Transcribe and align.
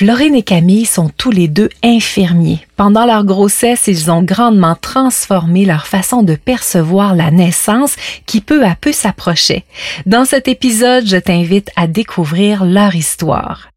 Florine 0.00 0.34
et 0.34 0.42
Camille 0.42 0.86
sont 0.86 1.10
tous 1.14 1.30
les 1.30 1.46
deux 1.46 1.68
infirmiers. 1.84 2.66
Pendant 2.74 3.04
leur 3.04 3.22
grossesse, 3.22 3.86
ils 3.86 4.10
ont 4.10 4.22
grandement 4.22 4.74
transformé 4.74 5.66
leur 5.66 5.86
façon 5.86 6.22
de 6.22 6.36
percevoir 6.36 7.14
la 7.14 7.30
naissance 7.30 7.96
qui 8.24 8.40
peu 8.40 8.64
à 8.64 8.74
peu 8.80 8.92
s'approchait. 8.92 9.64
Dans 10.06 10.24
cet 10.24 10.48
épisode, 10.48 11.06
je 11.06 11.18
t'invite 11.18 11.70
à 11.76 11.86
découvrir 11.86 12.64
leur 12.64 12.94
histoire. 12.94 13.69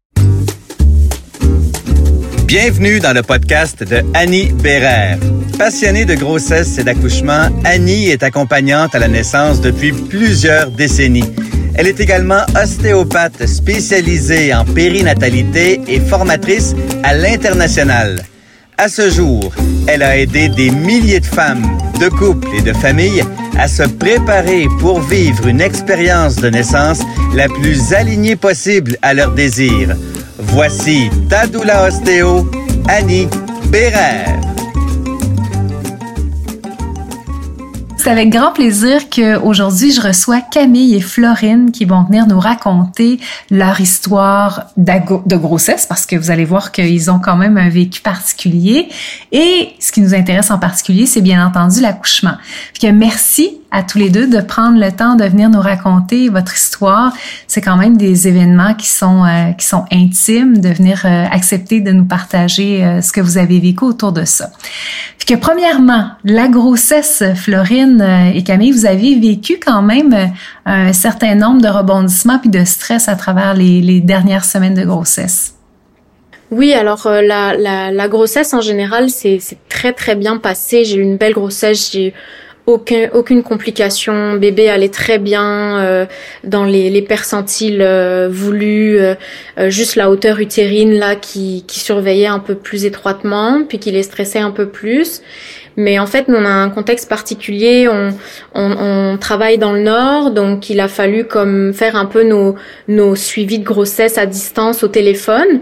Bienvenue 2.46 3.00
dans 3.00 3.14
le 3.14 3.22
podcast 3.22 3.82
de 3.82 4.02
Annie 4.12 4.52
Bérère. 4.52 5.18
Passionnée 5.58 6.04
de 6.04 6.14
grossesse 6.14 6.76
et 6.76 6.84
d'accouchement, 6.84 7.48
Annie 7.64 8.10
est 8.10 8.22
accompagnante 8.22 8.94
à 8.94 8.98
la 8.98 9.08
naissance 9.08 9.62
depuis 9.62 9.92
plusieurs 9.92 10.70
décennies. 10.70 11.24
Elle 11.74 11.86
est 11.86 12.00
également 12.00 12.42
ostéopathe 12.54 13.46
spécialisée 13.46 14.52
en 14.52 14.66
périnatalité 14.66 15.80
et 15.88 16.00
formatrice 16.00 16.76
à 17.02 17.14
l'international. 17.14 18.22
À 18.76 18.88
ce 18.88 19.08
jour, 19.08 19.50
elle 19.86 20.02
a 20.02 20.18
aidé 20.18 20.50
des 20.50 20.70
milliers 20.70 21.20
de 21.20 21.26
femmes, 21.26 21.78
de 21.98 22.08
couples 22.08 22.48
et 22.58 22.62
de 22.62 22.74
familles 22.74 23.24
à 23.58 23.68
se 23.68 23.84
préparer 23.84 24.66
pour 24.80 25.00
vivre 25.00 25.46
une 25.46 25.62
expérience 25.62 26.36
de 26.36 26.50
naissance 26.50 27.00
la 27.34 27.48
plus 27.48 27.94
alignée 27.94 28.36
possible 28.36 28.98
à 29.00 29.14
leurs 29.14 29.32
désirs. 29.32 29.96
Voici 30.38 31.10
Tadoula 31.28 31.86
Ostéo, 31.86 32.48
Annie 32.88 33.28
Bérère. 33.68 34.53
C'est 38.04 38.10
avec 38.10 38.28
grand 38.28 38.52
plaisir 38.52 39.08
qu'aujourd'hui, 39.08 39.90
je 39.90 40.02
reçois 40.02 40.42
Camille 40.42 40.94
et 40.94 41.00
Florine 41.00 41.72
qui 41.72 41.86
vont 41.86 42.02
venir 42.02 42.26
nous 42.26 42.38
raconter 42.38 43.18
leur 43.50 43.80
histoire 43.80 44.66
de 44.76 45.36
grossesse 45.36 45.86
parce 45.86 46.04
que 46.04 46.14
vous 46.14 46.30
allez 46.30 46.44
voir 46.44 46.70
qu'ils 46.70 47.10
ont 47.10 47.18
quand 47.18 47.36
même 47.36 47.56
un 47.56 47.70
vécu 47.70 48.02
particulier. 48.02 48.90
Et 49.32 49.70
ce 49.80 49.90
qui 49.90 50.02
nous 50.02 50.14
intéresse 50.14 50.50
en 50.50 50.58
particulier, 50.58 51.06
c'est 51.06 51.22
bien 51.22 51.46
entendu 51.46 51.80
l'accouchement. 51.80 52.34
que 52.78 52.88
merci 52.88 53.56
à 53.74 53.82
tous 53.82 53.98
les 53.98 54.08
deux 54.08 54.28
de 54.28 54.40
prendre 54.40 54.78
le 54.78 54.92
temps 54.92 55.16
de 55.16 55.24
venir 55.24 55.50
nous 55.50 55.60
raconter 55.60 56.28
votre 56.28 56.54
histoire. 56.54 57.12
C'est 57.48 57.60
quand 57.60 57.76
même 57.76 57.96
des 57.96 58.28
événements 58.28 58.74
qui 58.74 58.86
sont 58.86 59.24
euh, 59.24 59.50
qui 59.52 59.66
sont 59.66 59.84
intimes, 59.90 60.58
de 60.58 60.68
venir 60.68 61.02
euh, 61.04 61.24
accepter 61.30 61.80
de 61.80 61.90
nous 61.90 62.04
partager 62.04 62.84
euh, 62.84 63.02
ce 63.02 63.10
que 63.10 63.20
vous 63.20 63.36
avez 63.36 63.58
vécu 63.58 63.84
autour 63.84 64.12
de 64.12 64.24
ça. 64.24 64.50
Puis 65.18 65.34
que 65.34 65.40
premièrement, 65.40 66.10
la 66.22 66.46
grossesse, 66.46 67.24
Florine 67.34 67.93
et 68.02 68.42
Camille, 68.42 68.72
vous 68.72 68.86
avez 68.86 69.18
vécu 69.18 69.58
quand 69.64 69.82
même 69.82 70.32
un 70.66 70.92
certain 70.92 71.34
nombre 71.34 71.60
de 71.60 71.68
rebondissements 71.68 72.38
puis 72.38 72.50
de 72.50 72.64
stress 72.64 73.08
à 73.08 73.16
travers 73.16 73.54
les, 73.54 74.00
dernières 74.00 74.44
semaines 74.44 74.74
de 74.74 74.84
grossesse. 74.84 75.54
Oui, 76.50 76.72
alors 76.72 77.08
la, 77.08 77.56
la, 77.90 78.08
grossesse 78.08 78.54
en 78.54 78.60
général, 78.60 79.10
c'est 79.10 79.40
très 79.68 79.92
très 79.92 80.14
bien 80.14 80.38
passé. 80.38 80.84
J'ai 80.84 80.96
eu 80.96 81.02
une 81.02 81.16
belle 81.16 81.32
grossesse. 81.32 81.90
J'ai 81.92 82.14
aucun, 82.66 83.08
aucune 83.12 83.42
complication. 83.42 84.34
Bébé 84.34 84.68
allait 84.68 84.88
très 84.88 85.18
bien 85.18 85.78
euh, 85.80 86.06
dans 86.44 86.64
les, 86.64 86.90
les 86.90 87.02
percentiles 87.02 87.82
euh, 87.82 88.28
voulus, 88.30 88.98
euh, 88.98 89.14
juste 89.68 89.96
la 89.96 90.10
hauteur 90.10 90.40
utérine 90.40 90.92
là 90.94 91.14
qui, 91.14 91.64
qui 91.66 91.80
surveillait 91.80 92.26
un 92.26 92.38
peu 92.38 92.54
plus 92.54 92.84
étroitement, 92.84 93.64
puis 93.68 93.78
qui 93.78 93.90
les 93.90 94.02
stressait 94.02 94.38
un 94.38 94.50
peu 94.50 94.68
plus. 94.68 95.20
Mais 95.76 95.98
en 95.98 96.06
fait, 96.06 96.28
nous, 96.28 96.36
on 96.36 96.44
a 96.44 96.50
un 96.50 96.70
contexte 96.70 97.08
particulier. 97.08 97.88
On, 97.88 98.10
on, 98.54 98.76
on, 99.12 99.18
travaille 99.18 99.58
dans 99.58 99.72
le 99.72 99.80
nord, 99.80 100.30
donc 100.30 100.70
il 100.70 100.80
a 100.80 100.88
fallu 100.88 101.24
comme 101.24 101.72
faire 101.72 101.96
un 101.96 102.06
peu 102.06 102.22
nos, 102.22 102.54
nos 102.88 103.16
suivis 103.16 103.58
de 103.58 103.64
grossesse 103.64 104.18
à 104.18 104.26
distance 104.26 104.84
au 104.84 104.88
téléphone. 104.88 105.60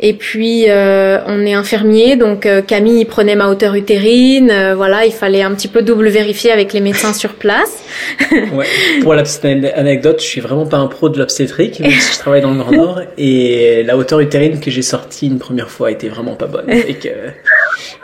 Et 0.00 0.12
puis 0.12 0.64
euh, 0.68 1.18
on 1.26 1.46
est 1.46 1.54
infirmier, 1.54 2.16
donc 2.16 2.46
euh, 2.46 2.62
Camille 2.62 3.04
prenait 3.04 3.36
ma 3.36 3.48
hauteur 3.48 3.74
utérine. 3.74 4.50
Euh, 4.50 4.74
voilà, 4.74 5.06
il 5.06 5.12
fallait 5.12 5.42
un 5.42 5.54
petit 5.54 5.68
peu 5.68 5.82
double 5.82 6.08
vérifier 6.08 6.50
avec 6.50 6.72
les 6.72 6.80
médecins 6.80 7.12
sur 7.12 7.34
place. 7.34 7.82
ouais. 8.32 8.66
Pour 9.02 9.14
la 9.14 9.22
petite 9.22 9.44
anecdote, 9.44 10.20
je 10.20 10.26
suis 10.26 10.40
vraiment 10.40 10.66
pas 10.66 10.78
un 10.78 10.88
pro 10.88 11.08
de 11.08 11.18
l'obstétrique, 11.18 11.80
même 11.80 11.90
si 11.92 12.14
je 12.14 12.18
travaille 12.18 12.42
dans 12.42 12.50
le 12.50 12.58
Grand 12.58 12.72
Nord. 12.72 13.00
Et 13.16 13.82
la 13.84 13.96
hauteur 13.96 14.20
utérine 14.20 14.60
que 14.60 14.70
j'ai 14.70 14.82
sortie 14.82 15.28
une 15.28 15.38
première 15.38 15.70
fois 15.70 15.90
était 15.90 16.08
vraiment 16.08 16.34
pas 16.34 16.46
bonne. 16.46 16.68
Et 16.70 16.94
que 16.94 17.08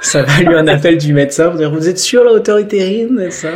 ça 0.00 0.20
a 0.20 0.22
valu 0.22 0.56
un 0.56 0.66
appel 0.66 0.98
du 0.98 1.12
médecin 1.12 1.48
pour 1.48 1.58
dire 1.58 1.70
vous 1.70 1.88
êtes 1.88 1.98
sûr 1.98 2.24
la 2.24 2.32
hauteur 2.32 2.58
utérine 2.58 3.30
ça? 3.30 3.48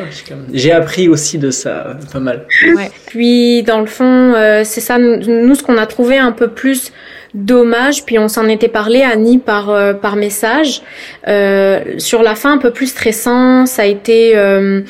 J'ai 0.52 0.72
appris 0.72 1.08
aussi 1.08 1.38
de 1.38 1.50
ça 1.50 1.96
pas 2.12 2.20
mal 2.20 2.46
puis 3.06 3.62
dans 3.62 3.80
le 3.80 3.86
fond 3.86 4.34
c'est 4.64 4.80
ça 4.80 4.98
nous 4.98 5.54
ce 5.54 5.62
qu'on 5.62 5.78
a 5.78 5.86
trouvé 5.86 6.18
un 6.18 6.32
peu 6.32 6.48
plus 6.48 6.92
dommage. 7.34 8.04
Puis 8.04 8.18
on 8.18 8.28
s'en 8.28 8.48
était 8.48 8.68
parlé 8.68 9.02
Annie 9.02 9.38
par 9.38 9.70
euh, 9.70 9.92
par 9.92 10.16
message. 10.16 10.82
Euh, 11.28 11.80
sur 11.98 12.22
la 12.22 12.34
fin, 12.34 12.52
un 12.52 12.58
peu 12.58 12.70
plus 12.70 12.86
stressant, 12.86 13.66
ça 13.66 13.82
a 13.82 13.86
été 13.86 14.36
euh, 14.36 14.82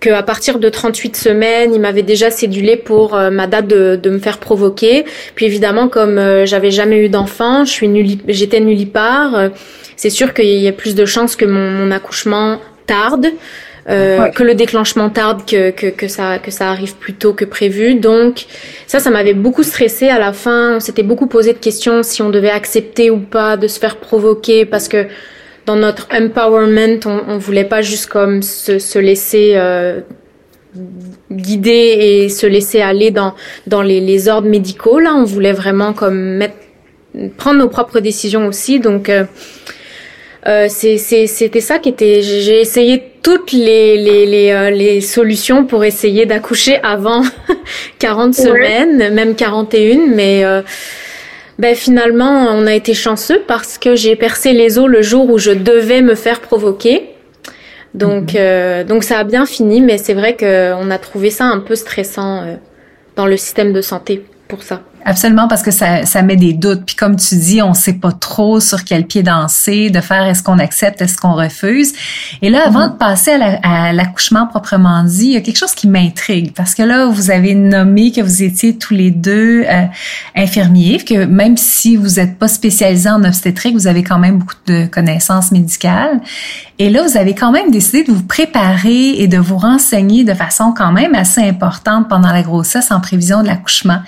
que 0.00 0.10
à 0.10 0.22
partir 0.22 0.58
de 0.58 0.68
38 0.68 1.16
semaines, 1.16 1.74
il 1.74 1.80
m'avait 1.80 2.02
déjà 2.02 2.30
cédulé 2.30 2.76
pour 2.76 3.16
euh, 3.16 3.30
ma 3.30 3.46
date 3.46 3.66
de, 3.66 3.98
de, 4.00 4.10
me 4.10 4.18
faire 4.18 4.38
provoquer. 4.38 5.04
Puis 5.34 5.46
évidemment, 5.46 5.88
comme 5.88 6.44
j'avais 6.44 6.70
jamais 6.70 7.04
eu 7.04 7.08
d'enfant, 7.08 7.64
je 7.64 7.72
suis 7.72 8.20
j'étais 8.28 8.60
nullipare. 8.60 9.50
C'est 9.98 10.10
sûr 10.10 10.32
qu'il 10.32 10.46
y 10.46 10.68
a 10.68 10.72
plus 10.72 10.94
de 10.94 11.04
chances 11.04 11.36
que 11.36 11.44
mon, 11.44 11.70
mon 11.72 11.90
accouchement 11.90 12.60
tarde. 12.86 13.26
Euh, 13.90 14.28
que 14.28 14.42
le 14.42 14.54
déclenchement 14.54 15.08
tarde, 15.08 15.46
que, 15.46 15.70
que, 15.70 15.86
que, 15.86 16.08
ça, 16.08 16.38
que 16.38 16.50
ça 16.50 16.68
arrive 16.68 16.96
plus 16.96 17.14
tôt 17.14 17.32
que 17.32 17.46
prévu. 17.46 17.94
Donc 17.94 18.44
ça, 18.86 19.00
ça 19.00 19.10
m'avait 19.10 19.32
beaucoup 19.32 19.62
stressé 19.62 20.10
à 20.10 20.18
la 20.18 20.34
fin. 20.34 20.76
On 20.76 20.80
s'était 20.80 21.02
beaucoup 21.02 21.26
posé 21.26 21.54
de 21.54 21.58
questions 21.58 22.02
si 22.02 22.20
on 22.20 22.28
devait 22.28 22.50
accepter 22.50 23.10
ou 23.10 23.18
pas 23.18 23.56
de 23.56 23.66
se 23.66 23.78
faire 23.78 23.96
provoquer 23.96 24.66
parce 24.66 24.88
que 24.88 25.06
dans 25.64 25.76
notre 25.76 26.06
empowerment, 26.12 27.00
on, 27.06 27.22
on 27.28 27.38
voulait 27.38 27.64
pas 27.64 27.80
juste 27.80 28.06
comme 28.08 28.42
se, 28.42 28.78
se 28.78 28.98
laisser 28.98 29.52
euh, 29.54 30.00
guider 31.32 31.96
et 31.98 32.28
se 32.28 32.46
laisser 32.46 32.82
aller 32.82 33.10
dans 33.10 33.34
dans 33.66 33.80
les, 33.80 34.00
les 34.00 34.28
ordres 34.28 34.48
médicaux. 34.48 34.98
Là, 34.98 35.14
on 35.14 35.24
voulait 35.24 35.54
vraiment 35.54 35.94
comme 35.94 36.36
mettre 36.36 36.56
prendre 37.38 37.58
nos 37.58 37.68
propres 37.68 38.00
décisions 38.00 38.46
aussi. 38.46 38.80
Donc 38.80 39.08
euh, 39.08 39.24
euh, 40.46 40.68
c'était 40.68 41.60
ça 41.60 41.78
qui 41.78 41.88
était. 41.88 42.22
J'ai 42.22 42.60
essayé 42.60 43.02
toutes 43.22 43.52
les 43.52 43.96
les, 43.96 44.24
les, 44.24 44.50
euh, 44.52 44.70
les, 44.70 45.00
solutions 45.00 45.64
pour 45.64 45.84
essayer 45.84 46.26
d'accoucher 46.26 46.78
avant 46.82 47.22
40 47.98 48.34
semaines, 48.34 49.12
même 49.12 49.34
41, 49.34 50.06
mais 50.14 50.44
euh, 50.44 50.62
ben 51.58 51.74
finalement 51.74 52.46
on 52.52 52.66
a 52.66 52.74
été 52.74 52.94
chanceux 52.94 53.42
parce 53.48 53.78
que 53.78 53.96
j'ai 53.96 54.14
percé 54.14 54.52
les 54.52 54.78
os 54.78 54.86
le 54.88 55.02
jour 55.02 55.28
où 55.28 55.38
je 55.38 55.50
devais 55.50 56.02
me 56.02 56.14
faire 56.14 56.40
provoquer. 56.40 57.10
Donc 57.94 58.34
mhm. 58.34 58.38
euh, 58.38 58.84
donc 58.84 59.02
ça 59.02 59.18
a 59.18 59.24
bien 59.24 59.44
fini, 59.44 59.80
mais 59.80 59.98
c'est 59.98 60.14
vrai 60.14 60.36
qu'on 60.36 60.90
a 60.90 60.98
trouvé 60.98 61.30
ça 61.30 61.46
un 61.46 61.58
peu 61.58 61.74
stressant 61.74 62.44
dans 63.16 63.26
le 63.26 63.36
système 63.36 63.72
de 63.72 63.80
santé 63.80 64.24
pour 64.46 64.62
ça. 64.62 64.82
Absolument, 65.04 65.48
parce 65.48 65.62
que 65.62 65.70
ça, 65.70 66.04
ça 66.04 66.22
met 66.22 66.36
des 66.36 66.52
doutes. 66.52 66.84
Puis 66.84 66.96
comme 66.96 67.16
tu 67.16 67.36
dis, 67.36 67.62
on 67.62 67.74
sait 67.74 67.94
pas 67.94 68.12
trop 68.12 68.60
sur 68.60 68.84
quel 68.84 69.06
pied 69.06 69.22
danser, 69.22 69.90
de 69.90 70.00
faire 70.00 70.22
est-ce 70.24 70.42
qu'on 70.42 70.58
accepte, 70.58 71.00
est-ce 71.00 71.16
qu'on 71.16 71.34
refuse. 71.34 71.92
Et 72.42 72.50
là, 72.50 72.66
avant 72.66 72.86
mm-hmm. 72.86 72.92
de 72.92 72.96
passer 72.98 73.30
à 73.62 73.92
l'accouchement 73.92 74.46
proprement 74.46 75.04
dit, 75.04 75.26
il 75.26 75.32
y 75.32 75.36
a 75.36 75.40
quelque 75.40 75.58
chose 75.58 75.74
qui 75.74 75.88
m'intrigue. 75.88 76.52
Parce 76.54 76.74
que 76.74 76.82
là, 76.82 77.06
vous 77.06 77.30
avez 77.30 77.54
nommé 77.54 78.12
que 78.12 78.20
vous 78.20 78.42
étiez 78.42 78.76
tous 78.76 78.94
les 78.94 79.10
deux 79.10 79.64
euh, 79.68 79.84
infirmiers, 80.34 80.98
que 80.98 81.24
même 81.24 81.56
si 81.56 81.96
vous 81.96 82.16
n'êtes 82.16 82.38
pas 82.38 82.48
spécialisé 82.48 83.08
en 83.08 83.24
obstétrique, 83.24 83.74
vous 83.74 83.86
avez 83.86 84.02
quand 84.02 84.18
même 84.18 84.38
beaucoup 84.38 84.56
de 84.66 84.86
connaissances 84.86 85.52
médicales. 85.52 86.20
Et 86.80 86.90
là, 86.90 87.02
vous 87.02 87.16
avez 87.16 87.34
quand 87.34 87.50
même 87.50 87.72
décidé 87.72 88.04
de 88.04 88.12
vous 88.12 88.22
préparer 88.22 89.20
et 89.20 89.26
de 89.26 89.36
vous 89.36 89.58
renseigner 89.58 90.22
de 90.22 90.32
façon 90.32 90.72
quand 90.72 90.92
même 90.92 91.16
assez 91.16 91.40
importante 91.40 92.08
pendant 92.08 92.30
la 92.30 92.42
grossesse 92.42 92.92
en 92.92 93.00
prévision 93.00 93.42
de 93.42 93.48
l'accouchement. 93.48 93.98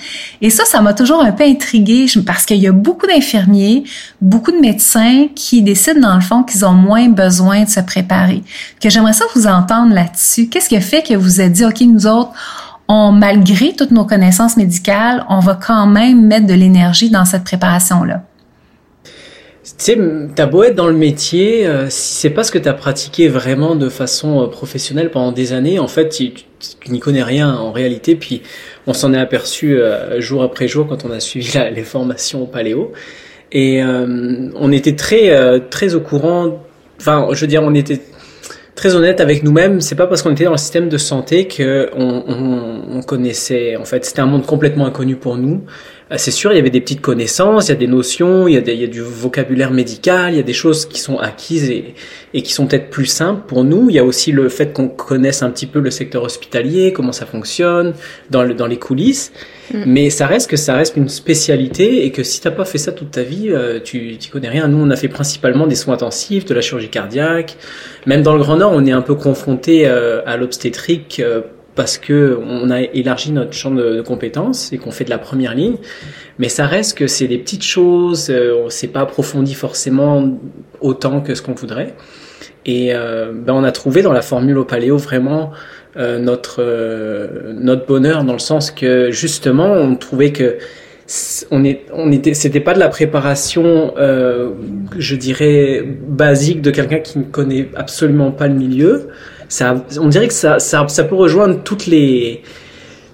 Et 0.40 0.50
ça, 0.50 0.64
ça 0.64 0.80
m'a 0.80 0.94
toujours 0.94 1.20
un 1.20 1.32
peu 1.32 1.42
intriguée 1.42 2.06
parce 2.24 2.46
qu'il 2.46 2.58
y 2.58 2.68
a 2.68 2.72
beaucoup 2.72 3.08
d'infirmiers, 3.08 3.82
beaucoup 4.20 4.52
de 4.52 4.60
médecins 4.60 5.26
qui 5.34 5.62
décident 5.62 6.00
dans 6.00 6.14
le 6.14 6.20
fond 6.20 6.44
qu'ils 6.44 6.64
ont 6.64 6.74
moins 6.74 7.08
besoin 7.08 7.64
de 7.64 7.68
se 7.68 7.80
préparer. 7.80 8.44
Que 8.80 8.88
j'aimerais 8.88 9.14
ça 9.14 9.24
vous 9.34 9.48
entendre 9.48 9.92
là-dessus. 9.92 10.48
Qu'est-ce 10.48 10.68
qui 10.68 10.80
fait 10.80 11.02
que 11.02 11.14
vous 11.14 11.40
avez 11.40 11.50
dit, 11.50 11.64
OK, 11.64 11.80
nous 11.80 12.06
autres, 12.06 12.30
on, 12.86 13.10
malgré 13.10 13.72
toutes 13.74 13.90
nos 13.90 14.04
connaissances 14.04 14.56
médicales, 14.56 15.24
on 15.28 15.40
va 15.40 15.54
quand 15.54 15.86
même 15.86 16.24
mettre 16.24 16.46
de 16.46 16.54
l'énergie 16.54 17.10
dans 17.10 17.24
cette 17.24 17.42
préparation-là? 17.42 18.22
Sais, 19.76 19.98
t'as 20.34 20.46
beau 20.46 20.64
être 20.64 20.74
dans 20.74 20.88
le 20.88 20.94
métier, 20.94 21.66
euh, 21.66 21.86
si 21.88 22.14
c'est 22.16 22.30
pas 22.30 22.44
ce 22.44 22.52
que 22.52 22.58
t'as 22.58 22.72
pratiqué 22.72 23.28
vraiment 23.28 23.76
de 23.76 23.88
façon 23.88 24.42
euh, 24.42 24.46
professionnelle 24.46 25.10
pendant 25.10 25.32
des 25.32 25.52
années, 25.52 25.78
en 25.78 25.88
fait, 25.88 26.08
tu, 26.08 26.32
n'y 26.88 27.00
connais 27.00 27.22
rien 27.22 27.54
en 27.54 27.72
réalité. 27.72 28.14
Puis 28.14 28.42
on 28.86 28.92
s'en 28.92 29.12
est 29.14 29.18
aperçu 29.18 29.80
euh, 29.80 30.20
jour 30.20 30.42
après 30.42 30.68
jour 30.68 30.86
quand 30.86 31.04
on 31.04 31.10
a 31.10 31.20
suivi 31.20 31.58
les 31.74 31.82
formations 31.82 32.42
au 32.42 32.46
paléo. 32.46 32.92
Et 33.52 33.82
on 33.82 34.70
était 34.70 34.94
très 34.94 35.60
très 35.70 35.96
au 35.96 36.00
courant. 36.00 36.62
Enfin, 37.00 37.26
je 37.32 37.40
veux 37.40 37.48
dire, 37.48 37.64
on 37.64 37.74
était 37.74 38.00
très 38.76 38.94
honnête 38.94 39.20
avec 39.20 39.42
nous-mêmes. 39.42 39.80
C'est 39.80 39.96
pas 39.96 40.06
parce 40.06 40.22
qu'on 40.22 40.30
était 40.30 40.44
dans 40.44 40.52
le 40.52 40.56
système 40.56 40.88
de 40.88 40.98
santé 40.98 41.48
que 41.48 41.90
on, 41.96 42.84
on 42.98 43.02
connaissait. 43.02 43.74
En 43.74 43.84
fait, 43.84 44.04
c'était 44.04 44.20
un 44.20 44.26
monde 44.26 44.46
complètement 44.46 44.86
inconnu 44.86 45.16
pour 45.16 45.36
nous. 45.36 45.64
Euh, 46.10 46.14
c'est 46.16 46.30
sûr, 46.30 46.52
il 46.52 46.56
y 46.56 46.58
avait 46.58 46.70
des 46.70 46.80
petites 46.80 47.00
connaissances, 47.00 47.68
il 47.68 47.70
y 47.70 47.72
a 47.72 47.76
des 47.76 47.86
notions, 47.86 48.48
il 48.48 48.54
y 48.54 48.56
a, 48.56 48.60
des, 48.60 48.74
il 48.74 48.80
y 48.80 48.84
a 48.84 48.88
du 48.88 49.00
vocabulaire 49.00 49.70
médical, 49.70 50.32
il 50.32 50.36
y 50.36 50.40
a 50.40 50.44
des 50.44 50.52
choses 50.52 50.86
qui 50.86 50.98
sont 50.98 51.18
acquises 51.18 51.70
et, 51.70 51.94
et 52.34 52.42
qui 52.42 52.52
sont 52.52 52.66
peut-être 52.66 52.90
plus 52.90 53.06
simples 53.06 53.42
pour 53.46 53.62
nous. 53.64 53.90
Il 53.90 53.94
y 53.94 53.98
a 53.98 54.04
aussi 54.04 54.32
le 54.32 54.48
fait 54.48 54.72
qu'on 54.72 54.88
connaisse 54.88 55.42
un 55.42 55.50
petit 55.50 55.66
peu 55.66 55.78
le 55.78 55.90
secteur 55.90 56.24
hospitalier, 56.24 56.92
comment 56.92 57.12
ça 57.12 57.26
fonctionne, 57.26 57.94
dans, 58.30 58.42
le, 58.42 58.54
dans 58.54 58.66
les 58.66 58.78
coulisses. 58.78 59.32
Mm. 59.72 59.82
Mais 59.86 60.10
ça 60.10 60.26
reste 60.26 60.50
que 60.50 60.56
ça 60.56 60.74
reste 60.74 60.96
une 60.96 61.08
spécialité 61.08 62.04
et 62.04 62.10
que 62.10 62.24
si 62.24 62.40
t'as 62.40 62.50
pas 62.50 62.64
fait 62.64 62.78
ça 62.78 62.90
toute 62.90 63.12
ta 63.12 63.22
vie, 63.22 63.50
euh, 63.50 63.78
tu 63.82 64.16
tu 64.18 64.30
connais 64.30 64.48
rien. 64.48 64.66
Nous, 64.66 64.78
on 64.78 64.90
a 64.90 64.96
fait 64.96 65.08
principalement 65.08 65.66
des 65.66 65.76
soins 65.76 65.94
intensifs, 65.94 66.44
de 66.44 66.54
la 66.54 66.60
chirurgie 66.60 66.88
cardiaque. 66.88 67.56
Même 68.06 68.22
dans 68.22 68.34
le 68.34 68.40
Grand 68.40 68.56
Nord, 68.56 68.72
on 68.74 68.84
est 68.84 68.92
un 68.92 69.02
peu 69.02 69.14
confronté 69.14 69.86
euh, 69.86 70.22
à 70.26 70.36
l'obstétrique 70.36 71.22
parce 71.74 71.98
que 71.98 72.38
on 72.46 72.70
a 72.70 72.80
élargi 72.80 73.32
notre 73.32 73.52
champ 73.52 73.70
de, 73.70 74.00
compétences 74.00 74.72
et 74.72 74.78
qu'on 74.78 74.90
fait 74.90 75.04
de 75.04 75.10
la 75.10 75.18
première 75.18 75.54
ligne. 75.54 75.76
Mais 76.38 76.48
ça 76.48 76.66
reste 76.66 76.96
que 76.96 77.06
c'est 77.06 77.28
des 77.28 77.38
petites 77.38 77.64
choses, 77.64 78.28
euh, 78.30 78.62
on 78.64 78.70
s'est 78.70 78.88
pas 78.88 79.00
approfondi 79.00 79.54
forcément 79.54 80.38
autant 80.80 81.20
que 81.20 81.34
ce 81.34 81.42
qu'on 81.42 81.54
voudrait. 81.54 81.94
Et 82.66 82.94
euh, 82.94 83.32
ben 83.32 83.54
on 83.54 83.64
a 83.64 83.72
trouvé 83.72 84.02
dans 84.02 84.12
la 84.12 84.22
formule 84.22 84.58
au 84.58 84.64
paléo 84.64 84.98
vraiment 84.98 85.50
euh, 85.96 86.18
notre 86.18 86.62
notre 87.52 87.86
bonheur 87.86 88.24
dans 88.24 88.34
le 88.34 88.38
sens 88.38 88.70
que 88.70 89.10
justement 89.10 89.72
on 89.72 89.96
trouvait 89.96 90.32
que 90.32 90.58
on 91.50 91.64
est 91.64 91.86
on 91.92 92.12
était 92.12 92.34
c'était 92.34 92.60
pas 92.60 92.74
de 92.74 92.78
la 92.78 92.88
préparation 92.88 93.94
je 93.96 95.16
dirais 95.16 95.82
basique 96.06 96.60
de 96.60 96.70
quelqu'un 96.70 96.98
qui 96.98 97.18
ne 97.18 97.24
connaît 97.24 97.68
absolument 97.74 98.30
pas 98.30 98.46
le 98.46 98.54
milieu 98.54 99.08
ça, 99.50 99.84
on 100.00 100.06
dirait 100.06 100.28
que 100.28 100.34
ça, 100.34 100.60
ça, 100.60 100.86
ça 100.86 101.04
peut 101.04 101.16
rejoindre 101.16 101.62
toutes 101.64 101.86
les 101.86 102.42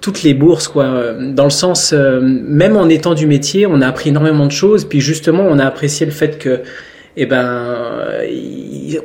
toutes 0.02 0.22
les 0.22 0.34
bourses 0.34 0.68
quoi. 0.68 1.14
Dans 1.18 1.44
le 1.44 1.50
sens 1.50 1.92
euh, 1.92 2.20
même 2.20 2.76
en 2.76 2.88
étant 2.90 3.14
du 3.14 3.26
métier 3.26 3.66
on 3.66 3.80
a 3.80 3.88
appris 3.88 4.10
énormément 4.10 4.44
de 4.44 4.52
choses. 4.52 4.84
Puis 4.84 5.00
justement 5.00 5.44
on 5.48 5.58
a 5.58 5.64
apprécié 5.64 6.04
le 6.04 6.12
fait 6.12 6.38
que 6.38 6.60
eh 7.16 7.24
ben 7.24 7.74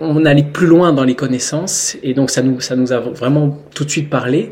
on 0.01 0.25
allait 0.25 0.43
plus 0.43 0.67
loin 0.67 0.91
dans 0.91 1.05
les 1.05 1.15
connaissances. 1.15 1.95
Et 2.03 2.13
donc 2.13 2.29
ça 2.29 2.41
nous 2.41 2.59
ça 2.59 2.75
nous 2.75 2.91
a 2.91 2.99
vraiment 2.99 3.57
tout 3.73 3.85
de 3.85 3.89
suite 3.89 4.09
parlé. 4.09 4.51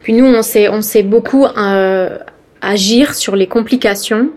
Puis 0.00 0.14
nous 0.14 0.24
on 0.24 0.40
sait 0.40 0.70
on 0.70 0.80
sait 0.80 1.02
beaucoup 1.02 1.44
euh, 1.44 2.18
agir 2.62 3.14
sur 3.14 3.36
les 3.36 3.48
complications. 3.48 4.30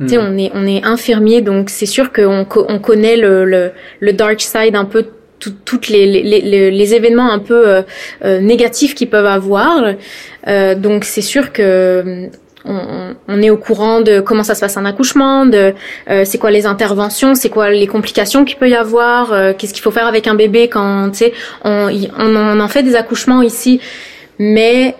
Tu 0.00 0.08
sais, 0.08 0.16
hmm. 0.16 0.26
on 0.26 0.38
est 0.38 0.50
on 0.54 0.66
est 0.66 0.82
infirmier 0.84 1.42
donc 1.42 1.68
c'est 1.68 1.84
sûr 1.84 2.10
qu'on 2.12 2.46
on 2.56 2.78
connaît 2.78 3.18
le, 3.18 3.44
le, 3.44 3.72
le 4.00 4.12
dark 4.14 4.40
side 4.40 4.74
un 4.74 4.86
peu 4.86 5.04
toutes 5.40 5.88
les, 5.88 6.06
les, 6.06 6.70
les, 6.70 6.94
événements 6.94 7.30
un 7.32 7.38
peu 7.38 7.66
euh, 7.66 7.82
euh, 8.24 8.40
négatifs 8.40 8.94
qu'ils 8.94 9.08
peuvent 9.08 9.26
avoir. 9.26 9.94
Euh, 10.46 10.74
donc 10.74 11.04
c'est 11.04 11.22
sûr 11.22 11.52
que 11.52 12.28
on, 12.66 13.14
on, 13.26 13.42
est 13.42 13.48
au 13.48 13.56
courant 13.56 14.02
de 14.02 14.20
comment 14.20 14.42
ça 14.42 14.54
se 14.54 14.60
passe 14.60 14.76
un 14.76 14.84
accouchement, 14.84 15.46
de 15.46 15.72
c'est 16.24 16.36
quoi 16.36 16.50
les 16.50 16.66
interventions, 16.66 17.34
c'est 17.34 17.48
quoi 17.48 17.70
les 17.70 17.86
complications 17.86 18.44
qu'il 18.44 18.58
peut 18.58 18.68
y 18.68 18.74
avoir, 18.74 19.56
qu'est-ce 19.56 19.72
qu'il 19.72 19.82
faut 19.82 19.90
faire 19.90 20.06
avec 20.06 20.26
un 20.26 20.34
bébé 20.34 20.68
quand 20.68 21.08
tu 21.10 21.18
sais 21.18 21.32
on, 21.64 21.88
on, 22.18 22.60
en 22.60 22.68
fait 22.68 22.82
des 22.82 22.96
accouchements 22.96 23.40
ici, 23.40 23.80
mais 24.38 24.94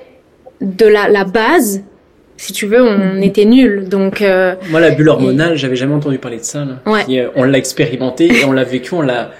de 0.62 0.86
la, 0.86 1.10
la 1.10 1.24
base 1.24 1.82
si 2.38 2.54
tu 2.54 2.64
veux, 2.64 2.82
on 2.82 3.16
mhm. 3.16 3.22
était 3.22 3.44
nuls. 3.44 3.90
Donc 3.90 4.24
moi, 4.70 4.80
la 4.80 4.92
bulle 4.92 5.10
hormonale, 5.10 5.56
j'avais 5.56 5.76
jamais 5.76 5.92
entendu 5.92 6.16
parler 6.16 6.38
de 6.38 6.44
ça. 6.44 6.64
Là. 6.64 6.78
Ouais. 6.86 7.28
on 7.36 7.44
l'a 7.44 7.58
expérimenté 7.58 8.40
et 8.40 8.46
on 8.46 8.52
l'a 8.52 8.64
vécu, 8.64 8.94
on 8.94 9.02
l'a 9.02 9.32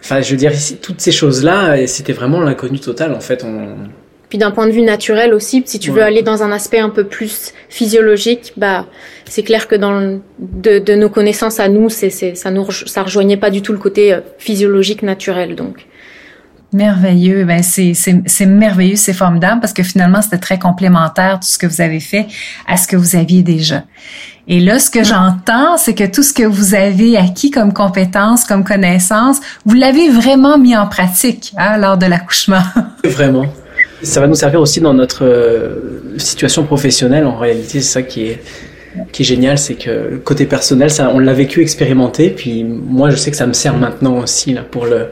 Enfin, 0.00 0.20
je 0.20 0.30
veux 0.30 0.36
dire, 0.36 0.52
toutes 0.80 1.00
ces 1.00 1.12
choses-là, 1.12 1.86
c'était 1.86 2.12
vraiment 2.12 2.40
l'inconnu 2.40 2.78
total, 2.78 3.12
en 3.12 3.20
fait. 3.20 3.44
On... 3.44 3.76
Puis 4.28 4.38
d'un 4.38 4.50
point 4.50 4.66
de 4.66 4.72
vue 4.72 4.82
naturel 4.82 5.32
aussi, 5.32 5.62
si 5.64 5.78
tu 5.78 5.90
veux 5.90 6.02
aller 6.02 6.22
dans 6.22 6.42
un 6.42 6.52
aspect 6.52 6.80
un 6.80 6.90
peu 6.90 7.04
plus 7.04 7.54
physiologique, 7.70 8.52
bah 8.58 8.86
c'est 9.24 9.42
clair 9.42 9.66
que 9.66 9.74
dans 9.74 10.20
de, 10.38 10.78
de, 10.78 10.94
nos 10.94 11.08
connaissances 11.08 11.60
à 11.60 11.68
nous, 11.68 11.88
c'est 11.88 12.10
ça 12.10 12.50
nous 12.50 12.70
ça 12.70 13.02
rejoignait 13.02 13.38
pas 13.38 13.48
du 13.48 13.62
tout 13.62 13.72
le 13.72 13.78
côté 13.78 14.12
euh, 14.12 14.20
physiologique 14.38 15.02
naturel 15.02 15.54
donc. 15.54 15.86
Merveilleux, 16.72 17.44
ben 17.44 17.62
c'est 17.62 17.94
c'est 17.94 18.46
merveilleux, 18.46 18.96
c'est 18.96 19.14
formidable 19.14 19.60
parce 19.60 19.72
que 19.72 19.82
finalement 19.82 20.20
c'était 20.20 20.36
très 20.36 20.58
complémentaire 20.58 21.40
tout 21.40 21.48
ce 21.48 21.56
que 21.56 21.66
vous 21.66 21.80
avez 21.80 21.98
fait 21.98 22.26
à 22.66 22.76
ce 22.76 22.86
que 22.86 22.94
vous 22.94 23.16
aviez 23.16 23.42
déjà. 23.42 23.84
Et 24.48 24.60
là, 24.60 24.78
ce 24.78 24.90
que 24.90 25.02
j'entends, 25.02 25.78
c'est 25.78 25.94
que 25.94 26.04
tout 26.04 26.22
ce 26.22 26.32
que 26.34 26.42
vous 26.42 26.74
avez 26.74 27.16
acquis 27.16 27.50
comme 27.50 27.72
compétences, 27.72 28.44
comme 28.44 28.64
connaissances, 28.64 29.40
vous 29.64 29.74
l'avez 29.74 30.10
vraiment 30.10 30.58
mis 30.58 30.76
en 30.76 30.86
pratique 30.86 31.54
hein, 31.56 31.78
lors 31.78 31.96
de 31.96 32.06
l'accouchement. 32.06 32.62
Vraiment. 33.04 33.46
Ça 34.02 34.20
va 34.20 34.26
nous 34.26 34.34
servir 34.34 34.60
aussi 34.60 34.80
dans 34.80 34.94
notre 34.94 35.24
euh, 35.24 36.18
situation 36.18 36.64
professionnelle. 36.64 37.26
En 37.26 37.36
réalité, 37.36 37.80
c'est 37.80 37.92
ça 37.92 38.02
qui 38.02 38.26
est 38.26 38.42
qui 39.12 39.22
est 39.22 39.24
génial, 39.24 39.58
c'est 39.58 39.74
que 39.74 40.16
côté 40.24 40.44
personnel, 40.44 40.90
ça, 40.90 41.10
on 41.14 41.18
l'a 41.18 41.32
vécu, 41.32 41.62
expérimenté. 41.62 42.30
Puis 42.30 42.64
moi, 42.64 43.10
je 43.10 43.16
sais 43.16 43.30
que 43.30 43.36
ça 43.36 43.46
me 43.46 43.52
sert 43.52 43.76
maintenant 43.76 44.18
aussi 44.18 44.52
là 44.52 44.62
pour 44.62 44.86
le 44.86 45.08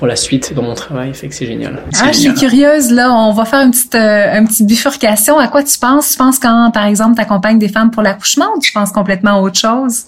pour 0.00 0.06
la 0.06 0.16
suite 0.16 0.54
dans 0.54 0.62
mon 0.62 0.72
travail, 0.72 1.12
fait 1.12 1.28
que 1.28 1.34
c'est 1.34 1.44
génial. 1.44 1.78
Ah, 2.00 2.10
je 2.10 2.20
suis 2.20 2.32
curieuse 2.32 2.90
là, 2.90 3.12
on 3.12 3.34
va 3.34 3.44
faire 3.44 3.60
une 3.60 3.70
petite 3.70 3.94
euh, 3.94 4.38
une 4.38 4.48
petite 4.48 4.66
bifurcation. 4.66 5.38
À 5.38 5.46
quoi 5.46 5.62
tu 5.62 5.78
penses? 5.78 6.12
Tu 6.12 6.16
penses 6.16 6.38
quand 6.38 6.70
par 6.72 6.86
exemple 6.86 7.16
tu 7.16 7.20
accompagnes 7.20 7.58
des 7.58 7.68
femmes 7.68 7.90
pour 7.90 8.02
l'accouchement 8.02 8.46
ou 8.56 8.60
tu 8.60 8.72
penses 8.72 8.92
complètement 8.92 9.32
à 9.32 9.40
autre 9.42 9.58
chose? 9.58 10.04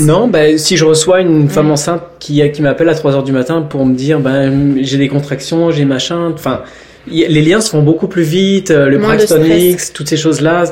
Non, 0.00 0.26
ben 0.26 0.58
si 0.58 0.76
je 0.76 0.84
reçois 0.84 1.20
une 1.20 1.48
femme 1.48 1.70
enceinte 1.70 2.02
qui 2.18 2.42
qui 2.50 2.60
m'appelle 2.60 2.88
à 2.88 2.96
3 2.96 3.14
heures 3.14 3.22
du 3.22 3.30
matin 3.30 3.62
pour 3.62 3.86
me 3.86 3.94
dire 3.94 4.18
ben 4.18 4.78
j'ai 4.80 4.98
des 4.98 5.06
contractions, 5.06 5.70
j'ai 5.70 5.84
machin, 5.84 6.32
enfin 6.34 6.62
les 7.06 7.40
liens 7.40 7.60
se 7.60 7.70
font 7.70 7.82
beaucoup 7.82 8.08
plus 8.08 8.24
vite, 8.24 8.72
euh, 8.72 8.88
le 8.88 8.98
Braxton 8.98 9.44
X, 9.44 9.92
toutes 9.92 10.08
ces 10.08 10.16
choses-là, 10.16 10.64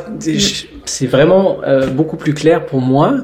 c'est 0.84 1.06
vraiment 1.06 1.58
euh, 1.64 1.86
beaucoup 1.86 2.16
plus 2.16 2.34
clair 2.34 2.66
pour 2.66 2.80
moi. 2.80 3.18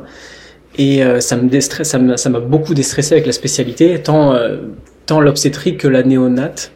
Et 0.79 1.03
ça 1.19 1.37
me 1.37 1.49
déstresse, 1.49 1.89
ça 1.89 1.99
m'a 1.99 2.17
ça 2.17 2.31
m'a 2.31 2.39
beaucoup 2.39 2.73
déstressé 2.73 3.15
avec 3.15 3.27
la 3.27 3.33
spécialité, 3.33 4.01
tant 4.01 4.33
tant 5.11 5.21
l'obstétrique 5.21 5.79
que 5.79 5.89
la 5.89 6.05
néonate, 6.05 6.71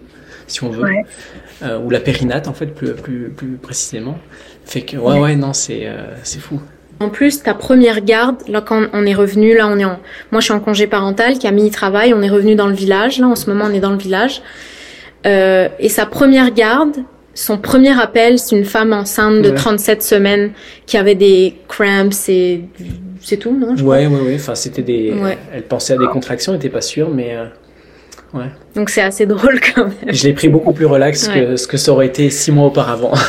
si 0.49 0.65
on 0.65 0.69
veut, 0.69 0.89
euh, 1.63 1.79
ou 1.79 1.89
la 1.89 2.01
périnate 2.01 2.49
en 2.49 2.53
fait 2.53 2.67
plus 2.67 2.93
plus 2.95 3.31
plus 3.31 3.59
précisément. 3.63 4.19
Fait 4.65 4.81
que 4.81 4.97
ouais 4.97 5.21
ouais, 5.21 5.37
non 5.37 5.53
c'est 5.53 5.83
euh, 5.85 6.17
c'est 6.25 6.41
fou. 6.41 6.61
En 6.99 7.11
plus, 7.11 7.43
ta 7.43 7.55
première 7.55 8.01
garde, 8.01 8.37
là 8.49 8.61
quand 8.61 8.87
on 8.93 9.07
est 9.07 9.15
revenu, 9.15 9.57
là 9.57 9.69
on 9.69 9.79
est 9.79 9.85
en, 9.85 10.01
moi 10.33 10.41
je 10.41 10.47
suis 10.47 10.53
en 10.53 10.59
congé 10.59 10.89
parental, 10.89 11.39
Camille 11.39 11.71
travaille, 11.71 12.13
on 12.13 12.23
est 12.23 12.29
revenu 12.29 12.57
dans 12.57 12.67
le 12.67 12.75
village, 12.75 13.21
là 13.21 13.29
en 13.29 13.37
ce 13.37 13.49
moment 13.49 13.67
on 13.69 13.73
est 13.73 13.81
dans 13.81 13.93
le 13.93 13.99
village, 13.99 14.43
euh, 15.27 15.69
et 15.79 15.89
sa 15.89 16.05
première 16.05 16.53
garde, 16.53 16.97
son 17.35 17.57
premier 17.57 17.97
appel, 18.01 18.41
c'est 18.41 18.57
une 18.57 18.65
femme 18.65 18.93
enceinte 18.93 19.43
de 19.43 19.51
37 19.51 20.03
semaines 20.03 20.51
qui 20.87 20.97
avait 20.97 21.15
des 21.15 21.55
cramps 21.69 22.29
et 22.29 22.65
c'est 23.21 23.37
tout, 23.37 23.57
non 23.57 23.77
je 23.77 23.85
Ouais, 23.85 24.09
ouais, 24.09 24.21
ouais. 24.21 24.35
Enfin, 24.35 24.57
c'était 24.57 24.83
des. 24.83 25.15
Elle 25.53 25.63
pensait 25.63 25.93
à 25.93 25.99
des 25.99 26.07
contractions, 26.07 26.53
elle 26.53 26.59
n'était 26.59 26.69
pas 26.69 26.81
sûre, 26.81 27.11
mais. 27.11 27.37
Donc 28.75 28.91
c'est 28.91 29.03
assez 29.03 29.27
drôle 29.35 29.61
quand 29.75 29.85
même. 29.85 30.15
Je 30.15 30.25
l'ai 30.25 30.33
pris 30.33 30.49
beaucoup 30.49 30.73
plus 30.73 30.87
relax 30.87 31.29
que 31.29 31.57
ce 31.57 31.67
que 31.67 31.77
ça 31.77 31.93
aurait 31.93 32.07
été 32.07 32.31
six 32.31 32.53
mois 32.53 32.67
auparavant. 32.67 33.13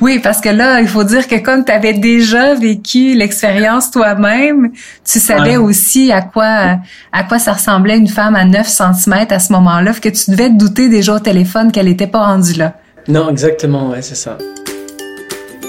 Oui, 0.00 0.20
parce 0.20 0.40
que 0.40 0.48
là, 0.48 0.80
il 0.80 0.86
faut 0.86 1.02
dire 1.02 1.26
que 1.26 1.36
comme 1.42 1.64
tu 1.64 1.72
avais 1.72 1.92
déjà 1.92 2.54
vécu 2.54 3.16
l'expérience 3.16 3.90
toi-même, 3.90 4.70
tu 5.04 5.18
savais 5.18 5.56
aussi 5.56 6.12
à 6.12 6.22
quoi 6.22 6.78
à 7.12 7.24
quoi 7.24 7.38
ça 7.40 7.54
ressemblait 7.54 7.96
une 7.98 8.06
femme 8.06 8.36
à 8.36 8.44
9 8.44 8.64
cm 8.68 9.26
à 9.30 9.38
ce 9.40 9.52
moment-là, 9.54 9.92
que 9.94 10.08
tu 10.08 10.30
devais 10.30 10.50
te 10.50 10.54
douter 10.54 10.88
déjà 10.88 11.14
au 11.14 11.18
téléphone 11.18 11.72
qu'elle 11.72 11.86
n'était 11.86 12.06
pas 12.06 12.20
rendue 12.20 12.54
là. 12.54 12.74
Non, 13.08 13.28
exactement, 13.30 13.90
ouais, 13.90 14.02
c'est 14.02 14.14
ça. 14.14 14.38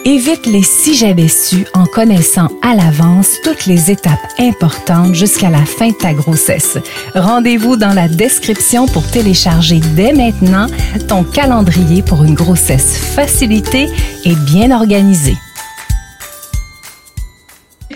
Évite 0.06 0.46
les 0.46 0.64
si 0.64 0.96
j'avais 0.96 1.28
su 1.28 1.66
en 1.74 1.86
connaissant 1.86 2.48
à 2.62 2.74
l'avance 2.74 3.36
toutes 3.44 3.66
les 3.66 3.92
étapes 3.92 4.20
importantes 4.40 5.14
jusqu'à 5.14 5.50
la 5.50 5.66
fin 5.66 5.90
de 5.90 5.94
ta 5.94 6.14
grossesse. 6.14 6.78
Rendez-vous 7.16 7.76
dans 7.76 7.94
la 7.94 8.08
description 8.08 8.88
pour 8.88 9.06
télécharger 9.12 9.82
dès 9.96 10.14
maintenant 10.14 10.68
ton 11.10 11.24
calendrier 11.24 12.02
pour 12.02 12.24
une 12.24 12.34
grossesse 12.34 12.98
facilitée 12.98 13.90
et 14.24 14.36
bien 14.36 14.72
organisée. 14.72 15.38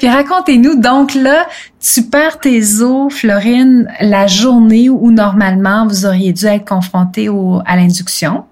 Racontez-nous, 0.01 0.81
donc 0.81 1.15
là, 1.15 1.48
tu 1.79 2.03
perds 2.03 2.39
tes 2.39 2.81
os, 2.81 3.13
Florine, 3.13 3.88
la 4.01 4.27
journée 4.27 4.89
où 4.89 5.12
normalement 5.12 5.88
vous 5.88 6.05
auriez 6.05 6.33
dû 6.33 6.45
être 6.45 6.65
confronté 6.65 7.29
à 7.65 7.75
l'induction. 7.77 8.43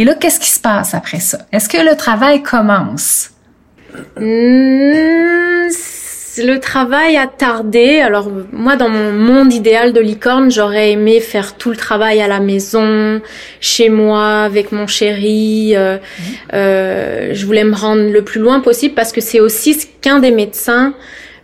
Et 0.00 0.04
là, 0.04 0.14
qu'est-ce 0.14 0.40
qui 0.40 0.48
se 0.48 0.58
passe 0.58 0.94
après 0.94 1.20
ça? 1.20 1.40
Est-ce 1.52 1.68
que 1.68 1.76
le 1.76 1.94
travail 1.94 2.42
commence? 2.42 3.32
Hmm, 4.16 5.68
le 6.38 6.56
travail 6.56 7.18
a 7.18 7.26
tardé. 7.26 8.00
Alors 8.00 8.30
moi, 8.50 8.76
dans 8.76 8.88
mon 8.88 9.12
monde 9.12 9.52
idéal 9.52 9.92
de 9.92 10.00
licorne, 10.00 10.50
j'aurais 10.50 10.92
aimé 10.92 11.20
faire 11.20 11.54
tout 11.58 11.68
le 11.68 11.76
travail 11.76 12.22
à 12.22 12.28
la 12.28 12.40
maison, 12.40 13.20
chez 13.60 13.90
moi, 13.90 14.44
avec 14.44 14.72
mon 14.72 14.86
chéri. 14.86 15.76
Euh, 15.76 15.98
euh, 16.54 17.34
je 17.34 17.44
voulais 17.44 17.64
me 17.64 17.74
rendre 17.74 18.10
le 18.10 18.22
plus 18.22 18.40
loin 18.40 18.60
possible 18.60 18.94
parce 18.94 19.12
que 19.12 19.20
c'est 19.20 19.40
aussi 19.40 19.74
ce 19.74 19.86
qu'un 20.00 20.20
des 20.20 20.30
médecins 20.30 20.94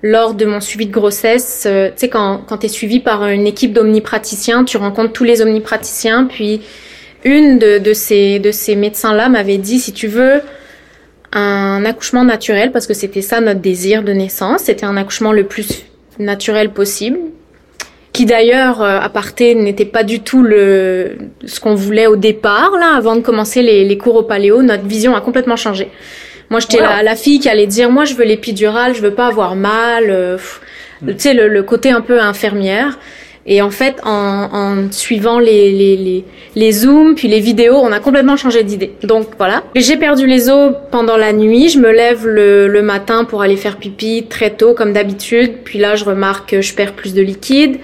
lors 0.02 0.32
de 0.32 0.46
mon 0.46 0.62
suivi 0.62 0.86
de 0.86 0.92
grossesse, 0.92 1.64
euh, 1.66 1.88
tu 1.88 1.94
sais, 1.96 2.08
quand, 2.08 2.38
quand 2.46 2.56
tu 2.56 2.66
es 2.66 2.68
suivi 2.70 3.00
par 3.00 3.26
une 3.26 3.46
équipe 3.46 3.74
d'omnipraticiens, 3.74 4.64
tu 4.64 4.78
rencontres 4.78 5.12
tous 5.12 5.24
les 5.24 5.42
omnipraticiens, 5.42 6.24
puis 6.24 6.62
une 7.26 7.58
de, 7.58 7.92
ces, 7.92 8.38
de 8.38 8.52
ces 8.52 8.76
médecins-là 8.76 9.28
m'avait 9.28 9.58
dit, 9.58 9.80
si 9.80 9.92
tu 9.92 10.06
veux 10.06 10.40
un 11.32 11.84
accouchement 11.84 12.24
naturel 12.24 12.70
parce 12.72 12.86
que 12.86 12.94
c'était 12.94 13.20
ça 13.20 13.40
notre 13.40 13.60
désir 13.60 14.02
de 14.02 14.12
naissance. 14.12 14.62
C'était 14.62 14.86
un 14.86 14.96
accouchement 14.96 15.32
le 15.32 15.44
plus 15.44 15.84
naturel 16.18 16.70
possible, 16.70 17.18
qui 18.12 18.24
d'ailleurs, 18.24 18.80
euh, 18.80 19.00
à 19.00 19.08
parté, 19.08 19.54
n'était 19.54 19.84
pas 19.84 20.04
du 20.04 20.20
tout 20.20 20.42
le 20.42 21.16
ce 21.44 21.60
qu'on 21.60 21.74
voulait 21.74 22.06
au 22.06 22.16
départ. 22.16 22.70
Là, 22.78 22.96
avant 22.96 23.16
de 23.16 23.20
commencer 23.20 23.60
les, 23.60 23.84
les, 23.84 23.98
cours 23.98 24.14
au 24.14 24.22
paléo, 24.22 24.62
notre 24.62 24.86
vision 24.86 25.14
a 25.14 25.20
complètement 25.20 25.56
changé. 25.56 25.90
Moi, 26.48 26.60
j'étais 26.60 26.80
la, 26.80 27.02
la, 27.02 27.16
fille 27.16 27.40
qui 27.40 27.48
allait 27.48 27.66
dire, 27.66 27.90
moi, 27.90 28.04
je 28.04 28.14
veux 28.14 28.24
l'épidurale, 28.24 28.94
je 28.94 29.02
veux 29.02 29.14
pas 29.14 29.26
avoir 29.26 29.56
mal. 29.56 30.04
Euh, 30.08 30.38
tu 31.06 31.14
sais, 31.18 31.34
le, 31.34 31.48
le, 31.48 31.62
côté 31.64 31.90
un 31.90 32.00
peu 32.00 32.20
infirmière. 32.20 32.98
Et 33.46 33.62
en 33.62 33.70
fait, 33.70 33.96
en, 34.04 34.48
en 34.52 34.92
suivant 34.92 35.38
les, 35.38 35.70
les, 35.70 35.96
les, 35.96 36.24
les, 36.56 36.72
zooms, 36.72 37.14
puis 37.14 37.28
les 37.28 37.38
vidéos, 37.38 37.76
on 37.76 37.92
a 37.92 38.00
complètement 38.00 38.36
changé 38.36 38.64
d'idée. 38.64 38.92
Donc 39.04 39.28
voilà. 39.38 39.62
J'ai 39.76 39.96
perdu 39.96 40.26
les 40.26 40.48
os 40.50 40.72
pendant 40.90 41.16
la 41.16 41.32
nuit. 41.32 41.68
Je 41.68 41.78
me 41.78 41.92
lève 41.92 42.26
le, 42.26 42.66
le 42.66 42.82
matin 42.82 43.24
pour 43.24 43.42
aller 43.42 43.56
faire 43.56 43.76
pipi 43.76 44.26
très 44.28 44.50
tôt, 44.50 44.74
comme 44.74 44.92
d'habitude. 44.92 45.58
Puis 45.64 45.78
là, 45.78 45.94
je 45.94 46.04
remarque 46.04 46.50
que 46.50 46.60
je 46.60 46.74
perds 46.74 46.94
plus 46.94 47.14
de 47.14 47.22
liquide. 47.22 47.78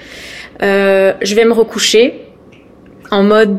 Euh, 0.62 1.12
je 1.22 1.34
vais 1.34 1.44
me 1.44 1.52
recoucher 1.52 2.22
en 3.10 3.22
mode. 3.22 3.58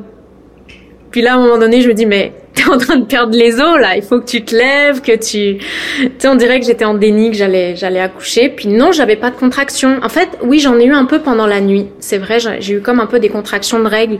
Puis 1.12 1.22
là, 1.22 1.34
à 1.34 1.36
un 1.36 1.40
moment 1.40 1.58
donné, 1.58 1.82
je 1.82 1.88
me 1.88 1.94
dis, 1.94 2.06
mais 2.06 2.34
t'es 2.64 2.70
en 2.70 2.78
train 2.78 2.98
de 2.98 3.06
perdre 3.06 3.36
les 3.36 3.60
os 3.60 3.80
là, 3.80 3.96
il 3.96 4.04
faut 4.04 4.20
que 4.20 4.26
tu 4.26 4.44
te 4.44 4.56
lèves, 4.56 5.02
que 5.02 5.14
tu, 5.14 5.58
tu 5.58 6.12
sais, 6.18 6.28
on 6.28 6.36
dirait 6.36 6.60
que 6.60 6.66
j'étais 6.66 6.86
en 6.86 6.94
déni, 6.94 7.32
que 7.32 7.38
j'allais, 7.38 7.76
j'allais 7.76 8.00
accoucher. 8.00 8.50
Puis 8.50 8.68
non, 8.68 8.92
j'avais 8.92 9.16
pas 9.16 9.32
de 9.32 9.36
contraction. 9.36 10.00
En 10.04 10.10
fait, 10.10 10.30
oui, 10.44 10.60
j'en 10.60 10.78
ai 10.80 10.86
eu 10.86 10.94
un 10.94 11.06
peu 11.06 11.20
pendant 11.20 11.48
la 11.48 11.62
nuit. 11.62 11.88
C'est 12.00 12.18
vrai, 12.18 12.38
j'ai 12.60 12.74
eu 12.74 12.82
comme 12.82 13.00
un 13.00 13.08
peu 13.08 13.20
des 13.20 13.30
contractions 13.30 13.80
de 13.80 13.88
règles, 13.88 14.20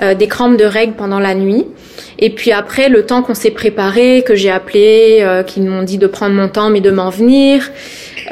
euh, 0.00 0.14
des 0.14 0.28
crampes 0.28 0.56
de 0.56 0.64
règles 0.64 0.94
pendant 0.94 1.18
la 1.18 1.34
nuit. 1.34 1.64
Et 2.18 2.30
puis 2.30 2.52
après, 2.52 2.88
le 2.88 3.04
temps 3.04 3.22
qu'on 3.22 3.34
s'est 3.34 3.50
préparé, 3.50 4.22
que 4.26 4.34
j'ai 4.34 4.50
appelé, 4.50 5.18
euh, 5.20 5.42
qu'ils 5.42 5.64
m'ont 5.64 5.82
dit 5.82 5.98
de 5.98 6.06
prendre 6.06 6.34
mon 6.34 6.48
temps, 6.48 6.70
mais 6.70 6.80
de 6.80 6.90
m'en 6.90 7.10
venir. 7.10 7.70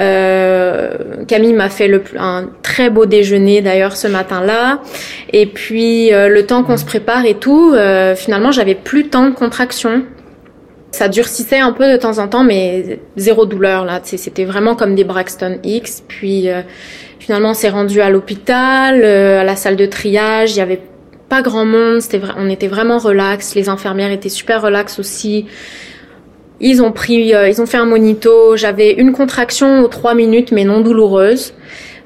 Euh, 0.01 1.25
Camille 1.29 1.53
m'a 1.53 1.69
fait 1.69 1.89
le, 1.89 2.03
un 2.19 2.49
très 2.63 2.91
beau 2.91 3.07
déjeuner 3.07 3.61
d'ailleurs 3.61 3.97
ce 3.97 4.09
matin-là. 4.09 4.81
Et 5.33 5.47
puis 5.47 6.13
euh, 6.13 6.29
le 6.29 6.47
temps 6.47 6.63
qu'on 6.63 6.77
se 6.77 6.85
prépare 6.85 7.25
et 7.25 7.35
tout, 7.35 7.73
euh, 7.75 8.15
finalement 8.15 8.53
j'avais 8.53 8.75
plus 8.75 9.09
tant 9.09 9.29
de 9.29 9.35
contractions. 9.35 10.05
Ça 10.91 11.09
durcissait 11.09 11.59
un 11.59 11.73
peu 11.73 11.91
de 11.91 11.97
temps 11.97 12.19
en 12.19 12.29
temps, 12.29 12.45
mais 12.45 13.01
zéro 13.17 13.47
douleur 13.47 13.85
là. 13.85 14.01
C'était 14.05 14.45
vraiment 14.45 14.77
comme 14.77 14.95
des 14.95 15.05
Braxton 15.05 15.59
X. 15.65 16.05
Puis 16.07 16.49
finalement 17.19 17.51
on 17.51 17.55
s'est 17.55 17.69
rendu 17.69 18.01
à 18.01 18.11
l'hôpital, 18.11 19.05
à 19.05 19.43
la 19.43 19.57
salle 19.57 19.75
de 19.75 19.87
triage. 19.87 20.53
Il 20.53 20.59
y 20.59 20.61
avait 20.61 20.81
pas 21.29 21.43
grand 21.43 21.65
monde. 21.65 22.01
C'était 22.01 22.21
on 22.37 22.49
était 22.49 22.69
vraiment 22.69 22.99
relax. 22.99 23.57
Les 23.57 23.69
infirmières 23.69 24.13
étaient 24.13 24.29
super 24.29 24.63
relax 24.63 25.01
aussi. 25.01 25.47
Ils 26.61 26.82
ont 26.82 26.92
pris, 26.92 27.34
euh, 27.34 27.49
ils 27.49 27.61
ont 27.61 27.66
fait 27.66 27.76
un 27.76 27.84
monito. 27.84 28.56
J'avais 28.56 28.92
une 28.92 29.12
contraction 29.12 29.80
aux 29.80 29.88
trois 29.88 30.14
minutes, 30.14 30.52
mais 30.52 30.64
non 30.64 30.80
douloureuse. 30.80 31.52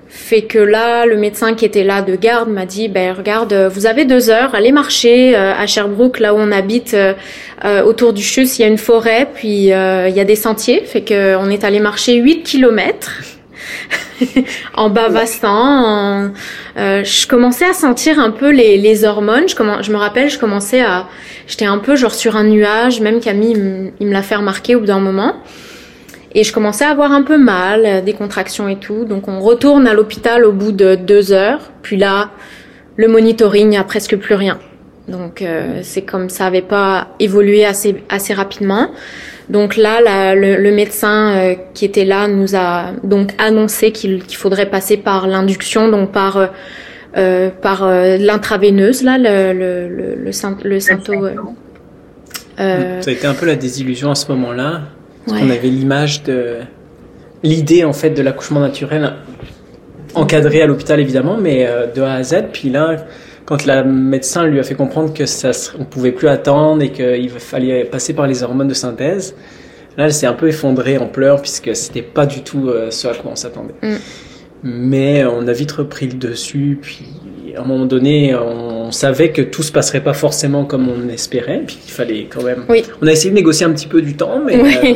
Fait 0.08 0.42
que 0.42 0.58
là, 0.58 1.06
le 1.06 1.16
médecin 1.16 1.54
qui 1.54 1.64
était 1.64 1.84
là 1.84 2.02
de 2.02 2.16
garde 2.16 2.48
m'a 2.48 2.66
dit, 2.66 2.88
ben 2.88 3.12
regarde, 3.12 3.52
vous 3.72 3.86
avez 3.86 4.04
deux 4.04 4.30
heures, 4.30 4.54
allez 4.54 4.72
marcher 4.72 5.36
euh, 5.36 5.52
à 5.54 5.66
Sherbrooke, 5.66 6.18
là 6.18 6.34
où 6.34 6.38
on 6.38 6.50
habite, 6.50 6.94
euh, 6.94 7.82
autour 7.82 8.12
du 8.12 8.22
Chus, 8.22 8.58
il 8.58 8.62
y 8.62 8.64
a 8.64 8.68
une 8.68 8.78
forêt, 8.78 9.28
puis 9.32 9.48
il 9.48 9.68
y 9.68 9.72
a 9.72 10.24
des 10.24 10.36
sentiers. 10.36 10.80
Fait 10.84 11.02
que 11.02 11.36
on 11.36 11.50
est 11.50 11.62
allé 11.62 11.78
marcher 11.78 12.14
8 12.16 12.42
kilomètres. 12.42 13.37
en 14.74 14.90
bavassant. 14.90 16.30
Euh, 16.76 17.04
je 17.04 17.26
commençais 17.26 17.66
à 17.66 17.72
sentir 17.72 18.18
un 18.18 18.30
peu 18.30 18.50
les, 18.50 18.78
les 18.78 19.04
hormones. 19.04 19.48
Je, 19.48 19.54
je 19.82 19.92
me 19.92 19.96
rappelle, 19.96 20.30
je 20.30 20.38
commençais 20.38 20.80
à, 20.80 21.06
j'étais 21.46 21.66
un 21.66 21.78
peu 21.78 21.96
genre 21.96 22.14
sur 22.14 22.36
un 22.36 22.44
nuage. 22.44 23.00
Même 23.00 23.20
Camille, 23.20 23.92
il 24.00 24.06
me 24.06 24.12
l'a 24.12 24.22
fait 24.22 24.36
remarquer 24.36 24.74
au 24.74 24.80
bout 24.80 24.86
d'un 24.86 25.00
moment. 25.00 25.36
Et 26.34 26.44
je 26.44 26.52
commençais 26.52 26.84
à 26.84 26.90
avoir 26.90 27.12
un 27.12 27.22
peu 27.22 27.38
mal, 27.38 27.82
euh, 27.86 28.00
des 28.00 28.12
contractions 28.12 28.68
et 28.68 28.76
tout. 28.76 29.04
Donc 29.04 29.28
on 29.28 29.40
retourne 29.40 29.86
à 29.86 29.94
l'hôpital 29.94 30.44
au 30.44 30.52
bout 30.52 30.72
de 30.72 30.94
deux 30.94 31.32
heures. 31.32 31.72
Puis 31.82 31.96
là, 31.96 32.30
le 32.96 33.08
monitoring, 33.08 33.66
il 33.66 33.70
n'y 33.70 33.78
a 33.78 33.84
presque 33.84 34.16
plus 34.16 34.34
rien. 34.34 34.58
Donc 35.08 35.40
euh, 35.40 35.80
c'est 35.82 36.02
comme 36.02 36.28
ça 36.28 36.46
avait 36.46 36.60
pas 36.60 37.08
évolué 37.18 37.64
assez 37.64 38.02
assez 38.10 38.34
rapidement. 38.34 38.90
Donc 39.50 39.76
là, 39.76 40.34
le, 40.34 40.70
médecin 40.72 41.36
euh, 41.36 41.54
qui 41.72 41.84
était 41.84 42.04
là 42.04 42.28
nous 42.28 42.54
a 42.54 42.92
donc 43.02 43.32
annoncé 43.38 43.92
qu'il 43.92 44.22
faudrait 44.30 44.68
passer 44.68 44.98
par 44.98 45.26
l'induction, 45.26 45.88
donc 45.88 46.12
par 46.12 46.36
euh, 46.36 46.46
euh 47.16 47.50
par 47.62 47.88
l'intraveineuse 47.88 49.02
là, 49.02 49.16
le 49.16 49.52
le 49.52 49.88
le, 49.88 50.14
le, 50.16 50.32
Ça 53.02 53.10
a 53.10 53.12
été 53.12 53.26
un 53.26 53.34
peu 53.34 53.46
la 53.46 53.56
désillusion 53.56 54.10
à 54.10 54.14
ce 54.14 54.30
moment-là. 54.32 54.82
Parce 55.26 55.40
qu'on 55.40 55.50
avait 55.50 55.68
l'image 55.68 56.22
de 56.24 56.56
l'idée 57.42 57.84
en 57.84 57.92
fait 57.92 58.10
de 58.10 58.22
l'accouchement 58.22 58.60
naturel 58.60 59.12
encadré 60.14 60.62
à 60.62 60.66
l'hôpital 60.66 61.00
évidemment, 61.00 61.36
mais 61.38 61.66
de 61.94 62.02
A 62.02 62.14
à 62.14 62.22
Z. 62.22 62.44
Puis 62.52 62.70
là, 62.70 62.96
quand 63.48 63.64
la 63.64 63.82
médecin 63.82 64.46
lui 64.46 64.60
a 64.60 64.62
fait 64.62 64.74
comprendre 64.74 65.14
que 65.14 65.24
ça, 65.24 65.52
on 65.78 65.86
pouvait 65.86 66.12
plus 66.12 66.28
attendre 66.28 66.82
et 66.82 66.92
qu'il 66.92 67.30
fallait 67.30 67.84
passer 67.84 68.12
par 68.12 68.26
les 68.26 68.42
hormones 68.42 68.68
de 68.68 68.74
synthèse, 68.74 69.34
là, 69.96 70.04
elle 70.04 70.12
s'est 70.12 70.26
un 70.26 70.34
peu 70.34 70.48
effondrée 70.48 70.98
en 70.98 71.06
pleurs 71.06 71.40
puisque 71.40 71.74
c'était 71.74 72.02
pas 72.02 72.26
du 72.26 72.42
tout 72.42 72.68
euh, 72.68 72.90
ce 72.90 73.08
à 73.08 73.14
quoi 73.14 73.30
on 73.32 73.36
s'attendait. 73.36 73.72
Mm. 73.80 73.96
Mais 74.64 75.24
on 75.24 75.48
a 75.48 75.52
vite 75.54 75.72
repris 75.72 76.08
le 76.08 76.18
dessus, 76.18 76.78
puis 76.82 77.06
à 77.56 77.62
un 77.62 77.64
moment 77.64 77.86
donné, 77.86 78.34
on 78.34 78.92
savait 78.92 79.30
que 79.32 79.40
tout 79.40 79.62
se 79.62 79.72
passerait 79.72 80.02
pas 80.02 80.12
forcément 80.12 80.66
comme 80.66 80.86
on 80.90 81.08
espérait, 81.08 81.62
puis 81.66 81.78
il 81.86 81.90
fallait 81.90 82.26
quand 82.28 82.42
même. 82.42 82.66
Oui. 82.68 82.82
On 83.00 83.06
a 83.06 83.12
essayé 83.12 83.30
de 83.30 83.36
négocier 83.36 83.64
un 83.64 83.72
petit 83.72 83.86
peu 83.86 84.02
du 84.02 84.14
temps, 84.14 84.42
mais 84.44 84.56
euh, 84.58 84.94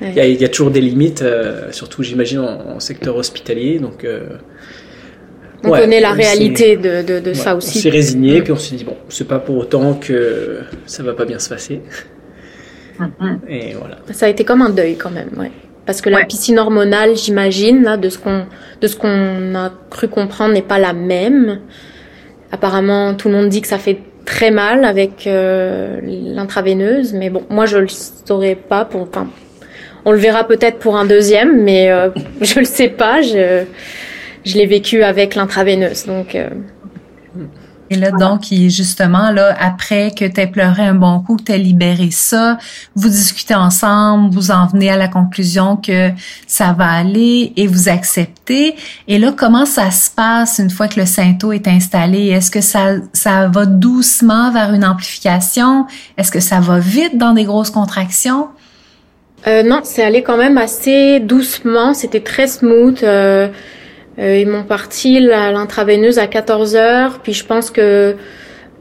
il 0.02 0.40
y, 0.40 0.44
a 0.44 0.48
toujours 0.48 0.70
des 0.70 0.80
limites, 0.80 1.22
euh, 1.22 1.72
surtout 1.72 2.04
j'imagine 2.04 2.38
en, 2.38 2.78
secteur 2.78 3.16
hospitalier, 3.16 3.80
donc. 3.80 4.06
On 5.64 5.70
connaît 5.70 6.00
la 6.00 6.12
réalité 6.12 6.76
de, 6.76 7.02
de, 7.02 7.18
de 7.18 7.34
ça 7.34 7.56
aussi. 7.56 7.78
On 7.78 7.80
s'est 7.82 7.90
résigné, 7.90 8.42
puis 8.42 8.52
on 8.52 8.56
s'est 8.56 8.76
dit, 8.76 8.84
bon, 8.84 8.96
c'est 9.08 9.26
pas 9.26 9.38
pour 9.38 9.56
autant 9.56 9.94
que 9.94 10.60
ça 10.86 11.02
va 11.02 11.14
pas 11.14 11.24
bien 11.24 11.38
se 11.38 11.48
passer. 11.48 11.80
Mm-hmm. 13.00 13.38
Et 13.48 13.74
voilà. 13.74 13.98
Ça 14.12 14.26
a 14.26 14.28
été 14.28 14.44
comme 14.44 14.62
un 14.62 14.70
deuil 14.70 14.96
quand 14.96 15.10
même, 15.10 15.30
ouais. 15.36 15.50
Parce 15.88 16.02
que 16.02 16.10
la 16.10 16.26
piscine 16.26 16.58
hormonale, 16.58 17.16
j'imagine, 17.16 17.82
là, 17.82 17.96
de 17.96 18.10
ce 18.10 18.18
qu'on, 18.18 18.44
de 18.80 18.86
ce 18.86 18.94
qu'on 18.94 19.54
a 19.54 19.72
cru 19.88 20.06
comprendre, 20.08 20.52
n'est 20.52 20.60
pas 20.60 20.78
la 20.78 20.92
même. 20.92 21.60
Apparemment, 22.52 23.14
tout 23.14 23.28
le 23.28 23.34
monde 23.34 23.48
dit 23.48 23.62
que 23.62 23.68
ça 23.68 23.78
fait 23.78 23.98
très 24.26 24.50
mal 24.50 24.84
avec 24.84 25.26
euh, 25.26 26.00
l'intraveineuse, 26.02 27.14
mais 27.14 27.30
bon, 27.30 27.44
moi 27.48 27.64
je 27.64 27.78
le 27.78 27.88
saurais 27.88 28.54
pas. 28.54 28.84
Pour, 28.84 29.00
enfin, 29.00 29.28
on 30.04 30.12
le 30.12 30.18
verra 30.18 30.46
peut-être 30.46 30.78
pour 30.78 30.98
un 30.98 31.06
deuxième, 31.06 31.62
mais 31.62 31.90
euh, 31.90 32.10
je 32.42 32.58
le 32.58 32.66
sais 32.66 32.88
pas. 32.88 33.22
Je, 33.22 33.64
je 34.44 34.56
l'ai 34.56 34.66
vécu 34.66 35.02
avec 35.02 35.34
l'intraveineuse. 35.34 36.06
Donc, 36.06 36.34
euh, 36.34 36.48
et 37.90 37.96
là, 37.96 38.10
donc, 38.10 38.42
justement, 38.50 39.30
là, 39.30 39.56
après 39.58 40.10
que 40.10 40.26
tu 40.26 40.40
aies 40.40 40.46
pleuré 40.46 40.82
un 40.82 40.94
bon 40.94 41.20
coup, 41.20 41.36
que 41.36 41.44
tu 41.44 41.52
aies 41.52 41.58
libéré 41.58 42.10
ça, 42.10 42.58
vous 42.94 43.08
discutez 43.08 43.54
ensemble, 43.54 44.34
vous 44.34 44.50
en 44.50 44.66
venez 44.66 44.90
à 44.90 44.96
la 44.96 45.08
conclusion 45.08 45.76
que 45.76 46.10
ça 46.46 46.74
va 46.74 46.86
aller 46.86 47.52
et 47.56 47.66
vous 47.66 47.88
acceptez. 47.88 48.74
Et 49.06 49.18
là, 49.18 49.32
comment 49.34 49.64
ça 49.64 49.90
se 49.90 50.10
passe 50.10 50.58
une 50.58 50.68
fois 50.68 50.88
que 50.88 51.00
le 51.00 51.06
Sainto 51.06 51.50
est 51.52 51.66
installé? 51.66 52.26
Est-ce 52.28 52.50
que 52.50 52.60
ça, 52.60 52.96
ça 53.14 53.48
va 53.48 53.64
doucement 53.64 54.52
vers 54.52 54.74
une 54.74 54.84
amplification? 54.84 55.86
Est-ce 56.18 56.30
que 56.30 56.40
ça 56.40 56.60
va 56.60 56.78
vite 56.78 57.16
dans 57.16 57.32
des 57.32 57.44
grosses 57.44 57.70
contractions? 57.70 58.48
Euh, 59.46 59.62
non, 59.62 59.80
c'est 59.84 60.02
allé 60.02 60.22
quand 60.22 60.36
même 60.36 60.58
assez 60.58 61.20
doucement. 61.20 61.94
C'était 61.94 62.20
très 62.20 62.48
smooth. 62.48 63.02
Euh, 63.02 63.48
ils 64.18 64.48
m'ont 64.48 64.64
parti 64.64 65.20
l'intraveineuse 65.20 66.18
à 66.18 66.26
14 66.26 66.74
heures, 66.74 67.20
puis 67.22 67.32
je 67.32 67.44
pense 67.44 67.70
que 67.70 68.16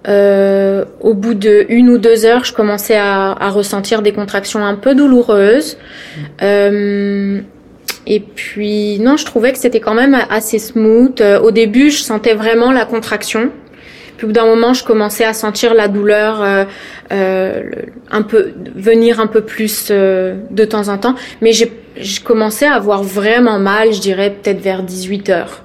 euh, 0.08 0.86
au 1.01 1.13
bout 1.13 1.34
de 1.34 1.65
une 1.67 1.89
ou 1.89 1.98
deux 1.98 2.25
heures, 2.25 2.46
je 2.46 2.53
commençais 2.53 2.96
à, 2.96 3.32
à 3.32 3.50
ressentir 3.50 4.01
des 4.01 4.13
contractions 4.13 4.65
un 4.65 4.75
peu 4.75 4.96
douloureuses. 4.96 5.77
Euh, 6.41 7.41
et 8.06 8.20
puis 8.22 9.00
non, 9.00 9.17
je 9.17 9.25
trouvais 9.25 9.51
que 9.51 9.58
c'était 9.58 9.82
quand 9.82 9.94
même 9.94 10.17
assez 10.29 10.60
smooth. 10.60 11.20
Euh, 11.20 11.41
au 11.41 11.51
début, 11.51 11.89
je 11.89 12.01
sentais 12.01 12.36
vraiment 12.36 12.72
la 12.72 12.86
contraction. 12.86 13.51
Puis 14.18 14.26
au 14.26 14.28
bout 14.28 14.34
d'un 14.34 14.46
moment, 14.46 14.74
je 14.74 14.84
commençais 14.84 15.26
à 15.26 15.34
sentir 15.34 15.74
la 15.74 15.88
douleur 15.88 16.42
euh, 16.42 16.66
euh, 17.12 17.64
un 18.12 18.24
peu 18.24 18.54
venir 18.76 19.20
un 19.20 19.28
peu 19.28 19.42
plus 19.42 19.88
euh, 19.92 20.36
de 20.50 20.66
temps 20.66 20.90
en 20.90 20.98
temps. 20.98 21.16
Mais 21.42 21.54
j'ai 21.54 21.72
je 22.00 22.20
commençais 22.22 22.68
à 22.68 22.76
avoir 22.76 23.04
vraiment 23.04 23.60
mal, 23.60 23.94
je 23.94 24.00
dirais 24.00 24.30
peut-être 24.32 24.60
vers 24.60 24.84
18 24.84 25.30
heures. 25.30 25.64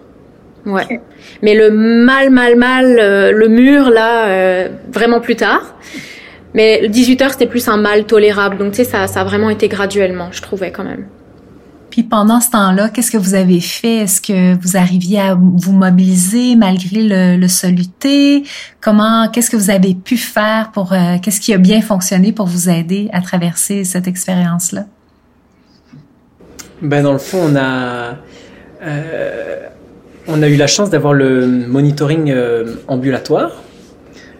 Ouais. 0.64 1.00
Mais 1.42 1.54
le 1.54 1.70
mal, 1.70 2.30
mal, 2.30 2.56
mal, 2.56 2.98
euh, 2.98 3.32
le 3.32 3.48
mur 3.48 3.90
là, 3.90 4.26
euh, 4.26 4.68
vraiment 4.90 5.20
plus 5.20 5.36
tard. 5.36 5.74
Mais 6.54 6.88
18 6.88 7.22
heures, 7.22 7.32
c'était 7.32 7.46
plus 7.46 7.66
un 7.68 7.76
mal 7.76 8.04
tolérable. 8.04 8.58
Donc 8.58 8.72
tu 8.72 8.76
sais, 8.76 8.84
ça, 8.84 9.06
ça 9.06 9.22
a 9.22 9.24
vraiment 9.24 9.50
été 9.50 9.68
graduellement, 9.68 10.28
je 10.30 10.42
trouvais 10.42 10.70
quand 10.70 10.84
même. 10.84 11.06
Puis 11.92 12.04
pendant 12.04 12.40
ce 12.40 12.50
temps-là, 12.52 12.88
qu'est-ce 12.88 13.10
que 13.10 13.18
vous 13.18 13.34
avez 13.34 13.60
fait? 13.60 13.98
Est-ce 13.98 14.22
que 14.22 14.58
vous 14.62 14.78
arriviez 14.78 15.20
à 15.20 15.34
vous 15.34 15.72
mobiliser 15.72 16.56
malgré 16.56 17.36
le, 17.36 17.48
soluté? 17.48 18.44
Comment, 18.80 19.28
qu'est-ce 19.28 19.50
que 19.50 19.58
vous 19.58 19.68
avez 19.68 19.94
pu 19.94 20.16
faire 20.16 20.70
pour, 20.72 20.94
euh, 20.94 21.16
qu'est-ce 21.22 21.38
qui 21.38 21.52
a 21.52 21.58
bien 21.58 21.82
fonctionné 21.82 22.32
pour 22.32 22.46
vous 22.46 22.70
aider 22.70 23.10
à 23.12 23.20
traverser 23.20 23.84
cette 23.84 24.08
expérience-là? 24.08 24.86
Ben, 26.80 27.02
dans 27.02 27.12
le 27.12 27.18
fond, 27.18 27.40
on 27.52 27.56
a, 27.56 28.16
euh, 28.82 29.66
on 30.28 30.42
a 30.42 30.48
eu 30.48 30.56
la 30.56 30.68
chance 30.68 30.88
d'avoir 30.88 31.12
le 31.12 31.46
monitoring 31.46 32.30
euh, 32.30 32.76
ambulatoire. 32.88 33.62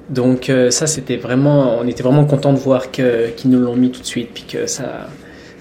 Donc 0.09 0.51
ça, 0.71 0.87
c'était 0.87 1.17
vraiment, 1.17 1.79
on 1.81 1.87
était 1.87 2.03
vraiment 2.03 2.25
content 2.25 2.53
de 2.53 2.59
voir 2.59 2.91
qu'ils 2.91 3.33
nous 3.45 3.61
l'ont 3.61 3.77
mis 3.77 3.91
tout 3.91 4.01
de 4.01 4.07
suite, 4.07 4.31
puis 4.35 4.45
que 4.45 4.67
ça, 4.67 5.07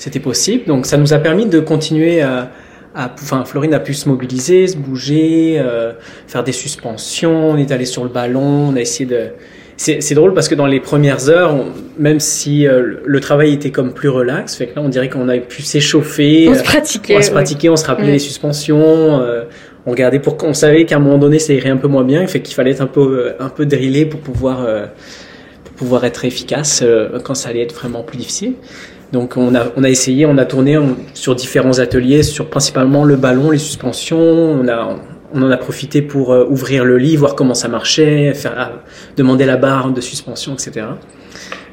c'était 0.02 0.20
possible. 0.20 0.64
Donc 0.66 0.88
ça 0.88 0.98
nous 0.98 1.14
a 1.14 1.20
permis 1.20 1.46
de 1.46 1.60
continuer 1.60 2.22
à, 2.22 2.50
à 2.96 3.12
enfin, 3.14 3.46
Florine 3.46 3.76
a 3.76 3.80
pu 3.80 3.94
se 3.94 4.10
mobiliser, 4.10 4.66
se 4.66 4.76
bouger, 4.76 5.58
euh, 5.60 5.94
faire 6.28 6.44
des 6.44 6.52
suspensions. 6.54 7.52
On 7.52 7.58
est 7.58 7.72
allé 7.72 7.86
sur 7.86 8.04
le 8.04 8.10
ballon, 8.10 8.70
on 8.72 8.76
a 8.76 8.80
essayé 8.82 9.08
de. 9.08 9.28
C'est, 9.78 10.14
drôle 10.14 10.34
parce 10.36 10.48
que 10.48 10.54
dans 10.56 10.68
les 10.68 10.80
premières 10.80 11.30
heures, 11.30 11.56
on- 11.56 11.72
même 12.00 12.20
si 12.20 12.68
euh, 12.68 12.98
le 13.04 13.20
travail 13.20 13.54
était 13.54 13.72
comme 13.72 13.94
plus 13.94 14.10
relax, 14.10 14.56
fait 14.56 14.68
que 14.68 14.76
là 14.76 14.82
on 14.84 14.90
dirait 14.90 15.10
qu'on 15.10 15.28
avait 15.30 15.40
pu 15.40 15.62
s'échauffer. 15.64 16.48
On 16.50 16.54
euh, 16.54 16.56
se 16.56 16.64
pratiquait. 16.64 17.18
on 17.18 17.22
se 17.22 17.32
pratiquait, 17.32 17.70
on 17.70 17.76
se 17.76 17.86
rappelait 17.86 18.06
Ouais. 18.08 18.12
les 18.14 18.20
suspensions, 18.20 19.22
euh, 19.22 19.44
on 19.88 19.92
regardait 19.92 20.20
pour 20.20 20.38
qu'on 20.38 20.54
savait 20.54 20.86
qu'à 20.86 20.98
un 20.98 21.00
moment 21.00 21.18
donné 21.18 21.40
ça 21.40 21.54
irait 21.54 21.70
un 21.70 21.78
peu 21.78 21.88
moins 21.88 22.04
bien, 22.04 22.26
fait 22.28 22.42
qu'il 22.42 22.54
fallait 22.56 22.72
être 22.72 22.82
un 22.82 22.88
peu 22.88 23.02
euh, 23.02 23.34
un 23.40 23.50
peu 23.50 23.66
drillé 23.66 24.06
pour 24.06 24.20
pouvoir 24.20 24.64
euh, 24.64 24.86
pour 25.64 25.74
pouvoir 25.74 26.06
être 26.06 26.26
efficace 26.26 26.82
euh, 26.84 27.20
quand 27.24 27.34
ça 27.36 27.50
allait 27.50 27.64
être 27.64 27.74
vraiment 27.76 28.04
plus 28.04 28.18
difficile. 28.18 28.54
Donc 29.12 29.36
on 29.36 29.54
a 29.56 29.66
on 29.76 29.84
a 29.84 29.90
essayé, 29.90 30.26
on 30.26 30.38
a 30.38 30.46
tourné 30.46 30.80
sur 31.14 31.36
différents 31.36 31.80
ateliers, 31.80 32.24
sur 32.24 32.50
principalement 32.50 33.04
le 33.04 33.18
ballon, 33.18 33.52
les 33.52 33.58
suspensions, 33.58 34.18
on 34.18 34.68
a 34.68 34.96
on 35.34 35.42
en 35.44 35.52
a 35.52 35.58
profité 35.58 36.02
pour 36.02 36.34
euh, 36.34 36.46
ouvrir 36.46 36.86
le 36.86 36.98
lit, 36.98 37.16
voir 37.16 37.36
comment 37.36 37.54
ça 37.54 37.68
marchait, 37.68 38.34
faire 38.34 38.54
ah, 38.58 38.72
demander 39.18 39.46
la 39.46 39.58
barre 39.58 39.92
de 39.92 40.02
suspension, 40.02 40.54
etc. 40.54 40.88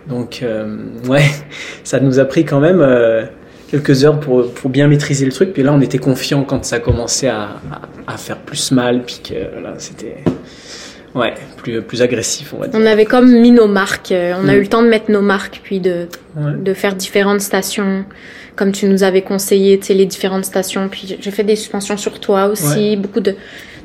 Donc 0.08 0.40
euh, 0.42 0.76
ouais, 1.08 1.24
ça 1.84 2.00
nous 2.00 2.18
a 2.18 2.24
pris 2.24 2.44
quand 2.44 2.60
même 2.60 2.80
euh, 2.80 3.24
quelques 3.70 4.04
heures 4.04 4.18
pour, 4.20 4.50
pour 4.52 4.70
bien 4.70 4.88
maîtriser 4.88 5.26
le 5.26 5.32
truc. 5.32 5.52
Puis 5.52 5.62
là, 5.62 5.72
on 5.72 5.80
était 5.80 5.98
confiant 5.98 6.44
quand 6.44 6.64
ça 6.64 6.78
commençait 6.78 7.28
à, 7.28 7.60
à, 8.06 8.12
à 8.14 8.16
faire 8.16 8.38
plus 8.38 8.72
mal, 8.72 9.02
puis 9.04 9.20
que 9.22 9.34
là, 9.34 9.74
c'était 9.78 10.18
ouais 11.18 11.34
plus 11.56 11.82
plus 11.82 12.02
agressif, 12.02 12.52
on 12.56 12.60
va 12.60 12.68
dire. 12.68 12.80
On 12.80 12.86
avait 12.86 13.04
comme 13.04 13.30
mis 13.30 13.50
nos 13.50 13.66
marques. 13.66 14.12
euh, 14.12 14.34
On 14.42 14.48
a 14.48 14.52
Mm. 14.52 14.56
eu 14.56 14.60
le 14.60 14.66
temps 14.68 14.82
de 14.82 14.88
mettre 14.88 15.10
nos 15.10 15.20
marques, 15.22 15.60
puis 15.62 15.80
de, 15.80 16.06
Ouais. 16.36 16.52
de 16.62 16.74
faire 16.74 16.94
différentes 16.94 17.40
stations, 17.40 18.04
comme 18.56 18.72
tu 18.72 18.86
nous 18.86 19.02
avais 19.02 19.22
conseillé, 19.22 19.78
tu 19.78 19.86
sais, 19.86 19.94
les 19.94 20.06
différentes 20.06 20.44
stations. 20.44 20.88
Puis 20.88 21.16
j'ai 21.20 21.30
fait 21.30 21.44
des 21.44 21.56
suspensions 21.56 21.96
sur 21.96 22.20
toi 22.20 22.46
aussi, 22.46 22.96
beaucoup 22.96 23.20
de 23.20 23.34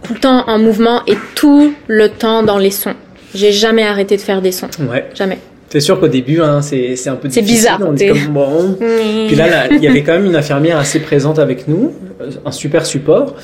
tout 0.03 0.13
le 0.13 0.19
temps 0.19 0.43
en 0.47 0.59
mouvement 0.59 1.01
et 1.07 1.15
tout 1.35 1.73
le 1.87 2.09
temps 2.09 2.43
dans 2.43 2.57
les 2.57 2.71
sons. 2.71 2.95
J'ai 3.33 3.51
jamais 3.51 3.83
arrêté 3.83 4.15
de 4.17 4.21
faire 4.21 4.41
des 4.41 4.51
sons, 4.51 4.67
Ouais. 4.91 5.05
jamais. 5.15 5.39
C'est 5.69 5.79
sûr 5.79 5.99
qu'au 5.99 6.07
début, 6.07 6.39
hein, 6.39 6.61
c'est 6.61 6.95
c'est 6.95 7.09
un 7.09 7.15
peu 7.15 7.29
C'est 7.31 7.41
difficile. 7.41 7.71
bizarre, 7.71 7.89
On 7.89 7.93
dit 7.93 8.07
comme 8.07 8.27
bon. 8.27 8.77
Puis 9.27 9.35
là, 9.35 9.47
là, 9.49 9.67
il 9.71 9.81
y 9.83 9.87
avait 9.87 10.03
quand 10.03 10.11
même 10.13 10.25
une 10.27 10.35
infirmière 10.35 10.77
assez 10.77 10.99
présente 10.99 11.39
avec 11.39 11.67
nous, 11.67 11.93
euh, 12.21 12.29
un 12.45 12.51
super 12.51 12.85
support. 12.85 13.35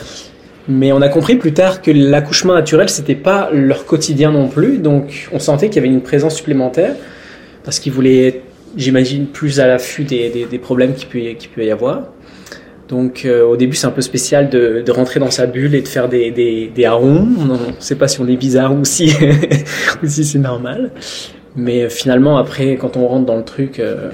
Mais 0.70 0.92
on 0.92 1.02
a 1.02 1.10
compris 1.10 1.36
plus 1.36 1.52
tard 1.52 1.82
que 1.82 1.90
l'accouchement 1.90 2.54
naturel, 2.54 2.90
c'était 2.90 3.16
pas 3.16 3.50
leur 3.52 3.86
quotidien 3.86 4.32
non 4.32 4.48
plus. 4.48 4.78
Donc, 4.78 5.28
on 5.34 5.40
sentait 5.40 5.68
qu'il 5.68 5.78
y 5.78 5.80
avait 5.80 5.94
une 5.94 6.04
présence 6.04 6.36
supplémentaire 6.36 6.94
parce 7.64 7.80
qu'ils 7.80 7.92
voulaient, 7.92 8.44
j'imagine, 8.78 9.26
plus 9.26 9.60
à 9.60 9.66
l'affût 9.66 10.04
des, 10.04 10.48
des, 10.50 10.60
problèmes 10.60 10.94
qu'il 10.94 11.08
peut, 11.08 11.20
qu'il 11.40 11.50
peut 11.50 11.66
y 11.66 11.72
avoir. 11.72 12.04
Donc, 12.88 13.26
euh, 13.26 13.44
au 13.44 13.58
début, 13.58 13.76
c'est 13.76 13.88
un 13.88 13.92
peu 13.92 14.02
spécial 14.02 14.50
de, 14.50 14.84
de 14.86 14.92
rentrer 14.92 15.20
dans 15.20 15.32
sa 15.32 15.48
bulle 15.48 15.74
et 15.74 15.82
de 15.82 15.88
faire 15.88 16.08
des, 16.08 16.30
des, 16.30 16.72
des 16.74 16.86
haronds. 16.86 17.28
On 17.40 17.46
ne 17.46 17.58
sait 17.80 17.96
pas 17.96 18.08
si 18.08 18.22
on 18.22 18.28
est 18.28 18.38
bizarre 18.38 18.72
ou 18.72 18.86
si, 18.86 19.12
si 20.04 20.24
c'est 20.24 20.40
normal. 20.40 20.92
Mais 21.56 21.84
euh, 21.84 21.90
finalement, 21.90 22.38
après, 22.38 22.76
quand 22.76 22.96
on 22.96 23.08
rentre 23.08 23.26
dans 23.26 23.38
le 23.38 23.44
truc, 23.44 23.80
euh, 23.80 24.12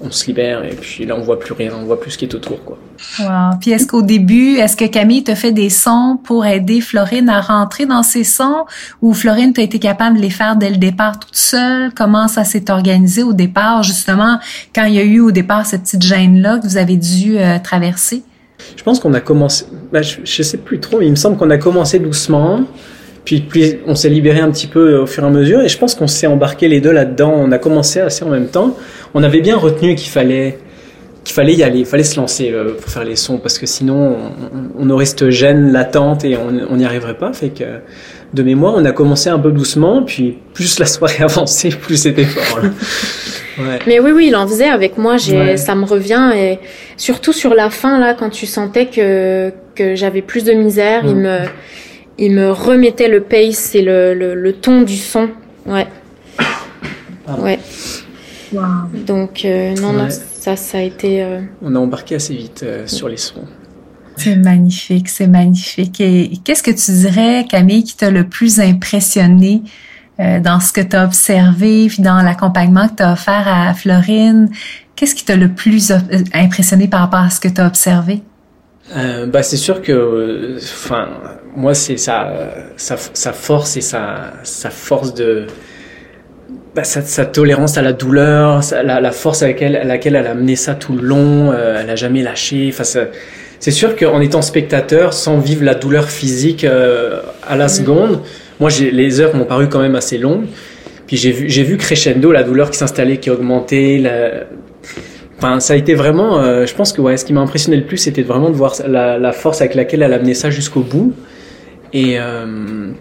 on 0.00 0.10
se 0.10 0.26
libère 0.26 0.64
et 0.64 0.74
puis 0.74 1.04
là, 1.04 1.16
on 1.16 1.22
voit 1.22 1.38
plus 1.38 1.52
rien, 1.52 1.72
on 1.74 1.84
voit 1.84 2.00
plus 2.00 2.12
ce 2.12 2.18
qui 2.18 2.24
est 2.24 2.34
autour, 2.34 2.62
quoi. 2.64 2.78
Wow. 3.20 3.58
Puis 3.60 3.70
est-ce 3.70 3.86
qu'au 3.86 4.02
début, 4.02 4.56
est-ce 4.56 4.76
que 4.76 4.84
Camille 4.84 5.24
te 5.24 5.34
fait 5.34 5.52
des 5.52 5.70
sons 5.70 6.18
pour 6.22 6.44
aider 6.46 6.80
Florine 6.80 7.28
à 7.28 7.40
rentrer 7.40 7.86
dans 7.86 8.02
ses 8.02 8.24
sons 8.24 8.64
ou 9.02 9.14
Florine 9.14 9.52
t'a 9.52 9.62
été 9.62 9.78
capable 9.78 10.16
de 10.16 10.22
les 10.22 10.30
faire 10.30 10.56
dès 10.56 10.70
le 10.70 10.76
départ 10.76 11.18
toute 11.18 11.36
seule? 11.36 11.92
Comment 11.94 12.28
ça 12.28 12.44
s'est 12.44 12.70
organisé 12.70 13.22
au 13.22 13.32
départ, 13.32 13.82
justement, 13.82 14.38
quand 14.74 14.84
il 14.84 14.94
y 14.94 14.98
a 14.98 15.04
eu 15.04 15.20
au 15.20 15.30
départ 15.30 15.66
cette 15.66 15.82
petite 15.82 16.02
gêne-là 16.02 16.58
que 16.58 16.66
vous 16.66 16.76
avez 16.76 16.96
dû 16.96 17.38
euh, 17.38 17.58
traverser? 17.62 18.22
Je 18.76 18.82
pense 18.82 18.98
qu'on 19.00 19.14
a 19.14 19.20
commencé, 19.20 19.66
bah, 19.92 20.02
je, 20.02 20.16
je 20.24 20.42
sais 20.42 20.58
plus 20.58 20.80
trop, 20.80 20.98
mais 20.98 21.06
il 21.06 21.10
me 21.10 21.16
semble 21.16 21.36
qu'on 21.36 21.50
a 21.50 21.58
commencé 21.58 21.98
doucement. 21.98 22.60
Puis, 23.28 23.40
puis 23.42 23.78
on 23.86 23.94
s'est 23.94 24.08
libéré 24.08 24.40
un 24.40 24.50
petit 24.50 24.66
peu 24.66 24.94
euh, 24.94 25.02
au 25.02 25.06
fur 25.06 25.22
et 25.22 25.26
à 25.26 25.30
mesure 25.30 25.60
et 25.60 25.68
je 25.68 25.76
pense 25.76 25.94
qu'on 25.94 26.06
s'est 26.06 26.26
embarqué 26.26 26.66
les 26.66 26.80
deux 26.80 26.92
là-dedans. 26.92 27.30
On 27.36 27.52
a 27.52 27.58
commencé 27.58 28.00
assez 28.00 28.24
en 28.24 28.30
même 28.30 28.46
temps. 28.48 28.74
On 29.12 29.22
avait 29.22 29.42
bien 29.42 29.56
retenu 29.58 29.94
qu'il 29.96 30.08
fallait 30.08 30.56
qu'il 31.24 31.34
fallait 31.34 31.52
y 31.54 31.62
aller, 31.62 31.80
il 31.80 31.84
fallait 31.84 32.04
se 32.04 32.18
lancer 32.18 32.50
euh, 32.50 32.72
pour 32.80 32.90
faire 32.90 33.04
les 33.04 33.16
sons 33.16 33.36
parce 33.36 33.58
que 33.58 33.66
sinon 33.66 34.16
on, 34.78 34.86
on 34.86 34.88
aurait 34.90 35.04
cette 35.04 35.28
gêne 35.28 35.72
latente 35.72 36.24
et 36.24 36.38
on 36.38 36.76
n'y 36.76 36.86
arriverait 36.86 37.18
pas. 37.18 37.34
Fait 37.34 37.50
que 37.50 37.64
de 38.32 38.42
mémoire, 38.42 38.74
on 38.78 38.84
a 38.86 38.92
commencé 38.92 39.28
un 39.28 39.38
peu 39.38 39.50
doucement, 39.52 40.02
puis 40.02 40.38
plus 40.54 40.78
la 40.78 40.86
soirée 40.86 41.22
avançait, 41.22 41.68
plus 41.68 41.98
c'était 41.98 42.24
fort. 42.24 42.60
là. 42.62 42.70
Ouais. 43.58 43.80
Mais 43.88 43.98
oui, 43.98 44.12
oui, 44.12 44.26
il 44.28 44.36
en 44.36 44.46
faisait 44.46 44.68
avec 44.68 44.96
moi. 44.98 45.16
J'ai, 45.16 45.36
Ouais. 45.36 45.56
ça 45.56 45.74
me 45.74 45.84
revient 45.84 46.30
et 46.36 46.60
surtout 46.96 47.32
sur 47.32 47.54
la 47.54 47.70
fin 47.70 47.98
là, 47.98 48.14
quand 48.14 48.30
tu 48.30 48.46
sentais 48.46 48.86
que 48.86 49.50
que 49.74 49.96
j'avais 49.96 50.22
plus 50.22 50.44
de 50.44 50.52
misère, 50.52 51.02
il 51.04 51.16
Mm. 51.16 51.20
me 51.22 51.38
il 52.18 52.32
me 52.32 52.50
remettait 52.50 53.08
le 53.08 53.22
pace 53.22 53.74
et 53.74 53.82
le 53.82 54.14
le, 54.14 54.34
le 54.34 54.52
ton 54.52 54.82
du 54.82 54.96
son. 54.96 55.28
Ouais. 55.66 55.86
Pardon. 57.24 57.42
Ouais. 57.42 57.58
Wow. 58.52 58.62
Donc 59.06 59.44
euh, 59.44 59.74
non, 59.74 59.92
non, 59.92 60.08
ça, 60.10 60.56
ça 60.56 60.78
a 60.78 60.80
été. 60.80 61.22
euh, 61.22 61.40
On 61.62 61.74
a 61.74 61.78
embarqué 61.78 62.14
assez 62.14 62.34
vite 62.34 62.62
euh, 62.62 62.86
sur 62.86 63.08
les 63.08 63.18
sons. 63.18 63.44
C'est 64.16 64.36
magnifique, 64.36 65.08
c'est 65.08 65.28
magnifique. 65.28 66.00
Et 66.00 66.32
qu'est-ce 66.44 66.62
que 66.62 66.72
tu 66.72 66.90
dirais, 66.90 67.46
Camille, 67.48 67.84
qui 67.84 67.96
t'a 67.96 68.10
le 68.10 68.24
plus 68.24 68.58
impressionné 68.58 69.62
euh, 70.18 70.40
dans 70.40 70.58
ce 70.58 70.72
que 70.72 70.80
tu 70.80 70.96
as 70.96 71.04
observé, 71.04 71.86
puis 71.86 72.02
dans 72.02 72.20
l'accompagnement 72.22 72.88
que 72.88 72.96
tu 72.96 73.02
as 73.04 73.12
offert 73.12 73.46
à 73.46 73.72
Florine? 73.74 74.50
Qu'est-ce 74.96 75.14
qui 75.14 75.24
t'a 75.24 75.36
le 75.36 75.50
plus 75.50 75.92
impressionné 76.34 76.88
par 76.88 77.00
rapport 77.00 77.20
à 77.20 77.30
ce 77.30 77.38
que 77.38 77.46
tu 77.46 77.60
as 77.60 77.66
observé? 77.68 78.22
Euh, 78.96 79.26
bah 79.26 79.42
c'est 79.42 79.58
sûr 79.58 79.82
que, 79.82 79.92
euh, 79.92 80.56
enfin, 80.56 81.08
moi 81.54 81.74
c'est 81.74 81.98
sa, 81.98 82.30
sa, 82.76 82.96
sa 82.96 83.32
force 83.34 83.76
et 83.76 83.82
sa, 83.82 84.32
sa 84.44 84.70
force 84.70 85.12
de, 85.12 85.46
bah, 86.74 86.84
sa, 86.84 87.02
sa 87.02 87.26
tolérance 87.26 87.76
à 87.76 87.82
la 87.82 87.92
douleur, 87.92 88.64
sa- 88.64 88.82
la, 88.82 89.00
la 89.00 89.10
force 89.12 89.42
avec 89.42 89.60
elle, 89.60 89.76
à 89.76 89.84
laquelle 89.84 90.16
elle 90.16 90.26
a 90.26 90.34
mené 90.34 90.56
ça 90.56 90.74
tout 90.74 90.94
le 90.94 91.02
long, 91.02 91.52
euh, 91.52 91.78
elle 91.82 91.90
a 91.90 91.96
jamais 91.96 92.22
lâché. 92.22 92.70
Enfin, 92.72 92.84
c'est 93.60 93.70
sûr 93.70 93.94
qu'en 93.94 94.20
étant 94.22 94.40
spectateur, 94.40 95.12
sans 95.12 95.38
vivre 95.38 95.64
la 95.64 95.74
douleur 95.74 96.08
physique 96.08 96.64
euh, 96.64 97.20
à 97.46 97.56
la 97.56 97.68
seconde, 97.68 98.20
moi 98.58 98.70
j'ai 98.70 98.90
les 98.90 99.20
heures 99.20 99.36
m'ont 99.36 99.44
paru 99.44 99.68
quand 99.68 99.80
même 99.80 99.96
assez 99.96 100.16
longues. 100.16 100.46
Puis 101.06 101.16
j'ai 101.18 101.32
vu, 101.32 101.48
j'ai 101.50 101.62
vu 101.62 101.76
crescendo 101.76 102.32
la 102.32 102.42
douleur 102.42 102.70
qui 102.70 102.78
s'installait, 102.78 103.18
qui 103.18 103.28
augmentait, 103.30 103.98
la, 103.98 104.44
Enfin, 105.38 105.60
ça 105.60 105.74
a 105.74 105.76
été 105.76 105.94
vraiment. 105.94 106.40
euh, 106.40 106.66
je 106.66 106.74
pense 106.74 106.92
que 106.92 107.00
ouais, 107.00 107.16
ce 107.16 107.24
qui 107.24 107.32
m'a 107.32 107.40
impressionné 107.40 107.76
le 107.76 107.84
plus, 107.84 107.96
c'était 107.96 108.22
vraiment 108.22 108.50
de 108.50 108.56
voir 108.56 108.74
la, 108.86 109.32
force 109.32 109.60
avec 109.60 109.74
laquelle 109.74 110.02
elle 110.02 110.12
a 110.12 110.18
mené 110.18 110.34
ça 110.34 110.50
jusqu'au 110.50 110.80
bout. 110.80 111.14
Et 111.92 112.18
euh, 112.18 112.92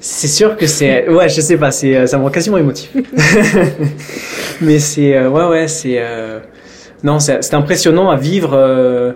c'est 0.00 0.28
sûr 0.28 0.56
que 0.56 0.66
c'est. 0.66 1.08
Ouais, 1.08 1.28
je 1.28 1.40
sais 1.40 1.56
pas, 1.56 1.70
c'est 1.70 1.96
euh, 1.96 2.06
ça 2.06 2.18
me 2.18 2.24
rend 2.24 2.30
quasiment 2.30 2.58
émotif. 2.58 2.90
Mais 4.60 4.78
c'est 4.78 5.16
euh, 5.16 5.28
ouais, 5.28 5.46
ouais, 5.46 5.68
c'est. 5.68 5.96
euh, 5.98 6.40
non, 7.04 7.20
c'est 7.20 7.54
impressionnant 7.54 8.10
à 8.10 8.16
vivre. 8.16 9.14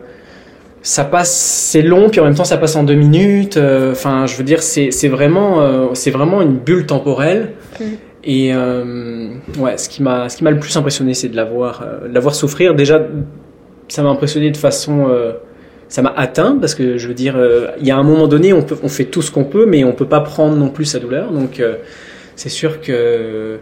ça 0.82 1.04
passe, 1.04 1.34
c'est 1.34 1.82
long, 1.82 2.10
puis 2.10 2.20
en 2.20 2.24
même 2.24 2.36
temps 2.36 2.44
ça 2.44 2.56
passe 2.56 2.76
en 2.76 2.84
deux 2.84 2.94
minutes. 2.94 3.58
Enfin, 3.90 4.26
je 4.26 4.36
veux 4.36 4.44
dire, 4.44 4.62
c'est 4.62 5.08
vraiment, 5.08 5.92
c'est 5.94 6.12
vraiment 6.12 6.42
une 6.42 6.58
bulle 6.58 6.86
temporelle. 6.86 7.54
Mm. 7.80 7.84
Et 8.24 8.54
euh, 8.54 9.30
ouais, 9.58 9.76
ce 9.78 9.88
qui 9.88 10.02
m'a, 10.02 10.28
ce 10.28 10.36
qui 10.36 10.44
m'a 10.44 10.50
le 10.50 10.60
plus 10.60 10.76
impressionné, 10.76 11.12
c'est 11.14 11.28
de 11.28 11.36
la 11.36 11.44
voir, 11.44 11.82
euh, 11.82 12.08
la 12.10 12.20
voir 12.20 12.34
souffrir. 12.34 12.74
Déjà, 12.74 13.04
ça 13.88 14.02
m'a 14.02 14.10
impressionné 14.10 14.50
de 14.50 14.56
façon, 14.56 15.08
euh, 15.08 15.32
ça 15.88 16.02
m'a 16.02 16.14
atteint 16.16 16.56
parce 16.60 16.74
que 16.74 16.98
je 16.98 17.08
veux 17.08 17.14
dire, 17.14 17.36
il 17.80 17.86
y 17.86 17.90
a 17.90 17.96
un 17.96 18.02
moment 18.02 18.28
donné, 18.28 18.52
on 18.52 18.62
peut, 18.62 18.78
on 18.82 18.88
fait 18.88 19.06
tout 19.06 19.22
ce 19.22 19.30
qu'on 19.30 19.44
peut, 19.44 19.66
mais 19.66 19.82
on 19.84 19.92
peut 19.92 20.06
pas 20.06 20.20
prendre 20.20 20.56
non 20.56 20.68
plus 20.68 20.84
sa 20.84 21.00
douleur. 21.00 21.32
Donc, 21.32 21.60
c'est 22.36 22.48
sûr 22.48 22.80
que 22.80 23.58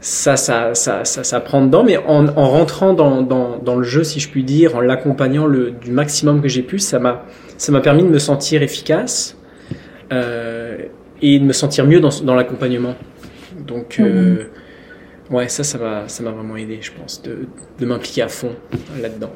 ça, 0.00 0.36
ça, 0.36 0.74
ça, 0.74 1.04
ça, 1.04 1.24
ça 1.24 1.40
prend 1.40 1.64
dedans. 1.64 1.82
Mais 1.82 1.96
en, 1.96 2.28
en 2.28 2.48
rentrant 2.50 2.92
dans, 2.92 3.22
dans, 3.22 3.58
dans 3.58 3.76
le 3.76 3.82
jeu, 3.82 4.04
si 4.04 4.20
je 4.20 4.28
puis 4.28 4.44
dire, 4.44 4.76
en 4.76 4.80
l'accompagnant 4.80 5.48
du 5.48 5.90
maximum 5.90 6.42
que 6.42 6.48
j'ai 6.48 6.62
pu, 6.62 6.78
ça 6.78 6.98
m'a, 6.98 7.24
ça 7.56 7.72
m'a 7.72 7.80
permis 7.80 8.04
de 8.04 8.08
me 8.08 8.18
sentir 8.18 8.62
efficace 8.62 9.36
et 10.12 11.38
de 11.40 11.44
me 11.44 11.52
sentir 11.52 11.86
mieux 11.86 11.98
dans, 11.98 12.10
dans 12.22 12.34
l'accompagnement. 12.34 12.94
Donc, 13.64 13.96
euh, 14.00 14.44
ouais, 15.30 15.48
ça, 15.48 15.64
ça 15.64 15.78
m'a, 15.78 16.08
ça 16.08 16.22
m'a 16.22 16.30
vraiment 16.30 16.56
aidé, 16.56 16.78
je 16.80 16.92
pense, 16.92 17.22
de, 17.22 17.48
de 17.78 17.86
m'impliquer 17.86 18.22
à 18.22 18.28
fond 18.28 18.54
là-dedans. 19.00 19.32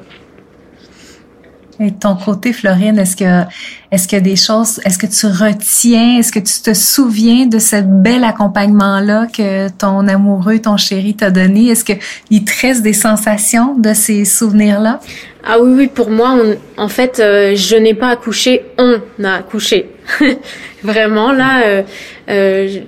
Et 1.79 1.89
de 1.89 1.97
ton 1.97 2.15
côté, 2.15 2.53
Florine, 2.53 2.99
est-ce 2.99 3.15
que 3.15 3.49
est-ce 3.91 4.07
qu'il 4.07 4.17
y 4.17 4.21
a 4.21 4.23
des 4.23 4.35
choses, 4.35 4.79
est-ce 4.85 4.99
que 4.99 5.07
tu 5.07 5.25
retiens, 5.25 6.19
est-ce 6.19 6.31
que 6.31 6.39
tu 6.39 6.61
te 6.61 6.73
souviens 6.73 7.47
de 7.47 7.57
ce 7.57 7.77
bel 7.81 8.23
accompagnement-là 8.23 9.27
que 9.35 9.69
ton 9.69 10.07
amoureux, 10.07 10.59
ton 10.59 10.77
chéri 10.77 11.15
t'a 11.15 11.31
donné? 11.31 11.69
Est-ce 11.69 11.83
qu'il 11.83 12.43
te 12.45 12.61
reste 12.61 12.83
des 12.83 12.93
sensations 12.93 13.75
de 13.75 13.93
ces 13.93 14.25
souvenirs-là? 14.25 14.99
Ah 15.43 15.59
oui, 15.59 15.73
oui, 15.75 15.87
pour 15.87 16.11
moi, 16.11 16.37
en 16.77 16.87
fait, 16.87 17.19
euh, 17.19 17.55
je 17.55 17.75
n'ai 17.75 17.95
pas 17.95 18.09
accouché, 18.09 18.63
on 18.77 19.01
a 19.23 19.33
accouché. 19.33 19.89
Vraiment, 20.83 21.31
là, 21.31 21.63
euh, 21.65 21.83
euh, 22.29 22.79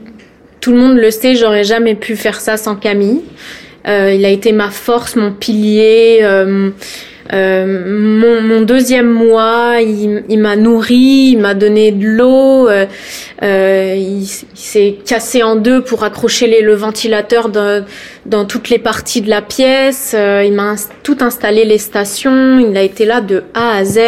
tout 0.63 0.71
le 0.71 0.77
monde 0.77 0.95
le 0.97 1.11
sait, 1.11 1.35
j'aurais 1.35 1.65
jamais 1.65 1.93
pu 1.93 2.15
faire 2.15 2.39
ça 2.39 2.55
sans 2.55 2.75
Camille. 2.77 3.21
il 3.85 4.25
a 4.25 4.29
été 4.29 4.53
ma 4.53 4.69
force, 4.69 5.17
mon 5.17 5.33
pilier. 5.33 6.23
Euh, 7.31 7.85
mon, 7.87 8.41
mon, 8.41 8.61
deuxième 8.61 9.09
mois, 9.09 9.77
il, 9.79 10.23
il 10.27 10.39
m'a 10.39 10.57
nourri, 10.57 11.31
il 11.31 11.37
m'a 11.37 11.53
donné 11.53 11.91
de 11.91 12.05
l'eau, 12.05 12.67
euh, 12.67 12.85
euh, 13.41 13.95
il, 13.97 14.25
s'est 14.25 14.97
cassé 15.05 15.41
en 15.41 15.55
deux 15.55 15.81
pour 15.81 16.03
accrocher 16.03 16.47
les, 16.47 16.61
le 16.61 16.73
ventilateur 16.73 17.47
dans, 17.47 17.85
dans 18.25 18.43
toutes 18.45 18.69
les 18.69 18.79
parties 18.79 19.21
de 19.21 19.29
la 19.29 19.41
pièce. 19.41 20.13
Euh, 20.17 20.43
il 20.45 20.53
m'a 20.53 20.75
tout 21.03 21.17
installé 21.21 21.63
les 21.63 21.77
stations. 21.77 22.59
Il 22.59 22.75
a 22.75 22.81
été 22.81 23.05
là 23.05 23.21
de 23.21 23.43
A 23.53 23.77
à 23.77 23.85
Z. 23.85 23.99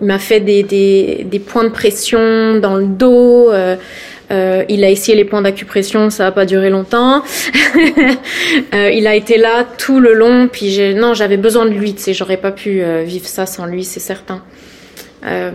Il 0.00 0.06
m'a 0.06 0.18
fait 0.18 0.40
des, 0.40 0.62
des, 0.62 1.26
des, 1.28 1.38
points 1.40 1.64
de 1.64 1.70
pression 1.70 2.58
dans 2.60 2.76
le 2.76 2.86
dos. 2.86 3.50
Euh, 4.30 4.64
il 4.68 4.84
a 4.84 4.90
essayé 4.90 5.16
les 5.16 5.24
points 5.24 5.42
d'acupression, 5.42 6.10
ça 6.10 6.24
n'a 6.24 6.32
pas 6.32 6.46
duré 6.46 6.70
longtemps. 6.70 7.22
euh, 8.74 8.90
il 8.90 9.06
a 9.06 9.14
été 9.14 9.36
là 9.36 9.64
tout 9.78 10.00
le 10.00 10.14
long, 10.14 10.48
puis 10.50 10.70
j'ai, 10.70 10.94
non, 10.94 11.14
j'avais 11.14 11.36
besoin 11.36 11.66
de 11.66 11.70
lui, 11.70 11.94
tu 11.94 12.02
sais, 12.02 12.14
j'aurais 12.14 12.38
pas 12.38 12.52
pu 12.52 12.82
euh, 12.82 13.02
vivre 13.04 13.26
ça 13.26 13.46
sans 13.46 13.66
lui, 13.66 13.84
c'est 13.84 14.00
certain. 14.00 14.42
Euh, 15.26 15.50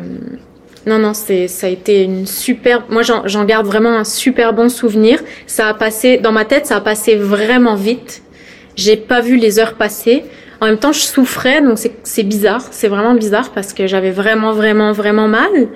non, 0.86 1.00
non, 1.00 1.14
c'est, 1.14 1.48
ça 1.48 1.68
a 1.68 1.70
été 1.70 2.04
une 2.04 2.26
super. 2.26 2.84
Moi, 2.90 3.02
j'en, 3.02 3.28
j'en 3.28 3.46
garde 3.46 3.66
vraiment 3.66 3.98
un 3.98 4.04
super 4.04 4.54
bon 4.54 4.70
souvenir. 4.70 5.20
Ça 5.46 5.68
a 5.68 5.74
passé 5.74 6.18
dans 6.18 6.32
ma 6.32 6.46
tête, 6.46 6.66
ça 6.66 6.78
a 6.78 6.82
passé 6.82 7.16
vraiment 7.16 7.76
vite. 7.76 8.22
J'ai 8.76 8.98
pas 8.98 9.22
vu 9.22 9.36
les 9.36 9.60
heures 9.60 9.74
passer. 9.74 10.24
En 10.62 10.66
même 10.66 10.78
temps, 10.78 10.92
je 10.92 11.00
souffrais, 11.00 11.62
donc 11.62 11.78
c'est, 11.78 11.92
c'est 12.04 12.24
bizarre. 12.24 12.62
C'est 12.72 12.88
vraiment 12.88 13.14
bizarre 13.14 13.52
parce 13.52 13.74
que 13.74 13.88
j'avais 13.88 14.12
vraiment, 14.12 14.52
vraiment, 14.54 14.92
vraiment 14.92 15.28
mal. 15.28 15.68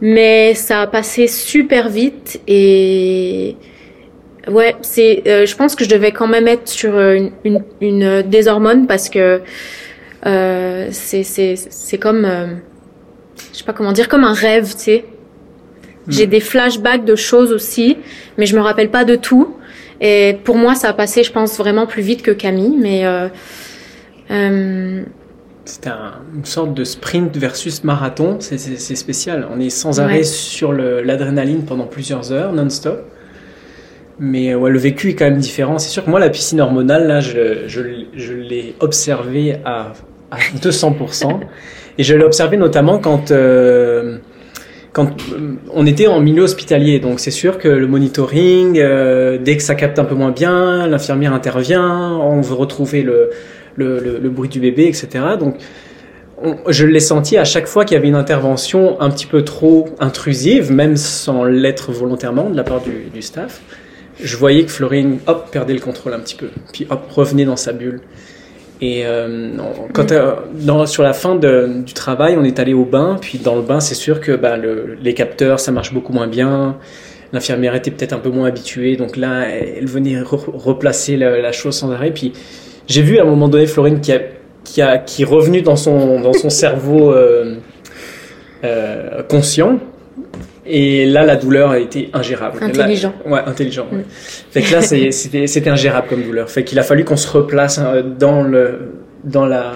Mais 0.00 0.54
ça 0.54 0.82
a 0.82 0.86
passé 0.86 1.28
super 1.28 1.88
vite 1.88 2.40
et 2.46 3.56
ouais, 4.48 4.76
c'est. 4.82 5.22
Euh, 5.26 5.46
je 5.46 5.56
pense 5.56 5.74
que 5.74 5.84
je 5.84 5.90
devais 5.90 6.12
quand 6.12 6.26
même 6.26 6.48
être 6.48 6.68
sur 6.68 6.98
une, 6.98 7.30
une, 7.44 7.62
une 7.80 8.22
des 8.22 8.48
hormones 8.48 8.86
parce 8.86 9.08
que 9.08 9.40
euh, 10.26 10.88
c'est 10.90 11.22
c'est 11.22 11.54
c'est 11.56 11.98
comme 11.98 12.24
euh, 12.24 12.46
je 13.52 13.58
sais 13.58 13.64
pas 13.64 13.72
comment 13.72 13.92
dire 13.92 14.08
comme 14.08 14.24
un 14.24 14.34
rêve, 14.34 14.72
tu 14.74 14.78
sais. 14.80 15.04
J'ai 16.08 16.26
hmm. 16.26 16.30
des 16.30 16.40
flashbacks 16.40 17.04
de 17.04 17.16
choses 17.16 17.50
aussi, 17.52 17.96
mais 18.36 18.44
je 18.44 18.56
me 18.56 18.60
rappelle 18.60 18.90
pas 18.90 19.04
de 19.04 19.16
tout. 19.16 19.56
Et 20.00 20.36
pour 20.44 20.56
moi, 20.56 20.74
ça 20.74 20.90
a 20.90 20.92
passé, 20.92 21.22
je 21.22 21.32
pense, 21.32 21.56
vraiment 21.56 21.86
plus 21.86 22.02
vite 22.02 22.20
que 22.20 22.30
Camille. 22.30 22.76
Mais 22.78 23.04
c'est 25.64 25.86
une 25.88 26.44
sorte 26.44 26.74
de 26.74 26.84
sprint 26.84 27.36
versus 27.36 27.84
marathon, 27.84 28.36
c'est 28.40 28.58
spécial. 28.96 29.48
On 29.50 29.60
est 29.60 29.70
sans 29.70 30.00
arrêt 30.00 30.24
sur 30.24 30.72
l'adrénaline 30.72 31.64
pendant 31.64 31.86
plusieurs 31.86 32.32
heures, 32.32 32.52
non-stop. 32.52 33.10
Mais 34.20 34.54
ouais, 34.54 34.70
le 34.70 34.78
vécu 34.78 35.10
est 35.10 35.14
quand 35.14 35.24
même 35.24 35.38
différent. 35.38 35.78
C'est 35.78 35.88
sûr 35.88 36.04
que 36.04 36.10
moi, 36.10 36.20
la 36.20 36.30
piscine 36.30 36.60
hormonale, 36.60 37.08
là, 37.08 37.20
je, 37.20 37.66
je, 37.66 37.80
je 38.14 38.32
l'ai 38.32 38.76
observée 38.78 39.56
à, 39.64 39.92
à 40.30 40.36
200%. 40.36 41.40
Et 41.98 42.02
je 42.02 42.14
l'ai 42.14 42.24
observé 42.24 42.56
notamment 42.56 42.98
quand, 42.98 43.30
euh, 43.30 44.18
quand 44.92 45.10
euh, 45.32 45.54
on 45.72 45.86
était 45.86 46.06
en 46.06 46.20
milieu 46.20 46.42
hospitalier. 46.42 46.98
Donc 46.98 47.20
c'est 47.20 47.30
sûr 47.30 47.58
que 47.58 47.68
le 47.68 47.86
monitoring, 47.86 48.78
euh, 48.78 49.38
dès 49.38 49.56
que 49.56 49.62
ça 49.62 49.74
capte 49.74 49.98
un 49.98 50.04
peu 50.04 50.14
moins 50.14 50.32
bien, 50.32 50.86
l'infirmière 50.86 51.32
intervient, 51.32 52.18
on 52.20 52.40
veut 52.40 52.54
retrouver 52.54 53.02
le, 53.02 53.30
le, 53.76 53.98
le, 53.98 54.30
bruit 54.30 54.48
du 54.48 54.60
bébé, 54.60 54.86
etc. 54.86 55.08
Donc, 55.38 55.56
je 56.68 56.86
l'ai 56.86 57.00
senti 57.00 57.36
à 57.36 57.44
chaque 57.44 57.66
fois 57.66 57.84
qu'il 57.84 57.94
y 57.94 57.98
avait 57.98 58.08
une 58.08 58.14
intervention 58.14 59.00
un 59.00 59.10
petit 59.10 59.26
peu 59.26 59.42
trop 59.44 59.88
intrusive, 60.00 60.72
même 60.72 60.96
sans 60.96 61.44
l'être 61.44 61.92
volontairement 61.92 62.50
de 62.50 62.56
la 62.56 62.64
part 62.64 62.80
du, 62.80 63.10
du, 63.12 63.22
staff. 63.22 63.60
Je 64.20 64.36
voyais 64.36 64.64
que 64.64 64.70
Florine, 64.70 65.18
hop, 65.26 65.50
perdait 65.50 65.74
le 65.74 65.80
contrôle 65.80 66.12
un 66.14 66.20
petit 66.20 66.36
peu, 66.36 66.48
puis 66.72 66.86
hop, 66.90 67.10
revenait 67.10 67.44
dans 67.44 67.56
sa 67.56 67.72
bulle. 67.72 68.00
Et 68.80 69.06
euh, 69.06 69.52
quand 69.92 70.10
euh, 70.12 70.34
dans, 70.52 70.84
sur 70.86 71.02
la 71.02 71.12
fin 71.12 71.36
de, 71.36 71.82
du 71.84 71.94
travail, 71.94 72.36
on 72.36 72.44
est 72.44 72.58
allé 72.58 72.74
au 72.74 72.84
bain, 72.84 73.16
puis 73.20 73.38
dans 73.38 73.54
le 73.54 73.62
bain, 73.62 73.80
c'est 73.80 73.94
sûr 73.94 74.20
que 74.20 74.32
bah, 74.32 74.56
le, 74.56 74.98
les 75.00 75.14
capteurs, 75.14 75.60
ça 75.60 75.72
marche 75.72 75.94
beaucoup 75.94 76.12
moins 76.12 76.26
bien. 76.26 76.76
L'infirmière 77.32 77.74
était 77.74 77.90
peut-être 77.90 78.12
un 78.12 78.18
peu 78.18 78.30
moins 78.30 78.48
habituée, 78.48 78.96
donc 78.96 79.16
là, 79.16 79.48
elle 79.48 79.86
venait 79.86 80.20
replacer 80.20 81.16
la, 81.16 81.40
la, 81.40 81.52
chose 81.52 81.76
sans 81.76 81.90
arrêt. 81.90 82.12
Puis 82.12 82.32
j'ai 82.86 83.02
vu 83.02 83.18
à 83.18 83.22
un 83.22 83.26
moment 83.26 83.48
donné 83.48 83.66
Florine 83.66 84.00
qui 84.00 84.12
a 84.12 84.20
qui 84.64 84.82
a 84.82 84.98
qui 84.98 85.22
est 85.22 85.26
revenu 85.26 85.62
dans 85.62 85.76
son 85.76 86.20
dans 86.20 86.32
son 86.32 86.50
cerveau 86.64 87.12
euh, 87.12 87.56
euh, 88.64 89.22
conscient 89.22 89.78
et 90.66 91.06
là 91.06 91.24
la 91.24 91.36
douleur 91.36 91.70
a 91.70 91.78
été 91.78 92.08
ingérable. 92.12 92.58
Intelligent. 92.62 93.12
ouais, 93.26 93.40
intelligent. 93.44 93.86
Ouais. 93.92 93.98
Mm. 93.98 94.04
Fait 94.50 94.62
que 94.62 94.72
là 94.72 94.82
c'était 95.12 95.46
c'était 95.46 95.70
ingérable 95.70 96.08
comme 96.08 96.22
douleur. 96.22 96.50
Fait 96.50 96.64
qu'il 96.64 96.78
a 96.78 96.82
fallu 96.82 97.04
qu'on 97.04 97.16
se 97.16 97.28
replace 97.28 97.78
hein, 97.78 98.02
dans 98.18 98.42
le 98.42 98.92
dans 99.24 99.46
la 99.46 99.72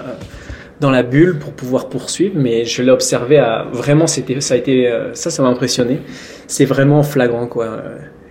dans 0.79 0.91
la 0.91 1.03
bulle 1.03 1.37
pour 1.37 1.51
pouvoir 1.51 1.89
poursuivre, 1.89 2.35
mais 2.37 2.63
je 2.65 2.81
l'ai 2.81 2.91
observé 2.91 3.37
à 3.37 3.65
vraiment 3.71 4.07
c'était 4.07 4.39
ça 4.39 4.53
a 4.53 4.57
été 4.57 4.87
euh, 4.87 5.13
ça 5.13 5.29
ça 5.29 5.43
m'a 5.43 5.49
impressionné. 5.49 5.99
C'est 6.47 6.65
vraiment 6.65 7.03
flagrant 7.03 7.47
quoi. 7.47 7.83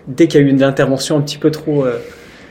Dès 0.09 0.27
qu'il 0.27 0.41
y 0.41 0.45
a 0.45 0.47
eu 0.47 0.51
une 0.51 0.63
intervention 0.63 1.19
un 1.19 1.21
petit 1.21 1.39
peu 1.39 1.51
trop 1.51 1.85
euh, 1.85 1.99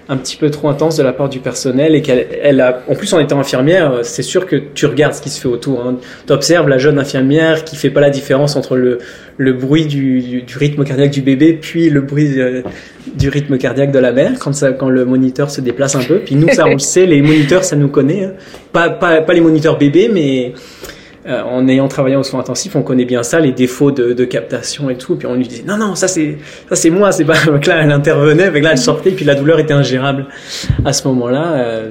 un 0.10 0.18
petit 0.18 0.38
peu 0.38 0.50
trop 0.50 0.70
intense 0.70 0.96
de 0.96 1.04
la 1.04 1.12
part 1.12 1.30
du 1.30 1.40
personnel 1.40 1.96
et 1.96 2.02
qu'elle 2.02 2.28
elle 2.42 2.62
a 2.62 2.82
en 2.88 2.96
plus 2.96 3.14
en 3.14 3.20
étant 3.20 3.40
infirmière 3.40 4.00
c'est 4.04 4.24
sûr 4.24 4.46
que 4.46 4.56
tu 4.56 4.86
regardes 4.86 5.14
ce 5.14 5.22
qui 5.22 5.30
se 5.30 5.40
fait 5.42 5.48
autour 5.48 5.82
hein. 5.82 5.98
tu 6.26 6.34
observes 6.34 6.70
la 6.70 6.78
jeune 6.78 6.98
infirmière 6.98 7.66
qui 7.66 7.76
fait 7.76 7.90
pas 7.90 8.00
la 8.00 8.10
différence 8.10 8.56
entre 8.56 8.76
le, 8.76 9.00
le 9.38 9.54
bruit 9.54 9.86
du, 9.86 10.42
du, 10.42 10.58
rythme 10.58 10.86
cardiaque 10.86 11.12
du 11.12 11.22
bébé 11.22 11.58
puis 11.60 11.90
le 11.90 12.02
bruit 12.02 12.40
euh, 12.40 12.62
du 13.16 13.30
rythme 13.30 13.58
cardiaque 13.58 13.92
de 13.92 14.00
la 14.00 14.14
mère 14.14 14.40
quand 14.40 14.54
ça 14.54 14.72
quand 14.72 14.90
le 14.90 15.04
moniteur 15.06 15.52
se 15.52 15.60
déplace 15.60 15.96
un 15.96 16.04
peu 16.04 16.20
puis 16.20 16.36
nous 16.36 16.48
ça 16.50 16.66
on 16.66 16.74
le 16.74 16.80
sait 16.80 17.06
les 17.06 17.22
moniteurs 17.22 17.64
ça 17.64 17.76
nous 17.76 17.90
connaît 17.90 18.26
hein. 18.26 18.34
pas, 18.72 18.90
pas 18.90 19.22
pas 19.22 19.34
les 19.34 19.42
moniteurs 19.42 19.78
bébés 19.78 20.10
mais 20.12 20.54
euh, 21.28 21.44
en 21.44 21.68
ayant 21.68 21.88
travaillé 21.88 22.16
au 22.16 22.24
soins 22.24 22.40
intensifs, 22.40 22.76
on 22.76 22.84
connaît 22.84 23.06
bien 23.06 23.22
ça, 23.22 23.40
les 23.40 23.52
défauts 23.52 23.92
de, 23.92 24.14
de 24.14 24.26
captation 24.26 24.90
et 24.90 24.98
tout. 24.98 25.16
Puis 25.16 25.28
on 25.28 25.36
lui 25.36 25.48
disait 25.48 25.64
non 25.64 25.78
non 25.78 25.96
ça 25.96 26.08
c'est 26.08 26.38
ça 26.70 26.76
c'est 26.76 26.90
moi, 26.90 27.12
c'est 27.12 27.26
pas. 27.26 27.34
Donc 27.46 27.66
là 27.66 27.82
elle 27.84 27.92
intervenait, 27.92 28.44
avec 28.44 28.64
là 28.64 28.72
elle 28.72 28.78
sortait, 28.78 29.12
puis 29.12 29.26
la 29.26 29.36
douleur 29.36 29.60
était 29.60 29.74
ingérable 29.74 30.28
à 30.86 30.94
ce 30.94 31.08
moment-là. 31.10 31.54
Euh, 31.54 31.90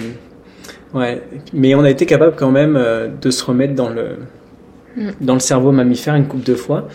ouais, 0.94 1.22
mais 1.52 1.74
on 1.74 1.84
a 1.84 1.90
été 1.90 2.06
capable 2.06 2.34
quand 2.36 2.50
même 2.50 2.76
euh, 2.76 3.08
de 3.20 3.30
se 3.30 3.44
remettre 3.44 3.74
dans 3.74 3.90
le 3.90 4.16
mm. 4.96 5.10
dans 5.20 5.34
le 5.34 5.40
cerveau 5.40 5.70
mammifère 5.70 6.14
une 6.14 6.26
couple 6.26 6.46
de 6.46 6.54
fois. 6.54 6.88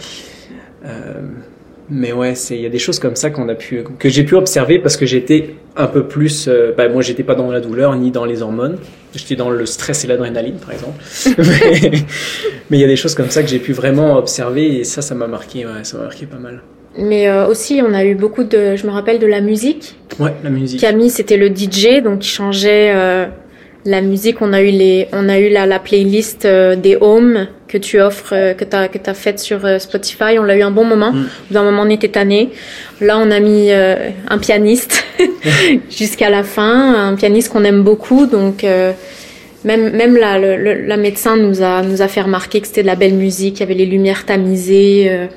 Mais 1.94 2.14
ouais, 2.14 2.36
c'est 2.36 2.56
il 2.56 2.62
y 2.62 2.66
a 2.66 2.70
des 2.70 2.80
choses 2.80 3.00
comme 3.00 3.18
ça 3.18 3.30
qu'on 3.30 3.50
a 3.50 3.56
pu 3.56 3.84
que 4.00 4.08
j'ai 4.08 4.24
pu 4.24 4.36
observer 4.36 4.80
parce 4.80 4.96
que 4.96 5.06
j'étais 5.06 5.56
un 5.76 5.88
peu 5.88 6.08
plus 6.08 6.48
euh, 6.48 6.72
bah, 6.76 6.88
moi 6.88 7.02
j'étais 7.02 7.24
pas 7.24 7.36
dans 7.36 7.52
la 7.52 7.60
douleur 7.60 7.94
ni 7.98 8.12
dans 8.12 8.24
les 8.24 8.42
hormones, 8.42 8.78
j'étais 9.14 9.36
dans 9.36 9.50
le 9.50 9.66
stress 9.66 10.06
et 10.06 10.08
l'adrénaline 10.08 10.56
par 10.56 10.72
exemple. 10.72 11.04
mais 12.70 12.78
il 12.78 12.80
y 12.80 12.86
a 12.86 12.88
des 12.88 12.96
choses 12.96 13.14
comme 13.14 13.30
ça 13.30 13.44
que 13.44 13.50
j'ai 13.50 13.60
pu 13.60 13.74
vraiment 13.74 14.18
observer 14.18 14.80
et 14.80 14.84
ça 14.86 15.02
ça 15.02 15.16
m'a 15.16 15.28
marqué 15.28 15.66
ouais, 15.66 15.84
ça 15.84 15.98
m'a 15.98 16.04
marqué 16.04 16.26
pas 16.26 16.40
mal. 16.40 16.62
Mais 16.98 17.30
euh, 17.30 17.48
aussi, 17.48 17.82
on 17.86 17.94
a 17.94 18.04
eu 18.04 18.16
beaucoup 18.16 18.44
de, 18.44 18.76
je 18.76 18.86
me 18.86 18.92
rappelle 18.92 19.20
de 19.20 19.28
la 19.28 19.42
musique. 19.42 19.96
Ouais, 20.20 20.34
la 20.44 20.50
musique. 20.50 20.82
Camille, 20.82 21.10
c'était 21.10 21.38
le 21.38 21.48
DJ, 21.48 22.02
donc 22.04 22.26
il 22.26 22.30
changeait 22.30 22.92
euh, 22.94 23.28
la 23.86 24.02
musique. 24.02 24.42
On 24.42 24.52
a 24.52 24.62
eu 24.62 24.72
les, 24.72 25.08
on 25.14 25.30
a 25.30 25.40
eu 25.40 25.50
la, 25.50 25.66
la 25.66 25.80
playlist 25.80 26.46
euh, 26.46 26.76
des 26.76 26.98
Home 27.00 27.48
que 27.72 27.78
tu 27.78 28.02
offres, 28.02 28.34
euh, 28.34 28.54
que 28.54 28.64
t'as 28.64 28.88
que 28.88 28.98
t'as 28.98 29.14
faite 29.14 29.40
sur 29.40 29.66
euh, 29.66 29.80
Spotify. 29.80 30.38
On 30.38 30.44
l'a 30.44 30.58
eu 30.58 30.62
un 30.62 30.72
bon 30.72 30.84
moment. 30.84 31.12
Mm. 31.14 31.28
D'un 31.52 31.64
moment, 31.64 31.84
on 31.84 31.90
était 31.90 32.10
tanné. 32.10 32.50
Là, 33.00 33.18
on 33.18 33.32
a 33.32 33.40
mis 33.40 33.72
un 33.72 34.38
pianiste 34.38 35.04
jusqu'à 35.90 36.30
la 36.30 36.44
fin, 36.44 37.10
un 37.10 37.16
pianiste 37.16 37.52
qu'on 37.52 37.64
aime 37.64 37.84
beaucoup. 37.84 38.26
Donc 38.26 38.64
même 39.64 39.92
même 39.92 40.18
là, 40.18 40.38
le, 40.38 40.86
la 40.86 40.98
médecin 40.98 41.38
nous 41.38 41.62
a 41.62 41.82
nous 41.82 42.02
a 42.02 42.08
fait 42.08 42.22
remarquer 42.22 42.62
que 42.62 42.68
c'était 42.68 42.84
de 42.84 42.88
la 42.88 42.96
belle 42.96 43.14
musique. 43.14 43.58
Il 43.58 43.60
y 43.62 43.64
avait 43.64 43.74
les 43.74 43.86
lumières 43.86 44.26
tamisées. 44.26 45.30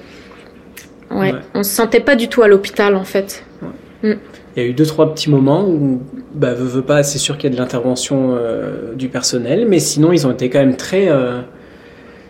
Ouais. 1.11 1.33
ouais. 1.33 1.33
on 1.55 1.63
se 1.63 1.71
sentait 1.71 2.01
pas 2.01 2.17
du 2.17 2.29
tout 2.29 2.43
à 2.43 2.49
l'hôpital 2.49 2.97
en 2.97 3.05
fait. 3.05 3.45
Ouais. 3.63 4.11
Mm. 4.11 4.19
Il 4.57 4.63
y 4.63 4.67
a 4.67 4.69
eu 4.69 4.73
deux 4.73 4.87
trois 4.87 5.13
petits 5.13 5.31
moments 5.31 5.65
où 5.65 6.01
bah 6.35 6.53
veut 6.55 6.83
pas, 6.83 7.03
c'est 7.03 7.19
sûr 7.19 7.39
qu'il 7.39 7.51
y 7.51 7.53
a 7.53 7.57
de 7.57 7.61
l'intervention 7.61 8.37
euh, 8.37 8.95
du 8.95 9.09
personnel, 9.09 9.67
mais 9.69 9.79
sinon 9.79 10.13
ils 10.13 10.27
ont 10.27 10.33
été 10.33 10.51
quand 10.51 10.59
même 10.59 10.77
très 10.77 11.09
euh, 11.09 11.41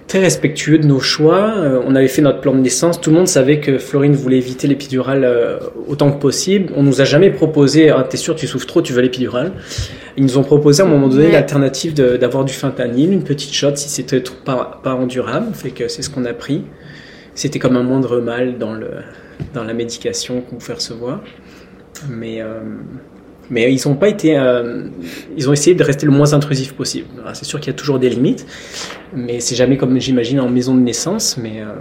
très 0.06 0.20
respectueux 0.20 0.78
de 0.78 0.86
nos 0.86 1.00
choix. 1.00 1.54
Euh, 1.56 1.82
on 1.86 1.94
avait 1.94 2.08
fait 2.08 2.22
notre 2.22 2.40
plan 2.40 2.52
de 2.52 2.60
naissance. 2.60 3.00
Tout 3.00 3.10
le 3.10 3.16
monde 3.16 3.28
savait 3.28 3.60
que 3.60 3.78
Florine 3.78 4.14
voulait 4.14 4.38
éviter 4.38 4.66
l'épidurale 4.66 5.24
euh, 5.24 5.58
autant 5.88 6.12
que 6.12 6.20
possible. 6.20 6.72
On 6.76 6.82
nous 6.82 7.00
a 7.00 7.04
jamais 7.04 7.30
proposé, 7.30 7.90
ah, 7.90 8.06
t'es 8.08 8.16
sûr, 8.16 8.34
tu 8.34 8.46
souffres 8.46 8.66
trop, 8.66 8.82
tu 8.82 8.92
veux 8.92 9.02
l'épidurale. 9.02 9.52
Ils 10.16 10.24
nous 10.24 10.38
ont 10.38 10.44
proposé 10.44 10.82
à 10.82 10.86
un 10.86 10.88
moment 10.88 11.08
donné 11.08 11.30
l'alternative 11.30 11.94
d'avoir 11.94 12.44
du 12.44 12.52
fentanyl, 12.52 13.12
une 13.12 13.24
petite 13.24 13.52
shot 13.52 13.76
si 13.76 13.88
c'était 13.88 14.22
pas, 14.44 14.80
pas 14.82 14.94
endurable. 14.94 15.54
Fait 15.54 15.70
que 15.70 15.88
c'est 15.88 16.02
ce 16.02 16.10
qu'on 16.10 16.24
a 16.24 16.34
pris. 16.34 16.64
C'était 17.34 17.58
comme 17.58 17.76
un 17.76 17.82
moindre 17.82 18.20
mal 18.20 18.58
dans 18.58 18.74
le 18.74 18.88
dans 19.52 19.64
la 19.64 19.74
médication 19.74 20.40
qu'on 20.40 20.56
pouvait 20.56 20.74
recevoir. 20.74 21.20
Mais 22.08 22.40
euh, 22.40 22.60
mais 23.50 23.72
ils 23.72 23.88
ont 23.88 23.94
pas 23.94 24.08
été, 24.08 24.36
euh, 24.38 24.84
ils 25.36 25.48
ont 25.48 25.52
essayé 25.52 25.74
de 25.74 25.84
rester 25.84 26.06
le 26.06 26.12
moins 26.12 26.32
intrusif 26.32 26.72
possible. 26.72 27.08
C'est 27.34 27.44
sûr 27.44 27.60
qu'il 27.60 27.72
y 27.72 27.74
a 27.74 27.78
toujours 27.78 27.98
des 27.98 28.08
limites, 28.08 28.46
mais 29.14 29.40
c'est 29.40 29.54
jamais 29.54 29.76
comme 29.76 29.98
j'imagine 30.00 30.40
en 30.40 30.48
maison 30.48 30.74
de 30.74 30.80
naissance. 30.80 31.36
Mais 31.36 31.60
euh, 31.60 31.74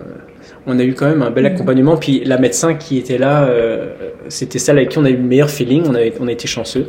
on 0.65 0.77
a 0.79 0.83
eu 0.83 0.93
quand 0.93 1.07
même 1.07 1.21
un 1.21 1.31
bel 1.31 1.45
accompagnement. 1.45 1.97
Puis 1.97 2.23
la 2.25 2.37
médecin 2.37 2.73
qui 2.73 2.97
était 2.97 3.17
là, 3.17 3.45
euh, 3.45 3.93
c'était 4.29 4.59
celle 4.59 4.77
avec 4.77 4.89
qui 4.89 4.97
on 4.97 5.05
a 5.05 5.09
eu 5.09 5.17
le 5.17 5.23
meilleur 5.23 5.49
feeling. 5.49 5.83
On, 5.87 6.27
a 6.27 6.31
été 6.31 6.47
chanceux 6.47 6.87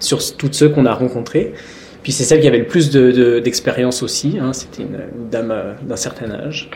sur 0.00 0.18
toutes 0.36 0.54
ceux 0.54 0.68
qu'on 0.68 0.86
a 0.86 0.94
rencontrés. 0.94 1.52
Puis 2.02 2.12
c'est 2.12 2.24
celle 2.24 2.40
qui 2.40 2.46
avait 2.46 2.58
le 2.58 2.66
plus 2.66 2.90
d'expérience 2.90 4.00
de, 4.00 4.04
aussi. 4.04 4.38
Hein. 4.40 4.52
C'était 4.52 4.82
une, 4.82 5.00
une, 5.16 5.28
dame 5.28 5.54
d'un 5.82 5.96
certain 5.96 6.30
âge 6.30 6.70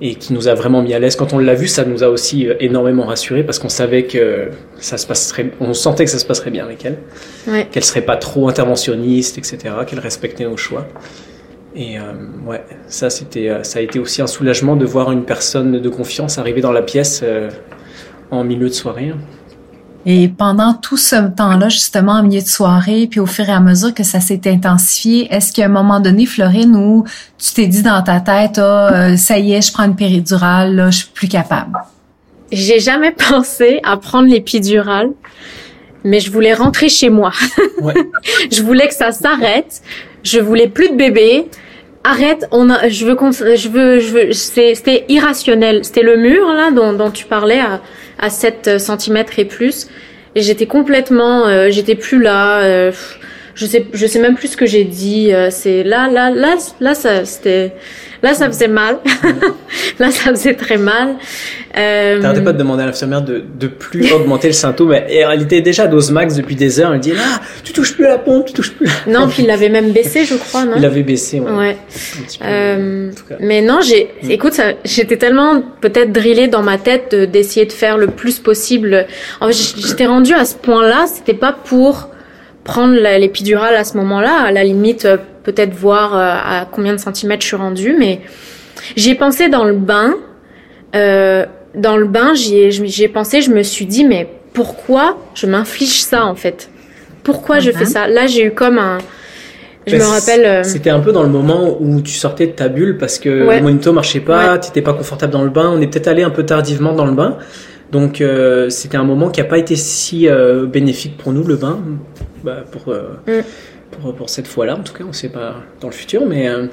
et 0.00 0.16
qui 0.16 0.32
nous 0.32 0.48
a 0.48 0.54
vraiment 0.54 0.82
mis 0.82 0.92
à 0.92 0.98
l'aise. 0.98 1.16
Quand 1.16 1.32
on 1.32 1.38
l'a 1.38 1.54
vu, 1.54 1.68
ça 1.68 1.84
nous 1.84 2.02
a 2.02 2.08
aussi 2.08 2.48
euh, 2.48 2.54
énormément 2.60 3.04
rassuré 3.04 3.44
parce 3.44 3.58
qu'on 3.58 3.68
savait 3.68 4.04
que 4.04 4.48
ça 4.78 4.98
se 4.98 5.06
passerait, 5.06 5.50
on 5.60 5.72
sentait 5.72 6.04
que 6.04 6.10
ça 6.10 6.18
se 6.18 6.26
passerait 6.26 6.50
bien 6.50 6.64
avec 6.64 6.84
elle, 6.84 6.98
ouais. 7.46 7.68
qu'elle 7.70 7.84
serait 7.84 8.02
pas 8.02 8.16
trop 8.16 8.48
interventionniste, 8.48 9.38
etc., 9.38 9.58
qu'elle 9.86 10.00
respectait 10.00 10.44
nos 10.44 10.56
choix. 10.56 10.86
Et 11.76 11.98
euh, 11.98 12.02
ouais, 12.46 12.64
ça 12.86 13.10
c'était, 13.10 13.48
euh, 13.48 13.62
ça 13.64 13.80
a 13.80 13.82
été 13.82 13.98
aussi 13.98 14.22
un 14.22 14.28
soulagement 14.28 14.76
de 14.76 14.84
voir 14.84 15.10
une 15.10 15.24
personne 15.24 15.80
de 15.80 15.88
confiance 15.88 16.38
arriver 16.38 16.60
dans 16.60 16.70
la 16.70 16.82
pièce 16.82 17.20
euh, 17.24 17.50
en 18.30 18.44
milieu 18.44 18.68
de 18.68 18.74
soirée. 18.74 19.12
Et 20.06 20.28
pendant 20.28 20.74
tout 20.74 20.98
ce 20.98 21.16
temps-là, 21.34 21.68
justement, 21.70 22.12
en 22.12 22.22
milieu 22.22 22.42
de 22.42 22.46
soirée, 22.46 23.06
puis 23.10 23.20
au 23.20 23.26
fur 23.26 23.48
et 23.48 23.52
à 23.52 23.60
mesure 23.60 23.94
que 23.94 24.02
ça 24.02 24.20
s'est 24.20 24.42
intensifié, 24.46 25.32
est-ce 25.34 25.52
qu'à 25.52 25.64
un 25.64 25.68
moment 25.68 25.98
donné, 26.00 26.26
Florine, 26.26 26.76
où 26.76 27.04
tu 27.38 27.54
t'es 27.54 27.66
dit 27.66 27.82
dans 27.82 28.02
ta 28.02 28.20
tête, 28.20 28.60
oh, 28.62 29.16
ça 29.16 29.38
y 29.38 29.54
est, 29.54 29.66
je 29.66 29.72
prends 29.72 29.84
une 29.84 29.96
péridurale, 29.96 30.76
là, 30.76 30.90
je 30.90 30.98
suis 30.98 31.08
plus 31.14 31.28
capable? 31.28 31.78
J'ai 32.52 32.80
jamais 32.80 33.12
pensé 33.30 33.80
à 33.82 33.96
prendre 33.96 34.28
l'épidurale, 34.28 35.10
mais 36.04 36.20
je 36.20 36.30
voulais 36.30 36.54
rentrer 36.54 36.88
chez 36.88 37.08
moi. 37.08 37.32
Ouais. 37.80 37.94
je 38.52 38.62
voulais 38.62 38.88
que 38.88 38.94
ça 38.94 39.10
s'arrête. 39.12 39.82
Je 40.22 40.38
voulais 40.38 40.68
plus 40.68 40.90
de 40.90 40.96
bébé. 40.96 41.48
Arrête, 42.06 42.46
on 42.50 42.68
a, 42.68 42.88
je 42.88 43.06
veux, 43.06 43.16
je 43.56 43.68
veux, 43.68 43.98
je 43.98 44.08
veux, 44.10 44.32
c'était 44.32 45.06
irrationnel. 45.08 45.84
C'était 45.84 46.02
le 46.02 46.16
mur 46.18 46.46
là 46.52 46.70
dont, 46.70 46.92
dont 46.92 47.10
tu 47.10 47.24
parlais 47.24 47.60
à, 47.60 47.80
à 48.18 48.28
7 48.28 48.78
cm 48.78 49.24
et 49.38 49.44
plus. 49.46 49.88
Et 50.34 50.42
j'étais 50.42 50.66
complètement, 50.66 51.46
euh, 51.46 51.70
j'étais 51.70 51.94
plus 51.94 52.20
là. 52.20 52.60
Euh, 52.60 52.92
je 53.54 53.66
sais, 53.66 53.86
je 53.92 54.06
sais 54.06 54.18
même 54.18 54.34
plus 54.34 54.48
ce 54.48 54.56
que 54.56 54.66
j'ai 54.66 54.84
dit. 54.84 55.32
Euh, 55.32 55.48
c'est 55.50 55.82
là, 55.82 56.08
là, 56.10 56.30
là, 56.30 56.56
là, 56.80 56.94
ça, 56.94 57.24
c'était, 57.24 57.72
là, 58.24 58.34
ça 58.34 58.46
faisait 58.46 58.68
mal. 58.68 58.98
là, 59.98 60.10
ça 60.10 60.30
faisait 60.30 60.54
très 60.54 60.78
mal. 60.78 61.16
Euh... 61.76 62.20
T'arrêtais 62.20 62.42
pas 62.42 62.52
de 62.52 62.58
demander 62.58 62.82
à 62.82 62.86
l'infirmière 62.86 63.22
de, 63.22 63.44
de 63.58 63.66
plus 63.66 64.10
augmenter 64.14 64.48
le 64.48 64.54
symptôme. 64.54 64.94
Et 64.94 65.18
elle 65.18 65.42
était 65.42 65.60
déjà 65.60 65.84
à 65.84 65.86
dose 65.86 66.10
max 66.10 66.34
depuis 66.34 66.56
des 66.56 66.80
heures. 66.80 66.94
Elle 66.94 67.00
dit 67.00 67.12
là, 67.12 67.40
tu 67.62 67.72
touches 67.72 67.94
plus 67.94 68.06
à 68.06 68.08
la 68.08 68.18
pompe, 68.18 68.46
tu 68.46 68.54
touches 68.54 68.72
plus. 68.72 68.88
non, 69.06 69.28
puis 69.28 69.42
il 69.42 69.46
l'avait 69.46 69.68
même 69.68 69.92
baissé, 69.92 70.24
je 70.24 70.36
crois, 70.36 70.64
non 70.64 70.72
Il 70.76 70.82
l'avait 70.82 71.02
baissé, 71.02 71.38
ouais. 71.38 71.52
ouais. 71.52 71.76
Euh, 72.42 73.10
mais 73.40 73.60
non, 73.60 73.80
j'ai, 73.82 74.10
mm. 74.22 74.30
écoute, 74.30 74.58
j'étais 74.84 75.18
tellement 75.18 75.62
peut-être 75.82 76.10
drillée 76.10 76.48
dans 76.48 76.62
ma 76.62 76.78
tête 76.78 77.14
d'essayer 77.14 77.66
de, 77.66 77.70
de 77.70 77.76
faire 77.76 77.98
le 77.98 78.06
plus 78.06 78.38
possible. 78.38 79.06
J'étais 79.50 80.06
rendue 80.06 80.34
à 80.34 80.46
ce 80.46 80.54
point-là. 80.54 81.04
C'était 81.06 81.34
pas 81.34 81.52
pour 81.52 82.08
prendre 82.64 82.94
l'épidurale 82.94 83.76
à 83.76 83.84
ce 83.84 83.96
moment-là, 83.98 84.44
à 84.46 84.50
la 84.50 84.64
limite 84.64 85.04
euh, 85.04 85.18
peut-être 85.44 85.74
voir 85.74 86.14
euh, 86.14 86.62
à 86.62 86.66
combien 86.70 86.92
de 86.92 86.98
centimètres 86.98 87.42
je 87.42 87.48
suis 87.48 87.56
rendue, 87.56 87.94
mais 87.98 88.20
j'y 88.96 89.10
ai 89.10 89.14
pensé 89.14 89.48
dans 89.48 89.64
le 89.64 89.74
bain. 89.74 90.14
Euh, 90.96 91.44
dans 91.74 91.96
le 91.96 92.06
bain, 92.06 92.34
j'y 92.34 92.56
ai, 93.02 93.08
pensé, 93.08 93.40
je 93.40 93.50
me 93.50 93.62
suis 93.62 93.86
dit, 93.86 94.04
mais 94.04 94.28
pourquoi 94.52 95.18
je 95.34 95.46
m'inflige 95.46 96.02
ça 96.02 96.24
en 96.24 96.34
fait? 96.34 96.70
Pourquoi 97.22 97.58
je 97.58 97.70
fais 97.70 97.84
mhm. 97.84 97.90
ça? 97.90 98.06
Là, 98.06 98.26
j'ai 98.26 98.44
eu 98.44 98.50
comme 98.52 98.78
un... 98.78 98.98
Je 99.86 99.96
me 99.96 100.02
rappelle. 100.02 100.46
Euh, 100.46 100.62
c'était 100.62 100.88
un 100.88 101.00
peu 101.00 101.12
dans 101.12 101.22
le 101.22 101.28
moment 101.28 101.76
où 101.78 102.00
tu 102.00 102.14
sortais 102.14 102.46
de 102.46 102.52
ta 102.52 102.68
bulle 102.68 102.96
parce 102.96 103.18
que 103.18 103.28
le 103.28 103.60
monito 103.60 103.92
marchait 103.92 104.20
pas, 104.20 104.56
tu 104.56 104.68
t'étais 104.68 104.80
pas 104.80 104.94
confortable 104.94 105.32
dans 105.32 105.42
le 105.42 105.50
bain. 105.50 105.70
On 105.74 105.80
est 105.82 105.88
peut-être 105.88 106.08
allé 106.08 106.22
un 106.22 106.30
peu 106.30 106.46
tardivement 106.46 106.94
dans 106.94 107.04
le 107.04 107.12
bain, 107.12 107.36
donc 107.94 108.20
euh, 108.20 108.70
c'était 108.70 108.96
un 108.96 109.04
moment 109.04 109.30
qui 109.30 109.40
a 109.40 109.44
pas 109.44 109.58
été 109.58 109.76
si 109.76 110.28
euh, 110.28 110.66
bénéfique 110.66 111.16
pour 111.16 111.32
nous 111.32 111.44
le 111.44 111.56
bain 111.56 111.78
bah, 112.42 112.64
pour, 112.70 112.92
euh, 112.92 113.20
mm. 113.28 113.44
Pour, 113.96 114.14
pour 114.14 114.30
cette 114.30 114.46
fois-là, 114.46 114.76
en 114.76 114.82
tout 114.82 114.92
cas, 114.92 115.04
on 115.04 115.08
ne 115.08 115.12
sait 115.12 115.28
pas 115.28 115.56
dans 115.80 115.88
le 115.88 115.94
futur. 115.94 116.26
Mais 116.26 116.48
euh, 116.48 116.66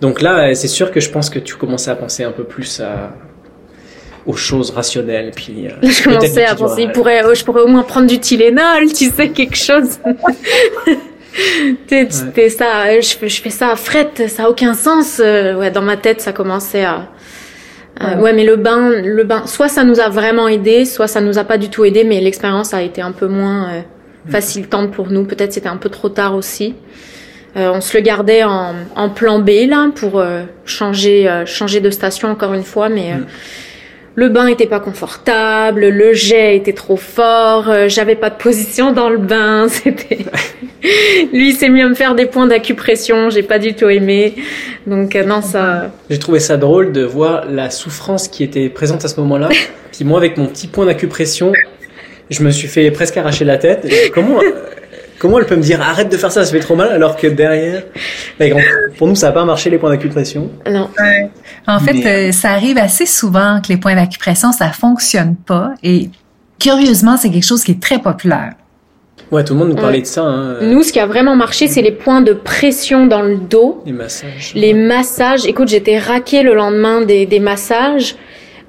donc 0.00 0.22
là, 0.22 0.54
c'est 0.54 0.68
sûr 0.68 0.90
que 0.90 1.00
je 1.00 1.10
pense 1.10 1.30
que 1.30 1.38
tu 1.38 1.56
commençais 1.56 1.90
à 1.90 1.96
penser 1.96 2.24
un 2.24 2.32
peu 2.32 2.44
plus 2.44 2.80
à 2.80 3.12
aux 4.26 4.34
choses 4.34 4.70
rationnelles. 4.70 5.30
Puis, 5.34 5.68
euh, 5.68 5.70
je 5.88 6.02
commençais 6.02 6.44
à 6.44 6.54
penser, 6.54 6.88
pourrait, 6.92 7.22
je 7.34 7.44
pourrais 7.44 7.62
au 7.62 7.68
moins 7.68 7.82
prendre 7.82 8.08
du 8.08 8.18
Tylenol, 8.18 8.92
tu 8.92 9.10
sais, 9.10 9.28
quelque 9.28 9.56
chose. 9.56 9.98
t'es, 11.86 12.08
ouais. 12.08 12.48
ça, 12.48 13.00
je, 13.00 13.28
je, 13.28 13.40
fais 13.40 13.50
ça 13.50 13.70
à 13.70 13.76
fret, 13.76 14.10
ça 14.28 14.44
a 14.44 14.48
aucun 14.48 14.74
sens. 14.74 15.18
ouais, 15.20 15.70
dans 15.70 15.82
ma 15.82 15.96
tête, 15.96 16.20
ça 16.20 16.32
commençait 16.32 16.84
à. 16.84 17.08
ouais. 18.00 18.16
ouais. 18.16 18.32
mais 18.32 18.44
le 18.44 18.56
bain, 18.56 18.90
le 18.90 19.22
bain, 19.22 19.46
soit 19.46 19.68
ça 19.68 19.84
nous 19.84 20.00
a 20.00 20.08
vraiment 20.08 20.48
aidé, 20.48 20.84
soit 20.86 21.06
ça 21.06 21.20
nous 21.20 21.38
a 21.38 21.44
pas 21.44 21.56
du 21.56 21.68
tout 21.68 21.84
aidé, 21.84 22.02
mais 22.02 22.20
l'expérience 22.20 22.74
a 22.74 22.82
été 22.82 23.02
un 23.02 23.12
peu 23.12 23.28
moins 23.28 23.84
facilitante 24.28 24.92
pour 24.92 25.10
nous. 25.10 25.24
Peut-être 25.24 25.52
c'était 25.52 25.68
un 25.68 25.76
peu 25.76 25.88
trop 25.88 26.08
tard 26.08 26.34
aussi. 26.34 26.74
Euh, 27.56 27.70
on 27.72 27.80
se 27.80 27.96
le 27.96 28.02
gardait 28.02 28.44
en, 28.44 28.74
en 28.94 29.08
plan 29.08 29.38
B 29.38 29.50
là 29.66 29.90
pour 29.94 30.18
euh, 30.18 30.42
changer 30.66 31.26
euh, 31.26 31.46
changer 31.46 31.80
de 31.80 31.88
station 31.88 32.28
encore 32.28 32.52
une 32.52 32.64
fois, 32.64 32.90
mais 32.90 33.12
euh, 33.12 33.16
mm. 33.16 33.26
le 34.14 34.28
bain 34.28 34.46
était 34.48 34.66
pas 34.66 34.78
confortable, 34.78 35.88
le 35.88 36.12
jet 36.12 36.56
était 36.56 36.74
trop 36.74 36.96
fort, 36.96 37.70
euh, 37.70 37.88
j'avais 37.88 38.14
pas 38.14 38.28
de 38.28 38.36
position 38.36 38.92
dans 38.92 39.08
le 39.08 39.16
bain, 39.16 39.68
c'était 39.70 40.18
lui 41.32 41.52
s'est 41.54 41.70
mis 41.70 41.80
à 41.80 41.88
me 41.88 41.94
faire 41.94 42.14
des 42.14 42.26
points 42.26 42.46
d'acupression, 42.46 43.30
j'ai 43.30 43.42
pas 43.42 43.58
du 43.58 43.74
tout 43.74 43.88
aimé. 43.88 44.34
Donc 44.86 45.14
non 45.14 45.40
ça 45.40 45.92
J'ai 46.10 46.18
trouvé 46.18 46.40
ça 46.40 46.58
drôle 46.58 46.92
de 46.92 47.04
voir 47.04 47.46
la 47.50 47.70
souffrance 47.70 48.28
qui 48.28 48.44
était 48.44 48.68
présente 48.68 49.02
à 49.02 49.08
ce 49.08 49.18
moment-là. 49.20 49.48
Puis 49.92 50.04
moi 50.04 50.18
avec 50.18 50.36
mon 50.36 50.46
petit 50.46 50.66
point 50.66 50.84
d'acupression, 50.84 51.54
je 52.30 52.42
me 52.42 52.50
suis 52.50 52.68
fait 52.68 52.90
presque 52.90 53.16
arracher 53.16 53.44
la 53.44 53.58
tête. 53.58 53.86
Comment, 54.12 54.40
comment 55.18 55.38
elle 55.38 55.46
peut 55.46 55.56
me 55.56 55.62
dire 55.62 55.80
arrête 55.80 56.10
de 56.10 56.16
faire 56.16 56.32
ça, 56.32 56.44
ça 56.44 56.50
fait 56.50 56.60
trop 56.60 56.76
mal, 56.76 56.90
alors 56.90 57.16
que 57.16 57.26
derrière, 57.26 57.82
pour 58.98 59.06
nous, 59.06 59.14
ça 59.14 59.28
n'a 59.28 59.32
pas 59.32 59.44
marché 59.44 59.70
les 59.70 59.78
points 59.78 59.90
d'acupression. 59.90 60.50
Non. 60.68 60.88
En 61.66 61.78
fait, 61.78 62.06
euh, 62.06 62.32
ça 62.32 62.50
arrive 62.50 62.78
assez 62.78 63.06
souvent 63.06 63.60
que 63.60 63.68
les 63.68 63.76
points 63.76 63.94
d'acupression, 63.94 64.52
ça 64.52 64.70
fonctionne 64.70 65.36
pas. 65.36 65.74
Et 65.82 66.10
curieusement, 66.58 67.16
c'est 67.16 67.30
quelque 67.30 67.46
chose 67.46 67.64
qui 67.64 67.72
est 67.72 67.82
très 67.82 67.98
populaire. 67.98 68.54
Ouais, 69.32 69.42
tout 69.42 69.54
le 69.54 69.58
monde 69.58 69.70
nous 69.70 69.74
parlait 69.74 70.02
de 70.02 70.06
ça. 70.06 70.22
Hein. 70.22 70.58
Nous, 70.62 70.84
ce 70.84 70.92
qui 70.92 71.00
a 71.00 71.06
vraiment 71.06 71.34
marché, 71.34 71.66
c'est 71.66 71.82
les 71.82 71.90
points 71.90 72.20
de 72.20 72.32
pression 72.32 73.06
dans 73.06 73.22
le 73.22 73.36
dos. 73.36 73.82
Les 73.84 73.92
massages. 73.92 74.52
Les 74.54 74.72
massages. 74.72 75.46
Écoute, 75.46 75.68
j'étais 75.68 75.98
raquée 75.98 76.44
le 76.44 76.54
lendemain 76.54 77.00
des, 77.00 77.26
des 77.26 77.40
massages. 77.40 78.14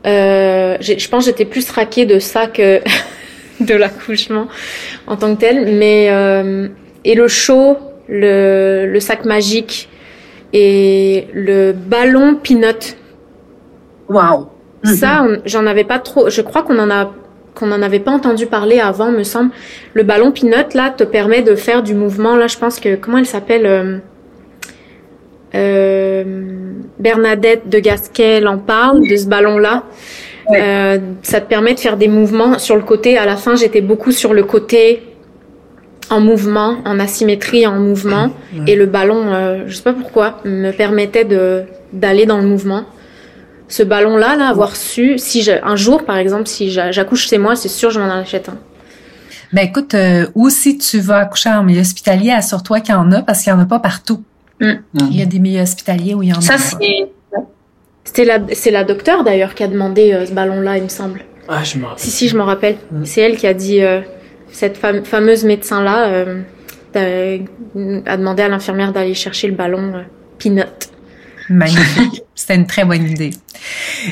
Euh, 0.07 0.77
je 0.79 1.07
pense 1.09 1.25
que 1.25 1.31
j'étais 1.31 1.45
plus 1.45 1.69
raquée 1.69 2.05
de 2.05 2.17
ça 2.17 2.47
que 2.47 2.81
de 3.59 3.75
l'accouchement 3.75 4.47
en 5.07 5.15
tant 5.15 5.35
que 5.35 5.41
tel. 5.41 5.77
Mais 5.77 6.07
euh, 6.09 6.67
et 7.05 7.15
le 7.15 7.27
show, 7.27 7.77
le, 8.07 8.85
le 8.85 8.99
sac 8.99 9.25
magique 9.25 9.89
et 10.53 11.27
le 11.33 11.73
ballon 11.73 12.35
peanut. 12.35 12.97
Waouh. 14.09 14.47
Ça, 14.83 15.25
j'en 15.45 15.65
avais 15.65 15.83
pas 15.83 15.99
trop. 15.99 16.29
Je 16.29 16.41
crois 16.41 16.63
qu'on 16.63 16.79
en 16.79 16.89
a 16.89 17.13
qu'on 17.55 17.71
en 17.71 17.81
avait 17.81 17.99
pas 17.99 18.11
entendu 18.11 18.45
parler 18.45 18.79
avant, 18.79 19.11
me 19.11 19.23
semble. 19.23 19.49
Le 19.93 20.03
ballon 20.03 20.31
peanut 20.31 20.73
là 20.75 20.91
te 20.91 21.03
permet 21.03 21.41
de 21.41 21.55
faire 21.55 21.81
du 21.81 21.95
mouvement. 21.95 22.35
Là, 22.35 22.47
je 22.47 22.57
pense 22.57 22.79
que 22.79 22.95
comment 22.95 23.17
elle 23.17 23.25
s'appelle 23.25 23.65
euh, 23.65 23.97
euh, 25.55 26.23
Bernadette 26.99 27.67
de 27.67 27.79
Gasquet 27.79 28.45
en 28.45 28.59
parle 28.59 29.07
de 29.07 29.15
ce 29.15 29.25
ballon 29.25 29.57
Euh, 30.55 30.99
ça 31.23 31.41
te 31.41 31.47
permet 31.47 31.73
de 31.73 31.79
faire 31.79 31.97
des 31.97 32.07
mouvements 32.07 32.59
sur 32.59 32.75
le 32.75 32.81
côté. 32.83 33.17
À 33.17 33.25
la 33.25 33.35
fin, 33.35 33.55
j'étais 33.55 33.81
beaucoup 33.81 34.11
sur 34.11 34.33
le 34.33 34.43
côté 34.43 35.03
en 36.09 36.21
mouvement, 36.21 36.77
en 36.85 36.99
asymétrie, 36.99 37.67
en 37.67 37.79
mouvement. 37.79 38.31
Et 38.65 38.75
le 38.75 38.85
ballon, 38.85 39.33
euh, 39.33 39.63
je 39.67 39.75
sais 39.75 39.83
pas 39.83 39.93
pourquoi, 39.93 40.39
me 40.45 40.71
permettait 40.71 41.25
de 41.25 41.63
d'aller 41.93 42.25
dans 42.25 42.37
le 42.37 42.47
mouvement. 42.47 42.83
Ce 43.69 43.83
ballon-là, 43.83 44.35
là, 44.37 44.47
avoir 44.47 44.75
su, 44.75 45.17
si 45.17 45.41
je, 45.41 45.51
un 45.63 45.75
jour, 45.75 46.05
par 46.05 46.17
exemple, 46.17 46.47
si 46.47 46.69
j'accouche 46.71 47.27
chez 47.27 47.37
moi, 47.37 47.55
c'est 47.55 47.69
sûr, 47.69 47.91
je 47.91 47.99
m'en 47.99 48.09
achète 48.09 48.49
un. 48.49 48.57
Ben 49.53 49.65
écoute, 49.65 49.93
euh, 49.93 50.27
ou 50.35 50.49
si 50.49 50.77
tu 50.77 50.99
vas 50.99 51.19
accoucher 51.19 51.49
en 51.49 51.63
milieu 51.63 51.81
hospitalier, 51.81 52.31
assure-toi 52.31 52.81
qu'il 52.81 52.93
y 52.93 52.97
en 52.97 53.11
a 53.11 53.21
parce 53.21 53.43
qu'il 53.43 53.51
y 53.51 53.55
en 53.55 53.59
a 53.59 53.65
pas 53.65 53.79
partout. 53.79 54.23
Mm. 54.59 54.73
Il 54.93 55.17
y 55.17 55.21
a 55.21 55.25
des 55.25 55.39
milieux 55.39 55.61
hospitaliers 55.61 56.15
où 56.15 56.23
il 56.23 56.29
y 56.29 56.33
en 56.33 56.37
a 56.37 56.41
Ça, 56.41 56.57
c'est 56.57 57.09
C'était 58.07 58.23
la, 58.23 58.39
c'est 58.53 58.71
la 58.71 58.85
docteure 58.85 59.25
d'ailleurs 59.25 59.53
qui 59.53 59.63
a 59.63 59.67
demandé 59.67 60.13
euh, 60.13 60.25
ce 60.25 60.31
ballon-là, 60.31 60.77
il 60.77 60.83
me 60.83 60.87
semble. 60.87 61.19
Ah, 61.49 61.61
je 61.63 61.77
me 61.77 61.83
rappelle. 61.85 61.99
Si, 62.03 62.09
si, 62.09 62.27
je 62.29 62.37
m'en 62.37 62.45
rappelle. 62.45 62.77
Mm. 62.91 63.03
C'est 63.05 63.19
elle 63.21 63.35
qui 63.35 63.47
a 63.47 63.53
dit, 63.53 63.81
euh, 63.83 63.99
cette 64.49 64.77
fame- 64.77 65.03
fameuse 65.03 65.43
médecin-là 65.43 66.07
euh, 66.07 67.39
a 68.05 68.17
demandé 68.17 68.43
à 68.43 68.47
l'infirmière 68.47 68.93
d'aller 68.93 69.13
chercher 69.13 69.47
le 69.47 69.55
ballon 69.55 69.93
euh, 69.95 70.01
Peanut. 70.39 70.89
Magnifique. 71.49 72.23
C'était 72.35 72.55
une 72.55 72.65
très 72.67 72.85
bonne 72.85 73.07
idée. 73.09 73.31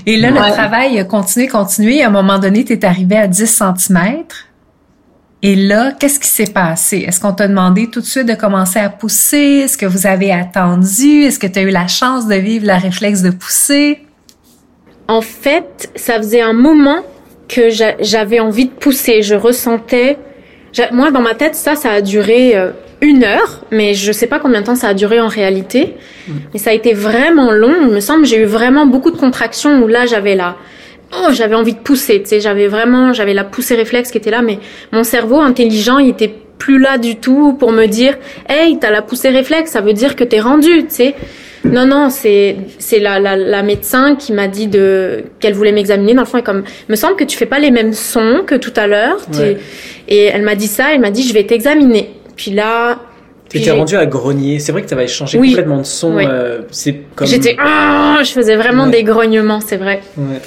Et 0.05 0.17
là, 0.17 0.31
Ouais. 0.31 0.39
le 0.49 0.53
travail 0.53 0.99
a 0.99 1.03
continué, 1.05 1.47
continué. 1.47 2.01
À 2.03 2.07
un 2.07 2.11
moment 2.11 2.37
donné, 2.39 2.65
tu 2.65 2.73
es 2.73 2.85
arrivé 2.85 3.15
à 3.17 3.27
10 3.27 3.45
cm. 3.77 4.23
Et 5.41 5.55
là, 5.55 5.91
qu'est-ce 5.99 6.19
qui 6.19 6.27
s'est 6.27 6.51
passé? 6.51 7.05
Est-ce 7.07 7.19
qu'on 7.19 7.33
t'a 7.33 7.47
demandé 7.47 7.87
tout 7.89 8.01
de 8.01 8.05
suite 8.05 8.25
de 8.25 8.33
commencer 8.33 8.79
à 8.79 8.89
pousser? 8.89 9.61
Est-ce 9.65 9.77
que 9.77 9.85
vous 9.85 10.07
avez 10.07 10.31
attendu? 10.31 11.23
Est-ce 11.23 11.37
que 11.37 11.45
tu 11.47 11.59
as 11.59 11.61
eu 11.63 11.69
la 11.69 11.87
chance 11.87 12.27
de 12.27 12.35
vivre 12.35 12.65
la 12.65 12.77
réflexe 12.77 13.21
de 13.21 13.29
pousser? 13.29 13.99
En 15.07 15.21
fait, 15.21 15.91
ça 15.95 16.17
faisait 16.17 16.41
un 16.41 16.53
moment 16.53 16.97
que 17.47 17.69
j'a- 17.69 17.95
j'avais 17.99 18.39
envie 18.39 18.65
de 18.65 18.71
pousser. 18.71 19.21
Je 19.21 19.35
ressentais. 19.35 20.17
Moi, 20.91 21.11
dans 21.11 21.21
ma 21.21 21.35
tête, 21.35 21.53
ça, 21.55 21.75
ça 21.75 21.91
a 21.91 22.01
duré 22.01 22.57
euh, 22.57 22.71
une 23.01 23.23
heure, 23.23 23.63
mais 23.71 23.93
je 23.93 24.11
sais 24.11 24.25
pas 24.27 24.39
combien 24.39 24.61
de 24.61 24.65
temps 24.65 24.75
ça 24.75 24.87
a 24.89 24.93
duré 24.95 25.21
en 25.21 25.27
réalité. 25.27 25.95
Mais 26.53 26.59
ça 26.59 26.71
a 26.71 26.73
été 26.73 26.93
vraiment 26.93 27.51
long. 27.51 27.73
Il 27.83 27.93
me 27.93 27.99
semble 27.99 28.25
j'ai 28.25 28.41
eu 28.41 28.45
vraiment 28.45 28.87
beaucoup 28.87 29.11
de 29.11 29.17
contractions 29.17 29.83
où 29.83 29.87
là, 29.87 30.07
j'avais 30.07 30.33
la. 30.35 30.55
Oh, 31.13 31.27
j'avais 31.33 31.55
envie 31.55 31.73
de 31.73 31.79
pousser. 31.79 32.21
Tu 32.21 32.29
sais, 32.29 32.39
j'avais 32.39 32.67
vraiment, 32.67 33.13
j'avais 33.13 33.33
la 33.33 33.43
poussée 33.43 33.75
réflexe 33.75 34.11
qui 34.11 34.17
était 34.17 34.31
là, 34.31 34.41
mais 34.41 34.59
mon 34.91 35.03
cerveau 35.03 35.39
intelligent, 35.39 35.97
il 35.99 36.09
était 36.09 36.33
plus 36.57 36.79
là 36.79 36.97
du 36.97 37.17
tout 37.17 37.53
pour 37.53 37.71
me 37.71 37.85
dire, 37.85 38.17
hey, 38.49 38.77
t'as 38.79 38.89
la 38.91 39.01
poussée 39.01 39.29
réflexe, 39.29 39.71
ça 39.71 39.81
veut 39.81 39.93
dire 39.93 40.15
que 40.15 40.23
t'es 40.23 40.39
rendu, 40.39 40.85
tu 40.87 40.95
sais. 40.95 41.15
Non, 41.63 41.85
non, 41.87 42.09
c'est 42.11 42.57
c'est 42.77 42.99
la, 42.99 43.19
la, 43.19 43.35
la 43.35 43.63
médecin 43.63 44.15
qui 44.15 44.33
m'a 44.33 44.47
dit 44.47 44.67
de 44.67 45.23
qu'elle 45.39 45.53
voulait 45.55 45.71
m'examiner. 45.71 46.13
Dans 46.13 46.21
le 46.21 46.27
fond, 46.27 46.37
et 46.37 46.43
comme 46.43 46.63
me 46.89 46.95
semble 46.95 47.15
que 47.15 47.23
tu 47.23 47.35
fais 47.37 47.47
pas 47.47 47.57
les 47.57 47.71
mêmes 47.71 47.93
sons 47.93 48.43
que 48.45 48.53
tout 48.53 48.73
à 48.75 48.85
l'heure. 48.85 49.17
Ouais. 49.33 49.57
Et 50.07 50.25
elle 50.25 50.43
m'a 50.43 50.53
dit 50.53 50.67
ça. 50.67 50.93
Elle 50.93 51.01
m'a 51.01 51.09
dit 51.09 51.27
je 51.27 51.33
vais 51.33 51.43
t'examiner. 51.43 52.11
Puis 52.35 52.51
là, 52.51 52.99
T'étais 53.49 53.71
rendu 53.71 53.95
à 53.95 54.05
grogner. 54.05 54.59
C'est 54.59 54.71
vrai 54.73 54.83
que 54.83 54.87
t'avais 54.89 55.07
changé 55.07 55.39
Oui. 55.39 55.49
complètement 55.49 55.77
de 55.79 55.83
son. 55.85 56.15
Oui. 56.17 56.25
euh, 56.29 56.61
c'est 56.69 56.97
comme. 57.15 57.25
j'étais 57.27 57.55
Ah 57.59 58.19
je 58.23 58.29
faisais 58.31 58.55
vraiment 58.57 58.85
Ouais. 58.85 58.91
des 58.91 59.03
grognements, 59.03 59.59
c'est 59.59 59.77
vrai. 59.77 60.01
Ouais. 60.17 60.41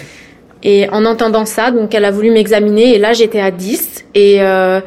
Et 0.62 0.88
en 0.90 1.04
entendant 1.04 1.44
ça, 1.44 1.70
donc 1.70 1.94
elle 1.94 2.04
a 2.04 2.10
voulu 2.10 2.30
m'examiner 2.30 2.94
et 2.94 2.98
là 2.98 3.12
j'étais 3.12 3.40
à 3.40 3.50
10 3.52 4.04
et 4.14 4.38
euh, 4.40 4.80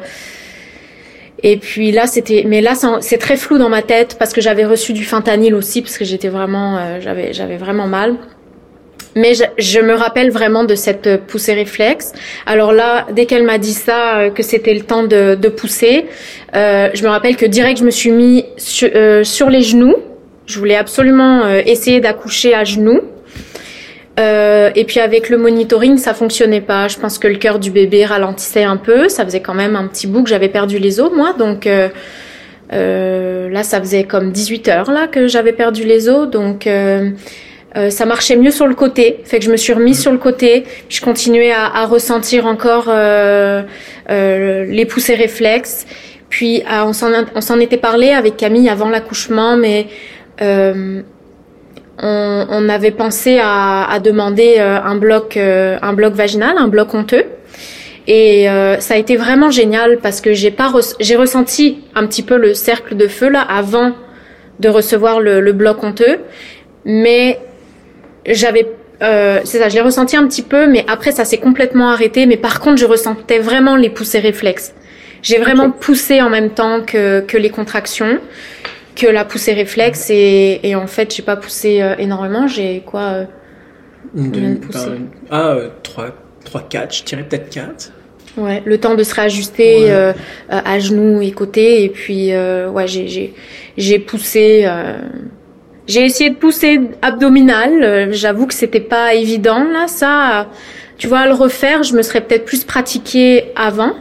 et 1.42 1.56
puis 1.56 1.92
là 1.92 2.06
c'était 2.06 2.44
mais 2.46 2.60
là 2.60 2.74
c'est- 3.00 3.16
très 3.16 3.36
flou 3.36 3.56
dans 3.56 3.70
ma 3.70 3.80
tête 3.80 4.16
parce 4.18 4.34
que 4.34 4.42
j'avais 4.42 4.66
reçu 4.66 4.92
du 4.92 5.04
fentanyl 5.04 5.54
aussi 5.54 5.80
parce 5.80 5.96
que 5.96 6.04
j'étais 6.04 6.28
vraiment 6.28 6.76
euh, 6.76 7.00
j'avais 7.00 7.32
j'avais 7.32 7.56
vraiment 7.56 7.86
mal. 7.86 8.16
Mais 9.14 9.34
je, 9.34 9.80
me 9.80 9.92
rappelle 9.92 10.30
vraiment 10.30 10.64
de 10.64 10.74
cette 10.74 11.26
poussée 11.26 11.52
réflexe. 11.52 12.14
Alors 12.46 12.72
là, 12.72 13.06
dès 13.12 13.26
qu'elle 13.26 13.42
m'a 13.42 13.58
dit 13.58 13.74
ça, 13.74 14.16
euh, 14.16 14.30
que 14.30 14.42
c'était 14.42 14.72
le 14.72 14.80
temps 14.80 15.02
de, 15.02 15.48
pousser, 15.48 16.06
euh, 16.56 16.88
je 16.94 17.02
me 17.02 17.10
rappelle 17.10 17.36
que 17.36 17.44
direct 17.44 17.78
je 17.78 17.84
me 17.84 17.90
suis 17.90 18.10
mis 18.10 18.46
sur, 18.56 19.50
les 19.50 19.60
genoux. 19.60 19.96
Je 20.46 20.58
voulais 20.58 20.76
absolument 20.76 21.46
essayer 21.46 22.00
d'accoucher 22.00 22.54
à 22.54 22.64
genoux. 22.64 23.02
Euh, 24.20 24.70
et 24.74 24.84
puis 24.84 25.00
avec 25.00 25.30
le 25.30 25.38
monitoring, 25.38 25.96
ça 25.96 26.12
fonctionnait 26.14 26.60
pas. 26.60 26.88
Je 26.88 26.98
pense 26.98 27.18
que 27.18 27.28
le 27.28 27.36
cœur 27.36 27.58
du 27.58 27.70
bébé 27.70 28.04
ralentissait 28.04 28.64
un 28.64 28.76
peu. 28.76 29.08
Ça 29.08 29.24
faisait 29.24 29.40
quand 29.40 29.54
même 29.54 29.76
un 29.76 29.86
petit 29.86 30.06
bout 30.06 30.22
que 30.22 30.28
j'avais 30.28 30.48
perdu 30.48 30.78
les 30.78 31.00
os, 31.00 31.10
moi. 31.14 31.34
Donc 31.38 31.66
euh, 31.66 31.88
euh, 32.72 33.48
là, 33.48 33.62
ça 33.62 33.80
faisait 33.80 34.04
comme 34.04 34.32
18 34.32 34.68
heures 34.68 34.90
là 34.90 35.06
que 35.06 35.28
j'avais 35.28 35.52
perdu 35.52 35.84
les 35.84 36.08
os. 36.08 36.28
Donc 36.28 36.66
euh, 36.66 37.10
euh, 37.76 37.88
ça 37.88 38.04
marchait 38.04 38.36
mieux 38.36 38.50
sur 38.50 38.66
le 38.66 38.74
côté. 38.74 39.20
Fait 39.24 39.38
que 39.38 39.44
je 39.46 39.50
me 39.50 39.56
suis 39.56 39.72
remise 39.72 40.00
sur 40.00 40.12
le 40.12 40.18
côté. 40.18 40.64
Je 40.90 41.00
continuais 41.00 41.52
à, 41.52 41.64
à 41.64 41.86
ressentir 41.86 42.44
encore 42.44 42.86
euh, 42.88 43.62
les 44.08 44.84
poussées 44.84 45.14
réflexes. 45.14 45.86
Puis 46.28 46.62
on 46.68 46.92
s'en 46.92 47.60
était 47.60 47.76
parlé 47.76 48.10
avec 48.10 48.36
Camille 48.38 48.68
avant 48.70 48.88
l'accouchement, 48.88 49.56
mais 49.58 49.86
on, 52.02 52.46
on 52.50 52.68
avait 52.68 52.90
pensé 52.90 53.38
à, 53.42 53.84
à 53.90 53.98
demander 54.00 54.56
euh, 54.58 54.78
un 54.82 54.96
bloc, 54.96 55.36
euh, 55.36 55.78
un 55.82 55.92
bloc 55.92 56.14
vaginal, 56.14 56.56
un 56.58 56.68
bloc 56.68 56.92
honteux. 56.94 57.24
Et 58.08 58.50
euh, 58.50 58.80
ça 58.80 58.94
a 58.94 58.96
été 58.96 59.16
vraiment 59.16 59.50
génial 59.50 59.98
parce 60.02 60.20
que 60.20 60.32
j'ai 60.32 60.50
pas 60.50 60.68
res- 60.68 60.96
j'ai 60.98 61.14
ressenti 61.16 61.78
un 61.94 62.06
petit 62.06 62.22
peu 62.24 62.36
le 62.36 62.52
cercle 62.52 62.96
de 62.96 63.06
feu 63.06 63.28
là 63.28 63.40
avant 63.40 63.92
de 64.58 64.68
recevoir 64.68 65.20
le, 65.20 65.40
le 65.40 65.52
bloc 65.52 65.82
honteux, 65.84 66.18
mais 66.84 67.38
j'avais 68.26 68.66
euh, 69.02 69.40
c'est 69.44 69.58
ça, 69.58 69.68
je 69.68 69.74
l'ai 69.74 69.80
ressenti 69.80 70.16
un 70.16 70.26
petit 70.26 70.42
peu, 70.42 70.66
mais 70.68 70.84
après 70.88 71.10
ça 71.12 71.24
s'est 71.24 71.38
complètement 71.38 71.90
arrêté. 71.90 72.26
Mais 72.26 72.36
par 72.36 72.60
contre, 72.60 72.78
je 72.78 72.86
ressentais 72.86 73.38
vraiment 73.38 73.74
les 73.76 73.90
poussées 73.90 74.20
réflexes. 74.20 74.74
J'ai 75.22 75.38
vraiment 75.38 75.70
poussé 75.70 76.20
en 76.22 76.30
même 76.30 76.50
temps 76.50 76.80
que, 76.84 77.20
que 77.20 77.36
les 77.36 77.50
contractions, 77.50 78.18
que 78.96 79.06
la 79.06 79.24
poussée 79.24 79.52
réflexe. 79.54 80.10
Et, 80.10 80.60
et 80.62 80.74
en 80.74 80.86
fait, 80.86 81.14
j'ai 81.14 81.22
pas 81.22 81.36
poussé 81.36 81.80
euh, 81.82 81.94
énormément. 81.98 82.46
J'ai 82.48 82.82
quoi 82.84 83.00
euh, 83.00 83.24
de 84.14 84.58
ah, 85.30 85.48
euh, 85.54 85.68
3, 85.82 86.06
3, 86.44 86.62
4, 86.68 86.94
je 86.94 87.04
dirais 87.04 87.22
peut-être 87.28 87.48
4. 87.50 87.92
Ouais, 88.38 88.62
le 88.64 88.78
temps 88.78 88.94
de 88.94 89.02
se 89.02 89.14
réajuster 89.14 89.84
Ouais. 89.84 89.90
euh, 89.90 90.12
euh, 90.52 90.60
à 90.64 90.78
genoux 90.78 91.20
et 91.20 91.32
côtés. 91.32 91.84
Et 91.84 91.88
puis, 91.90 92.32
euh, 92.32 92.68
ouais, 92.70 92.86
j'ai 92.86 93.06
j'ai 93.08 93.34
j'ai 93.76 93.98
poussé. 93.98 94.62
euh, 94.64 94.98
j'ai 95.86 96.04
essayé 96.04 96.30
de 96.30 96.36
pousser 96.36 96.80
abdominal. 97.02 97.82
Euh, 97.82 98.08
J'avoue 98.12 98.46
que 98.46 98.54
c'était 98.54 98.80
pas 98.80 99.14
évident 99.14 99.64
là. 99.64 99.86
Ça, 99.88 100.48
tu 100.96 101.08
vois, 101.08 101.20
à 101.20 101.26
le 101.26 101.34
refaire, 101.34 101.82
je 101.82 101.94
me 101.94 102.02
serais 102.02 102.20
peut-être 102.22 102.44
plus 102.44 102.64
pratiqué 102.64 103.52
avant. 103.56 103.92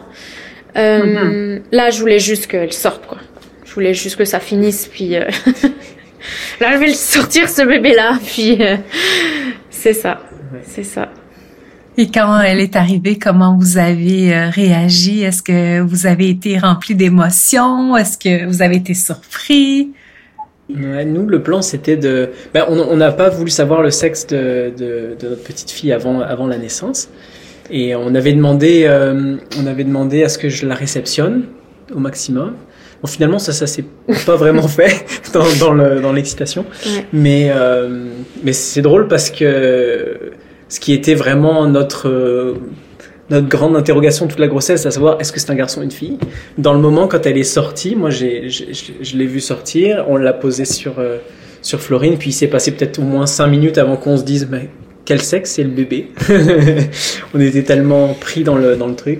Euh, 0.77 1.59
Là, 1.71 1.89
je 1.89 1.99
voulais 1.99 2.19
juste 2.19 2.47
qu'elle 2.47 2.71
sorte, 2.73 3.05
quoi. 3.07 3.17
Je 3.71 3.75
voulais 3.75 3.93
juste 3.93 4.17
que 4.17 4.25
ça 4.25 4.41
finisse, 4.41 4.89
puis 4.91 5.15
euh, 5.15 5.23
là, 6.59 6.73
je 6.73 6.77
vais 6.77 6.87
le 6.87 6.93
sortir 6.93 7.47
ce 7.47 7.61
bébé-là, 7.61 8.19
puis 8.21 8.61
euh, 8.61 8.75
c'est 9.69 9.93
ça, 9.93 10.19
c'est 10.63 10.83
ça. 10.83 11.07
Et 11.97 12.07
quand 12.07 12.41
elle 12.41 12.59
est 12.59 12.75
arrivée, 12.75 13.17
comment 13.17 13.55
vous 13.57 13.77
avez 13.77 14.35
euh, 14.35 14.49
réagi? 14.49 15.23
Est-ce 15.23 15.41
que 15.41 15.79
vous 15.79 16.05
avez 16.05 16.27
été 16.27 16.57
rempli 16.57 16.95
d'émotions? 16.95 17.95
Est-ce 17.95 18.17
que 18.17 18.45
vous 18.45 18.61
avez 18.61 18.75
été 18.75 18.93
surpris? 18.93 19.91
Ouais, 20.69 21.05
nous, 21.05 21.25
le 21.25 21.41
plan, 21.41 21.61
c'était 21.61 21.95
de. 21.95 22.31
Ben, 22.53 22.65
on 22.67 22.77
on 22.77 22.97
n'a 22.97 23.13
pas 23.13 23.29
voulu 23.29 23.51
savoir 23.51 23.83
le 23.83 23.89
sexe 23.91 24.27
de, 24.27 24.73
de, 24.77 25.15
de 25.17 25.29
notre 25.29 25.43
petite 25.43 25.71
fille 25.71 25.93
avant, 25.93 26.19
avant 26.19 26.47
la 26.47 26.57
naissance. 26.57 27.07
Et 27.69 27.95
on 27.95 28.15
avait 28.15 28.33
demandé, 28.33 28.83
euh, 28.83 29.37
on 29.57 29.65
avait 29.65 29.85
demandé 29.85 30.25
à 30.25 30.27
ce 30.27 30.37
que 30.37 30.49
je 30.49 30.65
la 30.65 30.75
réceptionne 30.75 31.45
au 31.95 31.99
maximum. 31.99 32.55
Bon, 33.01 33.07
finalement, 33.07 33.39
ça, 33.39 33.51
ça 33.51 33.65
s'est 33.67 33.85
pas 34.25 34.35
vraiment 34.35 34.67
fait 34.67 35.05
dans, 35.33 35.45
dans 35.59 35.73
le- 35.73 35.99
dans 36.01 36.13
l'excitation. 36.13 36.65
Ouais. 36.85 37.05
Mais, 37.13 37.51
euh, 37.53 38.05
mais 38.43 38.53
c'est 38.53 38.81
drôle 38.81 39.07
parce 39.07 39.29
que 39.29 40.17
ce 40.69 40.79
qui 40.79 40.93
était 40.93 41.15
vraiment 41.15 41.67
notre, 41.67 42.07
euh, 42.09 42.53
notre 43.29 43.47
grande 43.47 43.75
interrogation 43.75 44.27
toute 44.27 44.39
la 44.39 44.47
grossesse, 44.47 44.85
à 44.85 44.91
savoir 44.91 45.19
est-ce 45.19 45.31
que 45.31 45.39
c'est 45.39 45.49
un 45.51 45.55
garçon 45.55 45.79
ou 45.81 45.83
une 45.83 45.91
fille? 45.91 46.17
Dans 46.57 46.73
le 46.73 46.79
moment, 46.79 47.07
quand 47.07 47.25
elle 47.25 47.37
est 47.37 47.43
sortie, 47.43 47.95
moi, 47.95 48.09
j'ai, 48.09 48.49
j'ai- 48.49 48.73
je, 48.73 48.91
je 49.01 49.17
l'ai 49.17 49.25
vu 49.25 49.39
sortir, 49.39 50.05
on 50.07 50.17
l'a 50.17 50.33
posé 50.33 50.65
sur, 50.65 50.99
euh, 50.99 51.17
sur 51.63 51.81
Florine, 51.81 52.17
puis 52.17 52.29
il 52.29 52.33
s'est 52.33 52.47
passé 52.47 52.71
peut-être 52.71 52.99
au 52.99 53.03
moins 53.03 53.25
cinq 53.25 53.47
minutes 53.47 53.77
avant 53.79 53.97
qu'on 53.97 54.15
se 54.17 54.23
dise 54.23 54.47
mais 54.51 54.69
quel 55.05 55.21
sexe 55.21 55.51
c'est 55.51 55.63
le 55.63 55.69
bébé? 55.69 56.11
On 57.33 57.39
était 57.39 57.63
tellement 57.63 58.13
pris 58.13 58.43
dans 58.43 58.55
le, 58.55 58.75
dans 58.75 58.87
le 58.87 58.95
truc. 58.95 59.19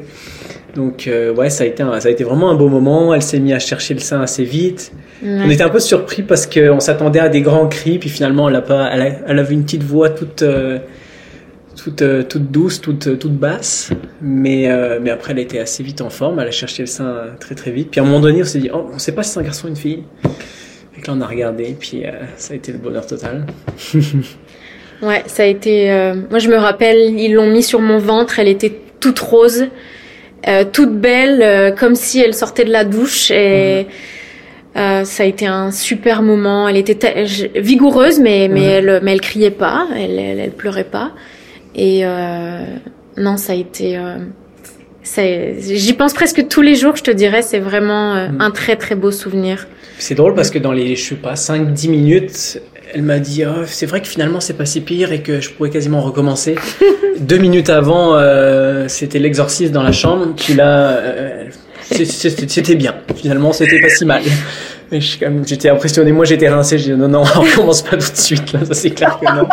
Donc 0.76 1.08
euh, 1.08 1.34
ouais, 1.34 1.50
ça 1.50 1.64
a 1.64 1.68
été 1.68 1.84
un- 1.84 2.00
ça 2.00 2.08
a 2.08 2.12
été 2.12 2.24
vraiment 2.24 2.50
un 2.50 2.56
beau 2.56 2.68
moment. 2.70 3.14
Elle 3.14 3.22
s'est 3.22 3.40
mise 3.40 3.54
à 3.54 3.60
chercher 3.60 3.94
le 3.94 4.00
sein 4.00 4.22
assez 4.22 4.44
vite. 4.44 4.92
On 5.24 5.50
était 5.50 5.64
un 5.64 5.70
peu 5.70 5.80
surpris 5.80 6.24
parce 6.24 6.48
qu'on 6.48 6.80
s'attendait 6.80 7.20
à 7.20 7.30
des 7.30 7.42
grands 7.42 7.68
cris, 7.68 8.00
puis 8.00 8.10
finalement 8.10 8.50
elle 8.50 8.56
a 8.56 8.62
pas, 8.62 8.90
elle, 8.92 9.02
a- 9.02 9.16
elle 9.28 9.40
avait 9.40 9.54
une 9.54 9.64
petite 9.64 9.84
voix 9.84 10.10
toute, 10.10 10.42
euh, 10.42 10.80
toute, 11.76 12.02
euh, 12.02 12.24
toute 12.24 12.52
douce, 12.52 12.82
toute, 12.82 13.08
euh, 13.08 13.16
toute 13.18 13.36
basse, 13.38 13.92
mais 14.22 14.68
mais 15.02 15.10
après 15.12 15.34
elle 15.34 15.40
était 15.40 15.60
assez 15.60 15.84
vite 15.84 16.02
en 16.02 16.10
forme. 16.10 16.40
Elle 16.40 16.48
a 16.48 16.52
cherché 16.52 16.84
le 16.84 16.88
sein 16.88 17.16
très 17.40 17.54
très 17.56 17.72
vite. 17.72 17.90
Puis 17.92 18.00
à 18.00 18.04
un 18.04 18.06
moment 18.08 18.20
donné, 18.22 18.42
on 18.42 18.46
s'est 18.46 18.60
dit, 18.60 18.70
oh, 18.74 18.90
on 18.94 18.98
sait 19.00 19.12
pas 19.12 19.24
si 19.24 19.32
c'est 19.32 19.40
un 19.40 19.44
garçon 19.44 19.68
ou 19.68 19.70
une 19.70 19.76
fille. 19.76 20.04
Et 20.98 21.06
là 21.06 21.14
on 21.16 21.22
a 21.22 21.28
regardé, 21.28 21.76
puis 21.80 22.04
ça 22.38 22.54
a 22.54 22.56
été 22.56 22.72
le 22.72 22.78
bonheur 22.78 23.06
total. 23.06 23.46
Ouais, 25.02 25.24
ça 25.26 25.42
a 25.44 25.46
été. 25.48 25.88
Moi, 26.30 26.38
je 26.38 26.48
me 26.48 26.58
rappelle, 26.58 26.98
ils 27.20 27.34
l'ont 27.34 27.50
mis 27.50 27.64
sur 27.64 27.80
mon 27.80 27.98
ventre. 27.98 28.38
Elle 28.38 28.48
était 28.48 28.72
toute 29.00 29.18
rose, 29.18 29.66
euh, 30.48 30.64
toute 30.72 30.94
belle, 31.00 31.42
euh, 31.42 31.72
comme 31.72 31.96
si 31.96 32.20
elle 32.20 32.34
sortait 32.34 32.64
de 32.66 32.72
la 32.72 32.84
douche. 32.84 33.30
Et 33.32 33.88
euh, 34.76 35.04
ça 35.04 35.24
a 35.24 35.26
été 35.26 35.46
un 35.48 35.72
super 35.72 36.22
moment. 36.22 36.68
Elle 36.68 36.78
était 36.78 37.26
vigoureuse, 37.56 38.20
mais 38.20 38.48
mais 38.50 38.64
elle 38.64 39.00
mais 39.04 39.12
elle 39.14 39.22
criait 39.22 39.52
pas, 39.52 39.88
elle 39.96 40.18
elle, 40.20 40.40
elle 40.40 40.52
pleurait 40.52 40.84
pas. 40.86 41.12
Et 41.76 42.04
non, 43.18 43.38
ça 43.38 43.54
a 43.54 43.56
été. 43.56 44.00
J'y 45.60 45.94
pense 45.94 46.14
presque 46.14 46.48
tous 46.48 46.62
les 46.62 46.76
jours. 46.76 46.96
Je 46.96 47.04
te 47.04 47.12
dirais, 47.12 47.42
c'est 47.42 47.60
vraiment 47.60 48.14
Mhm. 48.16 48.42
un 48.42 48.52
très 48.52 48.76
très 48.76 48.96
beau 48.96 49.12
souvenir. 49.12 49.68
C'est 49.98 50.16
drôle 50.16 50.34
parce 50.34 50.50
que 50.50 50.58
dans 50.60 50.72
les, 50.72 50.96
je 50.96 51.10
sais 51.10 51.16
pas, 51.16 51.36
5-10 51.36 51.90
minutes, 51.90 52.60
elle 52.94 53.04
m'a 53.04 53.20
dit 53.20 53.44
oh, 53.46 53.64
c'est 53.66 53.86
vrai 53.86 54.02
que 54.02 54.08
finalement 54.08 54.40
c'est 54.40 54.54
pas 54.54 54.66
si 54.66 54.82
pire 54.82 55.12
et 55.12 55.22
que 55.22 55.42
je 55.42 55.50
pourrais 55.52 55.70
quasiment 55.70 56.02
recommencer. 56.02 56.56
Deux 57.20 57.38
minutes 57.38 57.70
avant, 57.70 58.16
euh, 58.16 58.88
c'était 58.88 59.20
l'exorcisme 59.20 59.72
dans 59.72 59.84
la 59.84 59.92
chambre. 59.92 60.34
Puis 60.36 60.56
là, 60.56 60.90
euh, 60.90 61.50
c'était 61.92 62.76
bien. 62.76 62.96
Finalement, 63.16 63.54
c'était 63.54 63.80
pas 63.80 63.90
si 63.90 64.06
mal. 64.06 64.24
J'étais 64.92 65.70
impressionné. 65.70 66.12
Moi, 66.12 66.26
j'étais 66.26 66.50
rincé. 66.50 66.78
J'ai 66.78 66.94
dit 66.94 67.00
non, 67.00 67.08
non, 67.08 67.24
on 67.36 67.56
commence 67.56 67.82
pas 67.82 67.98
tout 67.98 68.12
de 68.12 68.18
suite. 68.18 68.54
Là, 68.54 68.66
ça 68.66 68.74
c'est 68.74 68.92
clair 68.92 69.20
que 69.20 69.26
non. 69.34 69.48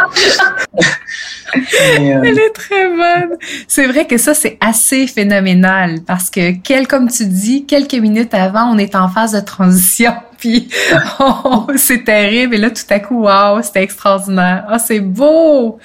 Euh, 1.56 2.22
Elle 2.24 2.38
est 2.38 2.50
très 2.54 2.88
bonne. 2.88 3.36
C'est 3.66 3.86
vrai 3.86 4.06
que 4.06 4.18
ça, 4.18 4.34
c'est 4.34 4.58
assez 4.60 5.06
phénoménal 5.06 6.00
parce 6.06 6.30
que, 6.30 6.52
quel, 6.62 6.86
comme 6.86 7.08
tu 7.08 7.26
dis, 7.26 7.64
quelques 7.64 7.94
minutes 7.94 8.34
avant, 8.34 8.70
on 8.72 8.78
est 8.78 8.94
en 8.94 9.08
phase 9.08 9.32
de 9.32 9.40
transition. 9.40 10.12
Puis, 10.38 10.68
oh, 11.20 11.66
c'est 11.76 12.04
terrible. 12.04 12.54
Et 12.54 12.58
là, 12.58 12.70
tout 12.70 12.82
à 12.90 13.00
coup, 13.00 13.24
wow, 13.24 13.60
c'était 13.62 13.82
extraordinaire. 13.82 14.64
Ah, 14.68 14.76
oh, 14.76 14.82
c'est 14.84 15.00
beau! 15.00 15.78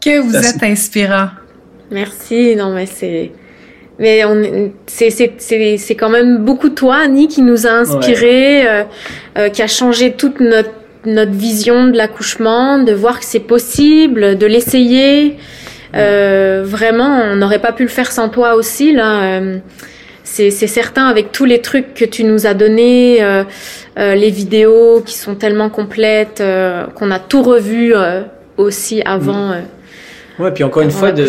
Que 0.00 0.20
vous 0.20 0.36
êtes 0.36 0.62
inspirant. 0.62 1.28
Merci. 1.90 2.56
Non, 2.56 2.74
mais 2.74 2.86
c'est... 2.86 3.32
Mais 3.98 4.24
on, 4.24 4.72
c'est, 4.86 5.10
c'est, 5.10 5.34
c'est, 5.38 5.76
c'est 5.76 5.94
quand 5.94 6.08
même 6.08 6.38
beaucoup 6.38 6.70
toi, 6.70 6.96
Annie, 7.04 7.28
qui 7.28 7.42
nous 7.42 7.66
a 7.66 7.70
inspiré, 7.70 8.66
euh, 8.66 8.84
euh, 9.38 9.48
qui 9.48 9.62
a 9.62 9.66
changé 9.66 10.12
toute 10.12 10.40
notre 10.40 10.70
notre 11.04 11.32
vision 11.32 11.88
de 11.88 11.96
l'accouchement, 11.96 12.78
de 12.78 12.92
voir 12.92 13.18
que 13.18 13.24
c'est 13.24 13.40
possible, 13.40 14.38
de 14.38 14.46
l'essayer. 14.46 15.36
Euh, 15.96 16.62
vraiment, 16.64 17.22
on 17.24 17.34
n'aurait 17.34 17.58
pas 17.58 17.72
pu 17.72 17.82
le 17.82 17.88
faire 17.88 18.12
sans 18.12 18.28
toi 18.28 18.54
aussi 18.54 18.92
là. 18.92 19.40
C'est 20.24 20.50
certain 20.50 21.06
avec 21.06 21.32
tous 21.32 21.44
les 21.44 21.60
trucs 21.60 21.94
que 21.94 22.04
tu 22.04 22.24
nous 22.24 22.46
as 22.46 22.54
donnés, 22.54 23.22
euh, 23.22 23.44
euh 23.98 24.14
les 24.14 24.30
vidéos 24.30 25.02
qui 25.04 25.18
sont 25.18 25.34
tellement 25.34 25.68
complètes, 25.68 26.40
euh, 26.40 26.86
qu'on 26.94 27.10
a 27.10 27.18
tout 27.18 27.42
revu 27.42 27.92
aussi 28.56 29.02
avant. 29.04 29.48
Mm. 29.48 29.62
Ouais, 30.38 30.50
puis 30.50 30.64
encore 30.64 30.82
une 30.82 30.90
fois, 30.90 31.12
de, 31.12 31.26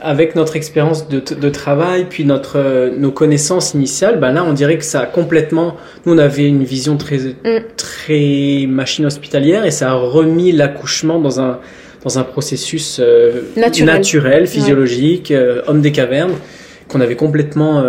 avec 0.00 0.36
notre 0.36 0.54
expérience 0.54 1.08
de, 1.08 1.20
de, 1.20 1.48
travail, 1.48 2.06
puis 2.08 2.24
notre 2.24 2.58
euh, 2.58 2.90
nos 2.96 3.10
connaissances 3.10 3.74
initiales, 3.74 4.20
ben 4.20 4.32
là, 4.32 4.44
on 4.44 4.52
dirait 4.52 4.78
que 4.78 4.84
ça 4.84 5.00
a 5.00 5.06
complètement. 5.06 5.76
Nous, 6.06 6.14
on 6.14 6.18
avait 6.18 6.46
une 6.46 6.62
vision 6.62 6.96
très 6.96 7.18
mm. 7.18 7.62
très 7.76 8.66
machine 8.68 9.06
hospitalière, 9.06 9.64
et 9.64 9.72
ça 9.72 9.90
a 9.90 9.94
remis 9.94 10.52
l'accouchement 10.52 11.18
dans 11.18 11.40
un 11.40 11.58
dans 12.04 12.18
un 12.18 12.22
processus 12.22 13.00
euh, 13.00 13.42
naturel. 13.56 14.46
physiologique, 14.46 15.30
euh, 15.30 15.62
homme 15.66 15.80
des 15.80 15.90
cavernes, 15.90 16.34
qu'on 16.88 17.00
avait 17.00 17.16
complètement 17.16 17.84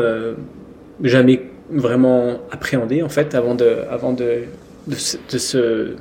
jamais 1.04 1.41
vraiment 1.70 2.39
appréhendé 2.52 3.02
en 3.02 3.10
fait 3.10 3.36
avant 3.36 3.56
de 3.56 3.78
avant 3.89 4.14
de 4.14 4.43
de, 4.88 4.96
de 5.32 5.38
se 5.38 5.96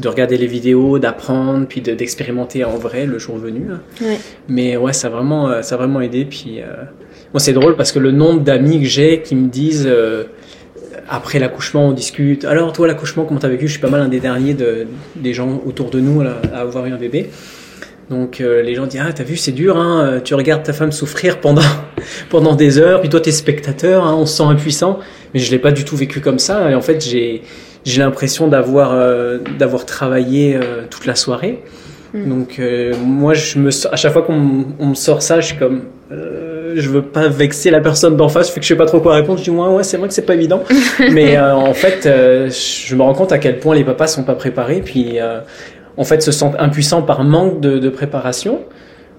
de 0.00 0.08
regarder 0.08 0.36
les 0.36 0.46
vidéos, 0.46 0.98
d'apprendre, 0.98 1.66
puis 1.68 1.80
d'expérimenter 1.80 2.64
en 2.64 2.76
vrai 2.76 3.06
le 3.06 3.18
jour 3.18 3.36
venu. 3.36 3.66
Ouais. 4.00 4.18
Mais 4.48 4.76
ouais, 4.76 4.92
ça 4.92 5.08
a 5.08 5.10
vraiment, 5.10 5.48
euh, 5.48 5.62
ça 5.62 5.74
a 5.74 5.78
vraiment 5.78 6.00
aidé. 6.00 6.24
Puis 6.24 6.60
euh... 6.60 6.66
moi, 7.32 7.40
c'est 7.40 7.52
drôle 7.52 7.76
parce 7.76 7.92
que 7.92 7.98
le 7.98 8.10
nombre 8.10 8.40
d'amis 8.40 8.80
que 8.80 8.86
j'ai 8.86 9.20
qui 9.20 9.34
me 9.36 9.48
disent 9.48 9.86
euh, 9.86 10.24
après 11.08 11.38
l'accouchement, 11.38 11.88
on 11.88 11.92
discute. 11.92 12.44
Alors 12.44 12.72
toi, 12.72 12.86
l'accouchement, 12.86 13.24
comment 13.24 13.40
t'as 13.40 13.48
vécu? 13.48 13.66
Je 13.66 13.72
suis 13.72 13.80
pas 13.80 13.90
mal 13.90 14.00
un 14.00 14.08
des 14.08 14.20
derniers 14.20 14.54
de, 14.54 14.86
des 15.16 15.34
gens 15.34 15.60
autour 15.66 15.90
de 15.90 16.00
nous 16.00 16.22
à 16.22 16.58
avoir 16.58 16.86
eu 16.86 16.92
un 16.92 16.98
bébé. 16.98 17.30
Donc 18.10 18.40
euh, 18.40 18.60
les 18.60 18.74
gens 18.74 18.86
disent 18.86 19.02
ah 19.06 19.12
t'as 19.12 19.22
vu 19.22 19.36
c'est 19.36 19.52
dur 19.52 19.78
hein 19.78 20.20
tu 20.24 20.34
regardes 20.34 20.64
ta 20.64 20.72
femme 20.72 20.90
souffrir 20.90 21.40
pendant 21.40 21.62
pendant 22.28 22.56
des 22.56 22.78
heures 22.78 23.00
puis 23.00 23.08
toi 23.08 23.20
t'es 23.20 23.30
spectateur 23.30 24.04
hein, 24.04 24.16
on 24.18 24.26
se 24.26 24.36
sent 24.36 24.42
impuissant 24.42 24.98
mais 25.32 25.38
je 25.38 25.50
l'ai 25.52 25.60
pas 25.60 25.70
du 25.70 25.84
tout 25.84 25.96
vécu 25.96 26.20
comme 26.20 26.40
ça 26.40 26.70
et 26.70 26.74
en 26.74 26.80
fait 26.80 27.00
j'ai 27.04 27.42
j'ai 27.84 28.00
l'impression 28.00 28.48
d'avoir 28.48 28.92
euh, 28.92 29.38
d'avoir 29.58 29.86
travaillé 29.86 30.56
euh, 30.56 30.82
toute 30.88 31.06
la 31.06 31.14
soirée. 31.14 31.62
Mm. 32.12 32.28
Donc 32.28 32.58
euh, 32.58 32.94
moi, 33.04 33.34
je 33.34 33.58
me 33.58 33.70
à 33.92 33.96
chaque 33.96 34.12
fois 34.12 34.22
qu'on 34.22 34.38
me 34.38 34.94
sort 34.94 35.22
ça, 35.22 35.40
je 35.40 35.46
suis 35.46 35.56
comme 35.56 35.82
je 36.72 36.88
veux 36.88 37.02
pas 37.02 37.26
vexer 37.26 37.70
la 37.70 37.80
personne 37.80 38.16
d'en 38.16 38.28
face, 38.28 38.48
fait 38.48 38.60
que 38.60 38.64
je 38.64 38.68
sais 38.68 38.76
pas 38.76 38.86
trop 38.86 39.00
quoi 39.00 39.14
répondre. 39.14 39.38
Je 39.38 39.44
dis 39.44 39.50
ouais, 39.50 39.68
ouais, 39.68 39.82
c'est 39.82 39.96
vrai 39.96 40.06
que 40.06 40.14
c'est 40.14 40.22
pas 40.22 40.34
évident, 40.34 40.62
mais 41.12 41.36
en 41.38 41.74
fait, 41.74 42.02
je 42.04 42.94
me 42.94 43.02
rends 43.02 43.12
compte 43.12 43.32
à 43.32 43.38
quel 43.38 43.58
point 43.58 43.74
les 43.74 43.82
papas 43.82 44.06
sont 44.06 44.22
pas 44.22 44.36
préparés, 44.36 44.80
puis 44.84 45.18
en 46.00 46.04
fait 46.04 46.22
se 46.22 46.32
sentent 46.32 46.56
impuissants 46.58 47.02
par 47.02 47.22
manque 47.22 47.60
de, 47.60 47.78
de 47.78 47.88
préparation 47.88 48.60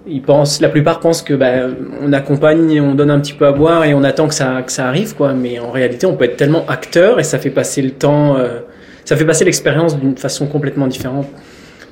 ils 0.08 0.22
pensent, 0.22 0.62
la 0.62 0.70
plupart 0.70 1.00
pensent 1.00 1.22
que 1.22 1.34
bah, 1.34 1.68
on 2.02 2.12
accompagne, 2.14 2.82
on 2.82 2.96
donne 2.96 3.12
un 3.12 3.20
petit 3.20 3.34
peu 3.34 3.46
à 3.46 3.52
boire 3.52 3.86
et 3.86 3.94
on 3.94 4.04
attend 4.04 4.28
que 4.28 4.34
ça, 4.34 4.62
que 4.64 4.72
ça 4.72 4.88
arrive, 4.88 5.16
quoi. 5.16 5.34
Mais 5.34 5.60
en 5.60 5.72
réalité, 5.72 6.06
on 6.06 6.16
peut 6.16 6.26
être 6.26 6.38
tellement 6.38 6.66
acteur 6.68 7.20
et 7.20 7.24
ça 7.24 7.38
fait 7.38 7.50
passer 7.50 7.82
le 7.82 7.92
temps, 7.92 8.38
euh, 8.38 8.60
ça 9.06 9.16
fait 9.16 9.26
passer 9.26 9.46
l'expérience 9.46 10.00
d'une 10.00 10.18
façon 10.18 10.48
complètement 10.48 10.88
différente. 10.88 11.28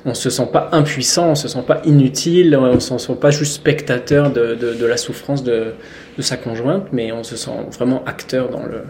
On 0.04 0.14
se 0.14 0.30
sent 0.30 0.48
pas 0.52 0.70
impuissant, 0.72 1.30
on 1.30 1.34
se 1.34 1.46
sent 1.46 1.62
pas 1.66 1.82
inutile, 1.84 2.56
on 2.56 2.80
se 2.80 2.98
sent 2.98 3.16
pas 3.20 3.30
juste 3.30 3.52
spectateur 3.52 4.30
de, 4.30 4.54
de, 4.54 4.74
de 4.74 4.86
la 4.86 4.96
souffrance 4.96 5.44
de, 5.44 5.74
de, 6.16 6.22
sa 6.22 6.38
conjointe, 6.38 6.86
mais 6.90 7.12
on 7.12 7.22
se 7.22 7.36
sent 7.36 7.50
vraiment 7.76 8.02
acteur 8.06 8.48
dans 8.48 8.64
le, 8.64 8.80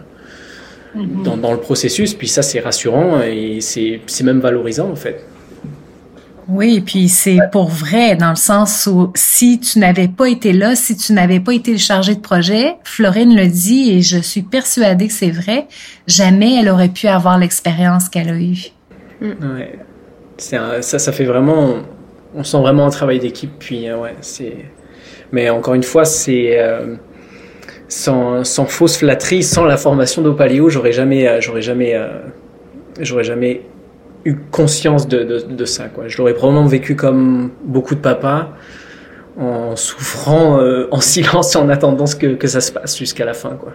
mm-hmm. 0.95 1.23
dans, 1.23 1.35
dans 1.35 1.51
le 1.51 1.59
processus. 1.59 2.13
Puis 2.13 2.29
ça, 2.29 2.41
c'est 2.41 2.61
rassurant 2.61 3.21
et 3.21 3.59
c'est 3.59 4.23
même 4.23 4.39
valorisant 4.39 4.89
en 4.89 4.95
fait. 4.95 5.25
Oui, 6.51 6.75
et 6.75 6.81
puis 6.81 7.07
c'est 7.07 7.39
pour 7.51 7.69
vrai 7.69 8.15
dans 8.15 8.31
le 8.31 8.35
sens 8.35 8.87
où 8.91 9.11
si 9.15 9.59
tu 9.59 9.79
n'avais 9.79 10.09
pas 10.09 10.27
été 10.27 10.51
là, 10.51 10.75
si 10.75 10.97
tu 10.97 11.13
n'avais 11.13 11.39
pas 11.39 11.53
été 11.53 11.77
chargé 11.77 12.15
de 12.15 12.19
projet, 12.19 12.75
Florine 12.83 13.35
le 13.35 13.47
dit 13.47 13.91
et 13.91 14.01
je 14.01 14.17
suis 14.17 14.41
persuadée 14.41 15.07
que 15.07 15.13
c'est 15.13 15.31
vrai, 15.31 15.67
jamais 16.07 16.59
elle 16.59 16.67
aurait 16.67 16.89
pu 16.89 17.07
avoir 17.07 17.37
l'expérience 17.37 18.09
qu'elle 18.09 18.29
a 18.29 18.35
eue. 18.35 18.71
Mm. 19.21 19.35
Ça, 20.37 20.81
ça 20.81 21.11
fait 21.11 21.23
vraiment, 21.23 21.75
on 22.35 22.43
sent 22.43 22.59
vraiment 22.59 22.85
un 22.85 22.89
travail 22.89 23.19
d'équipe. 23.19 23.51
Puis 23.57 23.87
euh, 23.87 23.97
ouais, 23.97 24.15
c'est. 24.19 24.57
Mais 25.31 25.49
encore 25.49 25.75
une 25.75 25.83
fois, 25.83 26.03
c'est 26.03 26.59
euh, 26.59 26.95
sans, 27.87 28.43
sans, 28.43 28.65
fausse 28.65 28.97
flatterie, 28.97 29.43
sans 29.43 29.63
la 29.63 29.77
formation 29.77 30.21
d'Opaléo, 30.21 30.69
j'aurais 30.69 30.91
jamais, 30.91 31.27
euh, 31.27 31.39
j'aurais 31.39 31.61
jamais, 31.61 31.95
j'aurais 32.99 33.23
jamais 33.23 33.61
eu 34.25 34.35
conscience 34.51 35.07
de, 35.07 35.23
de, 35.23 35.39
de 35.39 35.65
ça. 35.65 35.85
Quoi. 35.85 36.07
Je 36.07 36.17
l'aurais 36.17 36.33
probablement 36.33 36.67
vécu 36.67 36.95
comme 36.95 37.51
beaucoup 37.63 37.95
de 37.95 37.99
papas, 37.99 38.49
en 39.39 39.75
souffrant 39.75 40.59
euh, 40.59 40.87
en 40.91 41.01
silence 41.01 41.55
en 41.55 41.69
attendant 41.69 42.05
ce 42.05 42.15
que, 42.15 42.35
que 42.35 42.47
ça 42.47 42.61
se 42.61 42.71
passe 42.71 42.97
jusqu'à 42.97 43.25
la 43.25 43.33
fin. 43.33 43.51
Quoi. 43.51 43.73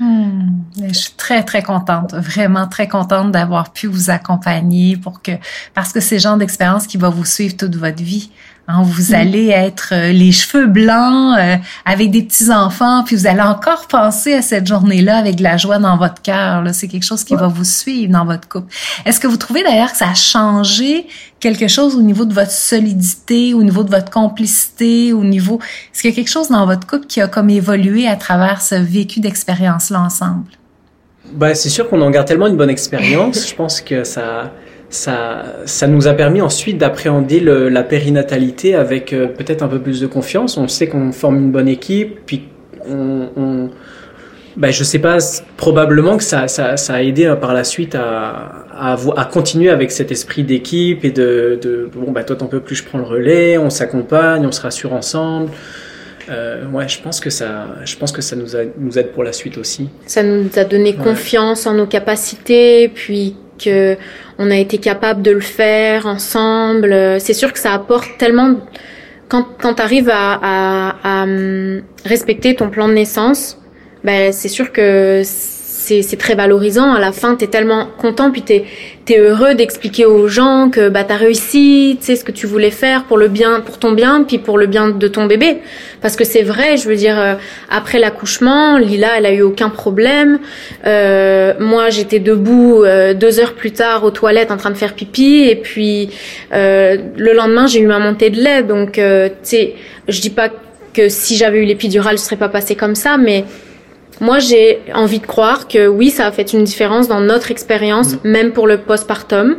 Hmm. 0.00 0.62
Je 0.88 0.94
suis 0.94 1.12
très 1.12 1.42
très 1.42 1.62
contente, 1.62 2.14
vraiment 2.14 2.66
très 2.66 2.88
contente 2.88 3.32
d'avoir 3.32 3.72
pu 3.72 3.86
vous 3.86 4.08
accompagner 4.08 4.96
pour 4.96 5.20
que 5.20 5.32
parce 5.74 5.92
que 5.92 6.00
c'est 6.00 6.14
le 6.14 6.20
genre 6.20 6.36
d'expérience 6.38 6.86
qui 6.86 6.96
va 6.96 7.10
vous 7.10 7.26
suivre 7.26 7.56
toute 7.56 7.76
votre 7.76 8.02
vie. 8.02 8.30
Hein, 8.68 8.82
vous 8.84 9.12
mm. 9.12 9.14
allez 9.14 9.48
être 9.48 9.88
euh, 9.92 10.12
les 10.12 10.32
cheveux 10.32 10.66
blancs 10.66 11.36
euh, 11.38 11.56
avec 11.84 12.10
des 12.10 12.22
petits 12.22 12.50
enfants, 12.50 13.02
puis 13.04 13.16
vous 13.16 13.26
allez 13.26 13.40
encore 13.40 13.86
penser 13.88 14.34
à 14.34 14.42
cette 14.42 14.66
journée-là 14.66 15.16
avec 15.16 15.36
de 15.36 15.42
la 15.42 15.56
joie 15.56 15.78
dans 15.78 15.96
votre 15.96 16.22
cœur. 16.22 16.62
C'est 16.72 16.88
quelque 16.88 17.04
chose 17.04 17.24
qui 17.24 17.34
va 17.34 17.48
vous 17.48 17.64
suivre 17.64 18.12
dans 18.12 18.24
votre 18.24 18.48
couple. 18.48 18.72
Est-ce 19.04 19.18
que 19.18 19.26
vous 19.26 19.36
trouvez 19.36 19.62
d'ailleurs 19.62 19.90
que 19.90 19.98
ça 19.98 20.10
a 20.10 20.14
changé 20.14 21.06
quelque 21.40 21.68
chose 21.68 21.96
au 21.96 22.02
niveau 22.02 22.24
de 22.24 22.34
votre 22.34 22.50
solidité, 22.50 23.54
au 23.54 23.62
niveau 23.62 23.82
de 23.82 23.90
votre 23.90 24.10
complicité, 24.10 25.12
au 25.12 25.24
niveau 25.24 25.58
est-ce 25.92 26.02
qu'il 26.02 26.10
y 26.10 26.12
a 26.12 26.16
quelque 26.16 26.30
chose 26.30 26.48
dans 26.48 26.66
votre 26.66 26.86
couple 26.86 27.06
qui 27.06 27.20
a 27.20 27.28
comme 27.28 27.50
évolué 27.50 28.06
à 28.06 28.16
travers 28.16 28.62
ce 28.62 28.74
vécu 28.74 29.20
d'expérience-là 29.20 30.00
ensemble? 30.00 30.50
Ben, 31.32 31.54
c'est 31.54 31.68
sûr 31.68 31.88
qu'on 31.88 32.00
en 32.00 32.10
garde 32.10 32.26
tellement 32.26 32.46
une 32.46 32.56
bonne 32.56 32.70
expérience. 32.70 33.48
Je 33.48 33.54
pense 33.54 33.80
que 33.80 34.04
ça 34.04 34.52
ça, 34.90 35.44
ça 35.64 35.86
nous 35.86 36.08
a 36.08 36.14
permis 36.14 36.42
ensuite 36.42 36.76
d'appréhender 36.76 37.40
la 37.40 37.82
périnatalité 37.82 38.74
avec 38.74 39.12
euh, 39.12 39.28
peut-être 39.28 39.62
un 39.62 39.68
peu 39.68 39.78
plus 39.78 40.00
de 40.00 40.06
confiance. 40.06 40.56
On 40.56 40.68
sait 40.68 40.88
qu'on 40.88 41.12
forme 41.12 41.36
une 41.36 41.52
bonne 41.52 41.68
équipe, 41.68 42.26
puis 42.26 42.42
on, 42.88 43.28
on 43.36 43.70
ben, 44.56 44.72
je 44.72 44.82
sais 44.82 44.98
pas, 44.98 45.18
probablement 45.56 46.16
que 46.16 46.24
ça, 46.24 46.48
ça, 46.48 46.76
ça 46.76 46.94
a 46.94 47.02
aidé 47.02 47.24
euh, 47.24 47.36
par 47.36 47.54
la 47.54 47.62
suite 47.62 47.94
à, 47.94 48.64
à, 48.76 48.96
à 49.16 49.24
continuer 49.26 49.70
avec 49.70 49.92
cet 49.92 50.10
esprit 50.10 50.42
d'équipe 50.42 51.04
et 51.04 51.12
de, 51.12 51.58
de 51.62 51.88
bon, 51.94 52.10
bah, 52.10 52.24
toi 52.24 52.34
t'en 52.34 52.46
peux 52.46 52.60
plus, 52.60 52.74
je 52.74 52.84
prends 52.84 52.98
le 52.98 53.04
relais, 53.04 53.58
on 53.58 53.70
s'accompagne, 53.70 54.44
on 54.44 54.52
se 54.52 54.60
rassure 54.60 54.92
ensemble. 54.92 55.50
Euh, 56.28 56.66
ouais, 56.72 56.88
je 56.88 57.00
pense 57.00 57.20
que 57.20 57.30
ça, 57.30 57.68
je 57.84 57.96
pense 57.96 58.10
que 58.12 58.22
ça 58.22 58.34
nous, 58.36 58.56
a, 58.56 58.60
nous 58.76 58.98
aide 58.98 59.12
pour 59.12 59.22
la 59.22 59.32
suite 59.32 59.56
aussi. 59.56 59.88
Ça 60.06 60.22
nous 60.22 60.48
a 60.56 60.64
donné 60.64 60.94
confiance 60.94 61.66
en 61.66 61.74
nos 61.74 61.86
capacités, 61.86 62.88
puis 62.88 63.36
que 63.62 63.96
on 64.38 64.50
a 64.50 64.56
été 64.56 64.78
capable 64.78 65.22
de 65.22 65.30
le 65.30 65.40
faire 65.40 66.06
ensemble. 66.06 67.20
C'est 67.20 67.34
sûr 67.34 67.52
que 67.52 67.58
ça 67.58 67.74
apporte 67.74 68.08
tellement 68.18 68.56
quand 69.28 69.46
quand 69.60 69.74
tu 69.74 69.82
arrives 69.82 70.10
à, 70.10 70.38
à, 70.42 70.96
à, 71.04 71.22
hum, 71.24 71.82
respecter 72.04 72.54
ton 72.54 72.70
plan 72.70 72.88
de 72.88 72.94
naissance, 72.94 73.58
ben 74.04 74.32
c'est 74.32 74.48
sûr 74.48 74.72
que 74.72 75.22
c'est 75.80 76.16
très 76.18 76.34
valorisant. 76.34 76.92
À 76.92 77.00
la 77.00 77.12
fin, 77.12 77.34
t'es 77.34 77.46
tellement 77.46 77.88
content, 77.98 78.30
puis 78.30 78.42
t'es 78.42 78.64
es 79.08 79.18
heureux 79.18 79.54
d'expliquer 79.54 80.04
aux 80.04 80.28
gens 80.28 80.70
que 80.70 80.88
bah 80.88 81.02
t'as 81.02 81.16
réussi, 81.16 81.96
tu 81.98 82.06
sais 82.06 82.16
ce 82.16 82.24
que 82.24 82.30
tu 82.30 82.46
voulais 82.46 82.70
faire 82.70 83.04
pour 83.04 83.18
le 83.18 83.26
bien, 83.26 83.60
pour 83.60 83.78
ton 83.78 83.90
bien, 83.90 84.22
puis 84.22 84.38
pour 84.38 84.56
le 84.56 84.66
bien 84.66 84.90
de 84.90 85.08
ton 85.08 85.26
bébé. 85.26 85.58
Parce 86.00 86.14
que 86.14 86.22
c'est 86.24 86.42
vrai, 86.42 86.76
je 86.76 86.88
veux 86.88 86.94
dire, 86.94 87.18
euh, 87.18 87.34
après 87.70 87.98
l'accouchement, 87.98 88.78
Lila, 88.78 89.18
elle 89.18 89.26
a 89.26 89.32
eu 89.32 89.42
aucun 89.42 89.68
problème. 89.68 90.38
Euh, 90.86 91.54
moi, 91.58 91.90
j'étais 91.90 92.20
debout 92.20 92.84
euh, 92.84 93.14
deux 93.14 93.40
heures 93.40 93.54
plus 93.54 93.72
tard 93.72 94.04
aux 94.04 94.12
toilettes 94.12 94.52
en 94.52 94.56
train 94.56 94.70
de 94.70 94.76
faire 94.76 94.94
pipi, 94.94 95.48
et 95.48 95.56
puis 95.56 96.10
euh, 96.52 96.96
le 97.16 97.32
lendemain, 97.32 97.66
j'ai 97.66 97.80
eu 97.80 97.86
ma 97.86 97.98
montée 97.98 98.30
de 98.30 98.40
lait. 98.40 98.62
Donc, 98.62 98.92
tu 98.92 99.00
sais, 99.42 99.74
je 100.06 100.20
dis 100.20 100.30
pas 100.30 100.50
que 100.94 101.08
si 101.08 101.36
j'avais 101.36 101.58
eu 101.58 101.64
l'épidurale, 101.64 102.16
je 102.16 102.22
serais 102.22 102.36
pas 102.36 102.48
passée 102.48 102.76
comme 102.76 102.94
ça, 102.94 103.16
mais 103.16 103.44
moi, 104.20 104.38
j'ai 104.38 104.80
envie 104.94 105.20
de 105.20 105.26
croire 105.26 105.68
que 105.68 105.86
oui, 105.86 106.10
ça 106.10 106.26
a 106.26 106.32
fait 106.32 106.52
une 106.52 106.64
différence 106.64 107.08
dans 107.08 107.20
notre 107.20 107.50
expérience, 107.50 108.14
mm. 108.14 108.18
même 108.24 108.52
pour 108.52 108.66
le 108.66 108.78
postpartum. 108.78 109.56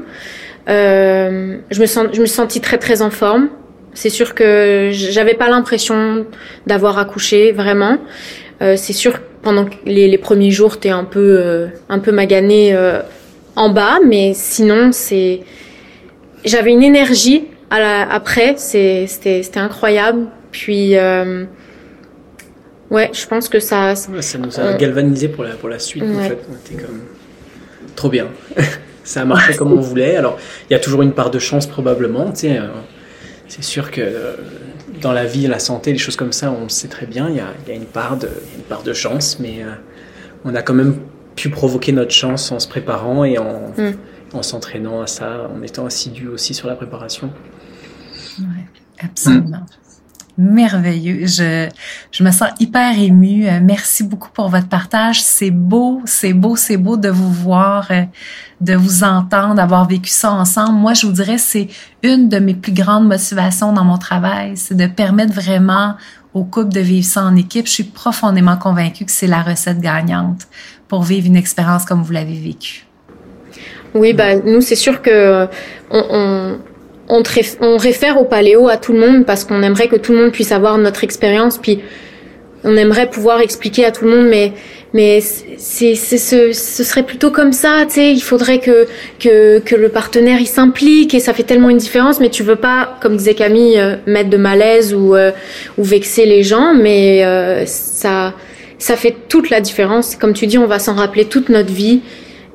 Euh, 0.70 1.58
je 1.72 1.82
me 1.82 1.86
sens, 1.86 2.08
je 2.14 2.22
me 2.22 2.28
sentis 2.28 2.62
très 2.62 2.78
très 2.78 3.02
en 3.02 3.10
forme. 3.10 3.50
C'est 3.94 4.10
sûr 4.10 4.36
que 4.36 4.90
j'avais 4.92 5.34
pas 5.34 5.50
l'impression 5.50 6.26
d'avoir 6.68 6.98
accouché 6.98 7.52
vraiment. 7.52 7.98
Euh, 8.62 8.76
c'est 8.78 8.94
sûr 8.94 9.20
pendant 9.42 9.66
les, 9.86 10.08
les 10.08 10.18
premiers 10.18 10.52
jours, 10.52 10.80
t'es 10.80 10.90
un 10.90 11.04
peu 11.04 11.38
euh, 11.40 11.68
un 11.90 12.00
peu 12.00 12.12
magané 12.12 12.74
euh, 12.74 13.02
en 13.56 13.70
bas, 13.70 13.98
mais 14.06 14.34
sinon 14.36 14.92
c'est 14.92 15.42
j'avais 16.46 16.72
une 16.72 16.84
énergie 16.84 17.46
à 17.70 17.80
la, 17.80 18.12
après, 18.12 18.56
c'était 18.58 19.08
c'était 19.08 19.60
incroyable. 19.60 20.28
Puis 20.52 20.98
euh, 20.98 21.46
Ouais, 22.92 23.10
je 23.14 23.26
pense 23.26 23.48
que 23.48 23.62
ça. 23.62 23.96
ça 23.96 24.38
nous 24.38 24.60
a 24.60 24.74
galvanisé 24.74 25.30
pour 25.30 25.46
la, 25.46 25.52
pour 25.52 25.70
la 25.70 25.80
suite, 25.80 26.04
en 26.04 26.22
fait. 26.22 26.38
On 26.50 26.56
était 26.56 26.84
comme. 26.84 27.00
Trop 27.96 28.10
bien. 28.10 28.28
ça 29.06 29.22
a 29.22 29.26
marché 29.26 29.56
comme 29.56 29.72
on 29.72 29.80
voulait. 29.80 30.18
Alors, 30.18 30.38
il 30.70 30.74
y 30.74 30.76
a 30.76 30.80
toujours 30.80 31.02
une 31.02 31.14
part 31.14 31.32
de 31.32 31.40
chance, 31.40 31.66
probablement. 31.68 32.32
Tu 32.32 32.42
sais, 32.42 32.58
euh, 32.58 32.68
c'est 33.48 33.64
sûr 33.64 33.92
que 33.92 34.02
euh, 34.02 34.36
dans 35.02 35.14
la 35.14 35.26
vie, 35.26 35.48
la 35.48 35.60
santé, 35.60 35.94
les 35.94 35.98
choses 35.98 36.18
comme 36.18 36.34
ça, 36.34 36.52
on 36.52 36.64
le 36.64 36.70
sait 36.70 36.90
très 36.90 37.06
bien. 37.06 37.30
Il 37.30 37.38
y 37.38 37.40
a, 37.40 37.48
y 37.66 37.72
a, 37.72 37.76
une, 37.76 37.86
part 37.86 38.18
de, 38.18 38.28
une 38.58 38.64
part 38.64 38.84
de 38.84 38.92
chance, 38.92 39.40
mais 39.40 39.64
euh, 39.64 39.72
on 40.44 40.54
a 40.54 40.62
quand 40.62 40.74
même 40.74 40.98
pu 41.38 41.50
provoquer 41.50 41.94
notre 41.94 42.12
chance 42.12 42.52
en 42.52 42.60
se 42.60 42.68
préparant 42.68 43.24
et 43.24 43.38
en, 43.38 43.70
mm. 43.78 43.94
en 44.34 44.44
s'entraînant 44.44 45.02
à 45.02 45.08
ça, 45.08 45.50
en 45.50 45.64
étant 45.64 45.86
assidu 45.86 46.28
aussi 46.28 46.54
sur 46.54 46.68
la 46.68 46.76
préparation. 46.76 47.32
Ouais, 48.40 48.68
absolument. 49.02 49.60
Mm 49.60 49.91
merveilleux. 50.38 51.28
Je, 51.28 51.70
je 52.12 52.24
me 52.24 52.32
sens 52.32 52.50
hyper 52.60 52.98
émue. 52.98 53.48
Euh, 53.48 53.60
merci 53.62 54.04
beaucoup 54.04 54.30
pour 54.32 54.50
votre 54.50 54.68
partage. 54.68 55.22
C'est 55.22 55.52
beau, 55.52 56.02
c'est 56.06 56.34
beau, 56.34 56.56
c'est 56.56 56.78
beau 56.78 56.98
de 56.98 57.10
vous 57.10 57.32
voir, 57.32 57.88
euh, 57.92 58.04
de 58.60 58.76
vous 58.76 59.04
entendre, 59.04 59.56
d'avoir 59.56 59.88
vécu 59.88 60.10
ça 60.10 60.32
ensemble. 60.32 60.74
Moi, 60.74 60.94
je 60.94 61.06
vous 61.06 61.14
dirais, 61.14 61.38
c'est 61.38 61.68
une 62.04 62.30
de 62.30 62.40
mes 62.40 62.54
plus 62.54 62.74
grandes 62.74 63.08
motivations 63.08 63.74
dans 63.74 63.84
mon 63.84 63.98
travail, 63.98 64.54
c'est 64.56 64.76
de 64.76 64.88
permettre 64.88 65.34
vraiment 65.34 65.96
aux 66.34 66.44
couples 66.44 66.74
de 66.74 66.80
vivre 66.80 67.06
ça 67.06 67.24
en 67.24 67.36
équipe. 67.36 67.68
Je 67.68 67.72
suis 67.72 67.84
profondément 67.84 68.58
convaincue 68.58 69.06
que 69.06 69.12
c'est 69.12 69.28
la 69.28 69.42
recette 69.42 69.80
gagnante 69.80 70.48
pour 70.88 71.04
vivre 71.04 71.28
une 71.28 71.36
expérience 71.36 71.86
comme 71.86 72.02
vous 72.04 72.14
l'avez 72.14 72.40
vécue. 72.40 72.86
Oui, 73.94 74.14
bah 74.14 74.36
nous 74.36 74.62
c'est 74.62 74.76
sûr 74.78 75.02
que 75.02 75.48
on, 75.90 76.06
on 76.10 76.58
on, 77.12 77.78
réfère 77.78 78.20
au 78.20 78.26
paléo 78.26 78.70
à 78.70 78.78
tout 78.78 78.94
le 78.94 79.00
monde 79.00 79.26
parce 79.26 79.44
qu'on 79.44 79.62
aimerait 79.62 79.88
que 79.88 79.98
tout 79.98 80.14
le 80.14 80.20
monde 80.20 80.32
puisse 80.32 80.52
avoir 80.52 80.78
notre 80.78 81.04
expérience, 81.04 81.58
puis 81.58 81.80
on 82.64 82.76
aimerait 82.78 83.10
pouvoir 83.10 83.42
expliquer 83.42 83.86
à 83.86 83.92
tout 83.92 84.06
le 84.06 84.12
monde, 84.12 84.28
mais 84.28 84.54
mais 84.94 85.22
c'est 85.22 85.96
ce, 85.96 86.52
ce 86.52 86.84
serait 86.84 87.04
plutôt 87.04 87.32
comme 87.32 87.54
ça, 87.54 87.86
tu 87.88 87.96
sais. 87.96 88.12
Il 88.12 88.22
faudrait 88.22 88.60
que 88.60 88.88
que 89.20 89.60
que 89.60 89.76
le 89.76 89.90
partenaire 89.90 90.40
il 90.40 90.48
s'implique 90.48 91.14
et 91.14 91.20
ça 91.20 91.34
fait 91.34 91.44
tellement 91.44 91.70
une 91.70 91.78
différence. 91.78 92.20
Mais 92.20 92.30
tu 92.30 92.44
veux 92.44 92.58
pas, 92.58 92.98
comme 93.02 93.16
disait 93.16 93.34
Camille, 93.34 93.80
euh, 93.80 93.96
mettre 94.06 94.30
de 94.30 94.38
malaise 94.38 94.94
ou 94.94 95.16
euh, 95.16 95.32
ou 95.78 95.84
vexer 95.84 96.26
les 96.26 96.44
gens, 96.44 96.74
mais 96.74 97.24
euh, 97.26 97.66
ça 97.66 98.34
ça 98.80 98.96
fait 98.96 99.16
toute 99.30 99.50
la 99.50 99.62
différence. 99.62 100.16
Comme 100.16 100.34
tu 100.34 100.46
dis, 100.46 100.58
on 100.58 100.68
va 100.68 100.80
s'en 100.80 100.96
rappeler 100.96 101.26
toute 101.26 101.50
notre 101.50 101.72
vie 101.72 102.02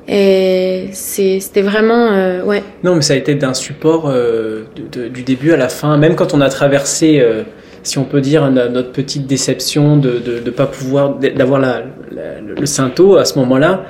et 0.07 0.89
c'était 0.93 1.61
vraiment, 1.61 2.11
euh, 2.11 2.41
ouais. 2.43 2.63
Non, 2.83 2.95
mais 2.95 3.01
ça 3.01 3.13
a 3.13 3.17
été 3.17 3.35
d'un 3.35 3.53
support 3.53 4.07
euh, 4.07 4.63
de, 4.91 5.09
du 5.09 5.23
début 5.23 5.51
à 5.51 5.57
la 5.57 5.67
fin. 5.67 5.97
Même 5.97 6.15
quand 6.15 6.33
on 6.33 6.39
a 6.39 6.47
traversé, 6.49 7.19
euh, 7.19 7.43
si 7.83 7.97
on 7.97 8.05
peut 8.05 8.21
dire, 8.21 8.49
notre 8.49 8.91
petite 8.91 9.27
déception 9.27 9.97
de 9.97 10.21
ne 10.45 10.49
pas 10.49 10.65
pouvoir, 10.65 11.15
d'avoir 11.15 11.59
la, 11.59 11.83
le 12.11 12.65
synto 12.65 13.17
à 13.17 13.25
ce 13.25 13.37
moment-là, 13.39 13.83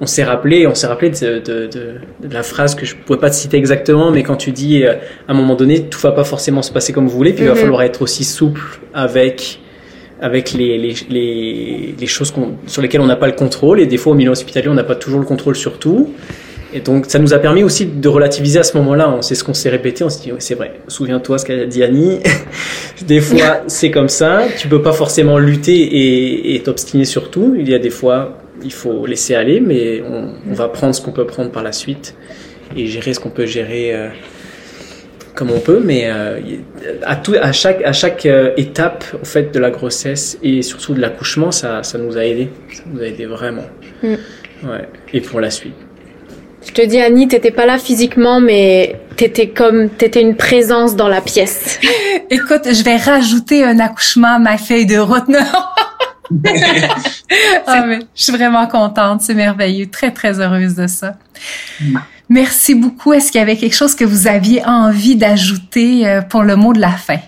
on 0.00 0.06
s'est 0.06 0.24
rappelé, 0.24 0.66
on 0.66 0.74
s'est 0.74 0.86
rappelé 0.86 1.10
de, 1.10 1.38
de, 1.38 1.68
de, 1.68 2.32
la 2.34 2.42
phrase 2.42 2.74
que 2.74 2.86
je 2.86 2.96
pouvais 2.96 3.18
pas 3.18 3.28
te 3.28 3.34
citer 3.34 3.58
exactement, 3.58 4.10
mais 4.10 4.22
quand 4.22 4.36
tu 4.36 4.50
dis 4.50 4.84
à 4.84 4.96
un 5.28 5.34
moment 5.34 5.54
donné, 5.54 5.82
tout 5.88 6.00
va 6.00 6.12
pas 6.12 6.24
forcément 6.24 6.62
se 6.62 6.72
passer 6.72 6.92
comme 6.92 7.06
vous 7.06 7.16
voulez, 7.16 7.34
puis 7.34 7.44
il 7.44 7.48
va 7.48 7.54
mm-hmm. 7.54 7.58
falloir 7.58 7.82
être 7.82 8.00
aussi 8.00 8.24
souple 8.24 8.62
avec 8.94 9.60
avec 10.20 10.52
les, 10.52 10.78
les, 10.78 10.94
les, 11.08 11.94
les 11.98 12.06
choses 12.06 12.32
sur 12.66 12.82
lesquelles 12.82 13.00
on 13.00 13.06
n'a 13.06 13.16
pas 13.16 13.26
le 13.26 13.32
contrôle. 13.32 13.80
Et 13.80 13.86
des 13.86 13.96
fois, 13.96 14.12
au 14.12 14.16
milieu 14.16 14.30
hospitalier, 14.30 14.68
on 14.68 14.74
n'a 14.74 14.84
pas 14.84 14.94
toujours 14.94 15.20
le 15.20 15.26
contrôle 15.26 15.56
sur 15.56 15.78
tout. 15.78 16.12
Et 16.72 16.80
donc, 16.80 17.06
ça 17.08 17.18
nous 17.18 17.34
a 17.34 17.38
permis 17.38 17.64
aussi 17.64 17.86
de 17.86 18.08
relativiser 18.08 18.60
à 18.60 18.62
ce 18.62 18.76
moment-là. 18.76 19.18
C'est 19.22 19.34
ce 19.34 19.42
qu'on 19.42 19.54
s'est 19.54 19.70
répété. 19.70 20.04
On 20.04 20.08
s'est 20.08 20.22
dit, 20.22 20.32
oui, 20.32 20.38
c'est 20.38 20.54
vrai. 20.54 20.74
Souviens-toi 20.86 21.38
ce 21.38 21.44
qu'a 21.44 21.64
dit 21.64 21.82
Annie. 21.82 22.20
des 23.06 23.20
fois, 23.20 23.62
c'est 23.66 23.90
comme 23.90 24.08
ça. 24.08 24.42
Tu 24.58 24.68
peux 24.68 24.82
pas 24.82 24.92
forcément 24.92 25.38
lutter 25.38 26.54
et, 26.54 26.60
t'obstiner 26.62 27.04
sur 27.04 27.30
tout. 27.30 27.56
Il 27.58 27.68
y 27.68 27.74
a 27.74 27.78
des 27.78 27.90
fois, 27.90 28.38
il 28.62 28.72
faut 28.72 29.06
laisser 29.06 29.34
aller, 29.34 29.60
mais 29.60 30.02
on, 30.08 30.34
on 30.48 30.54
va 30.54 30.68
prendre 30.68 30.94
ce 30.94 31.00
qu'on 31.00 31.12
peut 31.12 31.26
prendre 31.26 31.50
par 31.50 31.62
la 31.62 31.72
suite 31.72 32.14
et 32.76 32.86
gérer 32.86 33.14
ce 33.14 33.20
qu'on 33.20 33.30
peut 33.30 33.46
gérer. 33.46 33.94
Euh, 33.94 34.08
comme 35.40 35.52
on 35.52 35.60
peut, 35.60 35.80
mais 35.82 36.02
euh, 36.04 36.38
à, 37.02 37.16
tout, 37.16 37.34
à 37.40 37.50
chaque, 37.52 37.82
à 37.82 37.94
chaque 37.94 38.26
euh, 38.26 38.52
étape 38.58 39.04
en 39.18 39.24
fait, 39.24 39.54
de 39.54 39.58
la 39.58 39.70
grossesse 39.70 40.36
et 40.42 40.60
surtout 40.60 40.92
de 40.92 41.00
l'accouchement, 41.00 41.50
ça, 41.50 41.82
ça 41.82 41.96
nous 41.96 42.18
a 42.18 42.26
aidé. 42.26 42.50
Ça 42.70 42.82
nous 42.92 43.00
a 43.00 43.06
aidé 43.06 43.24
vraiment. 43.24 43.64
Mm. 44.02 44.08
Ouais. 44.64 44.86
Et 45.14 45.22
pour 45.22 45.40
la 45.40 45.50
suite. 45.50 45.72
Je 46.66 46.72
te 46.72 46.82
dis, 46.82 47.00
Annie, 47.00 47.26
t'étais 47.26 47.52
pas 47.52 47.64
là 47.64 47.78
physiquement, 47.78 48.38
mais 48.38 49.00
t'étais 49.16 49.48
comme, 49.48 49.88
t'étais 49.88 50.20
une 50.20 50.36
présence 50.36 50.94
dans 50.94 51.08
la 51.08 51.22
pièce. 51.22 51.80
Écoute, 52.30 52.66
je 52.66 52.84
vais 52.84 52.96
rajouter 52.96 53.64
un 53.64 53.78
accouchement 53.78 54.34
à 54.34 54.38
ma 54.38 54.58
feuille 54.58 54.84
de 54.84 54.98
route. 54.98 55.24
ah, 57.66 57.86
mais 57.86 58.00
je 58.14 58.22
suis 58.22 58.32
vraiment 58.32 58.66
contente, 58.66 59.22
c'est 59.22 59.34
merveilleux, 59.34 59.86
très 59.86 60.12
très 60.12 60.38
heureuse 60.38 60.74
de 60.74 60.86
ça. 60.86 61.14
Mm. 61.80 61.96
Merci 62.30 62.76
beaucoup. 62.76 63.12
Est-ce 63.12 63.32
qu'il 63.32 63.40
y 63.40 63.42
avait 63.42 63.56
quelque 63.56 63.74
chose 63.74 63.96
que 63.96 64.04
vous 64.04 64.28
aviez 64.28 64.64
envie 64.64 65.16
d'ajouter 65.16 66.06
euh, 66.06 66.20
pour 66.22 66.44
le 66.44 66.54
mot 66.54 66.72
de 66.72 66.80
la 66.80 66.90
fin? 66.92 67.18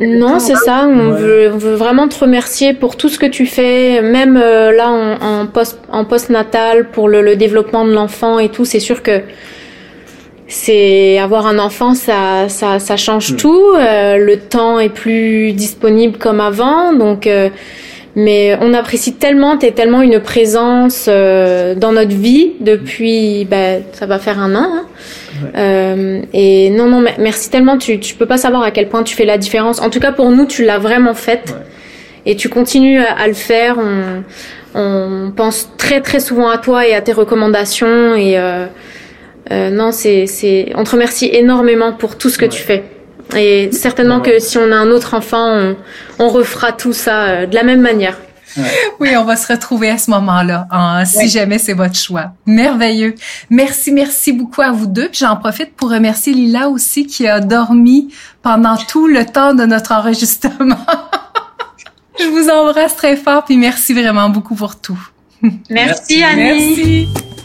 Non, 0.00 0.40
c'est 0.40 0.56
ça. 0.56 0.86
On, 0.88 1.10
veut, 1.10 1.48
vraiment 1.48 2.08
te 2.08 2.18
remercier 2.18 2.72
pour 2.72 2.96
tout 2.96 3.10
ce 3.10 3.18
que 3.18 3.26
tu 3.26 3.46
fais, 3.46 4.00
même 4.00 4.36
euh, 4.36 4.72
là 4.72 4.90
en, 4.90 5.42
en, 5.42 5.46
post 5.46 5.78
en 5.90 6.04
postnatal 6.04 6.90
pour 6.90 7.08
le, 7.08 7.36
développement 7.36 7.84
de 7.84 7.92
l'enfant 7.92 8.38
et 8.38 8.48
tout. 8.48 8.64
C'est 8.64 8.80
sûr 8.80 9.02
que 9.02 9.20
c'est 10.48 11.18
avoir 11.18 11.46
un 11.46 11.58
enfant, 11.58 11.94
ça 11.94 12.48
ça, 12.48 12.78
ça 12.78 12.96
change 12.96 13.32
mm. 13.32 13.36
tout. 13.36 13.62
Euh, 13.74 14.16
le 14.16 14.38
temps 14.38 14.80
est 14.80 14.88
plus 14.88 15.52
disponible 15.52 16.16
comme 16.16 16.40
avant, 16.40 16.94
donc 16.94 17.28
mais 18.16 18.56
on 18.62 18.72
apprécie 18.72 19.12
tellement, 19.12 19.58
t'es 19.58 19.72
tellement 19.72 20.00
une 20.00 20.20
présence 20.20 21.04
euh, 21.06 21.74
dans 21.74 21.92
notre 21.92 22.16
vie 22.16 22.52
depuis, 22.60 23.44
bah, 23.44 23.82
ça 23.92 24.06
va 24.06 24.18
faire 24.18 24.40
un 24.40 24.54
an. 24.54 24.66
Hein. 24.72 24.86
Euh, 25.54 26.22
et 26.32 26.70
non, 26.70 26.86
non, 26.86 27.04
merci 27.18 27.50
tellement. 27.50 27.76
Tu, 27.76 28.00
tu 28.00 28.14
peux 28.14 28.24
pas 28.24 28.38
savoir 28.38 28.62
à 28.62 28.70
quel 28.70 28.88
point 28.88 29.02
tu 29.02 29.14
fais 29.14 29.26
la 29.26 29.36
différence. 29.36 29.82
En 29.82 29.90
tout 29.90 30.00
cas, 30.00 30.12
pour 30.12 30.30
nous, 30.30 30.46
tu 30.46 30.64
l'as 30.64 30.78
vraiment 30.78 31.12
faite. 31.12 31.54
Et 32.24 32.36
tu 32.36 32.48
continues 32.48 33.00
à, 33.00 33.28
le 33.28 33.34
faire. 33.34 33.76
On, 33.78 34.24
on, 34.74 35.30
pense 35.30 35.68
très, 35.76 36.00
très 36.00 36.18
souvent 36.18 36.48
à 36.48 36.56
toi 36.56 36.86
et 36.86 36.94
à 36.94 37.02
tes 37.02 37.12
recommandations. 37.12 38.14
Et 38.14 38.38
euh, 38.38 38.64
euh 39.52 39.68
non, 39.68 39.92
c'est, 39.92 40.26
c'est, 40.26 40.72
on 40.74 40.84
te 40.84 40.90
remercie 40.92 41.28
énormément 41.30 41.92
pour 41.92 42.16
tout 42.16 42.30
ce 42.30 42.38
que 42.38 42.46
tu 42.46 42.62
fais. 42.62 42.82
Et 43.34 43.70
certainement 43.72 44.20
que 44.20 44.38
si 44.38 44.58
on 44.58 44.70
a 44.70 44.76
un 44.76 44.90
autre 44.90 45.14
enfant, 45.14 45.48
on, 45.50 45.76
on 46.18 46.28
refera 46.28 46.72
tout 46.72 46.92
ça 46.92 47.22
euh, 47.24 47.46
de 47.46 47.54
la 47.54 47.62
même 47.62 47.80
manière. 47.80 48.16
Oui, 49.00 49.16
on 49.16 49.24
va 49.24 49.36
se 49.36 49.52
retrouver 49.52 49.90
à 49.90 49.98
ce 49.98 50.10
moment-là, 50.12 50.66
hein, 50.70 51.04
si 51.04 51.28
jamais 51.28 51.58
c'est 51.58 51.72
votre 51.74 51.94
choix. 51.96 52.32
Merveilleux. 52.46 53.14
Merci, 53.50 53.92
merci 53.92 54.32
beaucoup 54.32 54.62
à 54.62 54.72
vous 54.72 54.86
deux. 54.86 55.10
J'en 55.12 55.36
profite 55.36 55.74
pour 55.74 55.90
remercier 55.90 56.32
Lila 56.32 56.68
aussi 56.68 57.06
qui 57.06 57.26
a 57.26 57.40
dormi 57.40 58.14
pendant 58.42 58.76
tout 58.76 59.06
le 59.06 59.24
temps 59.26 59.54
de 59.54 59.64
notre 59.64 59.92
enregistrement. 59.92 60.78
Je 62.18 62.26
vous 62.28 62.48
embrasse 62.48 62.96
très 62.96 63.16
fort 63.16 63.44
puis 63.44 63.58
merci 63.58 63.92
vraiment 63.92 64.30
beaucoup 64.30 64.54
pour 64.54 64.80
tout. 64.80 64.98
Merci 65.68 66.22
Annie. 66.22 66.76
Merci. 66.76 67.35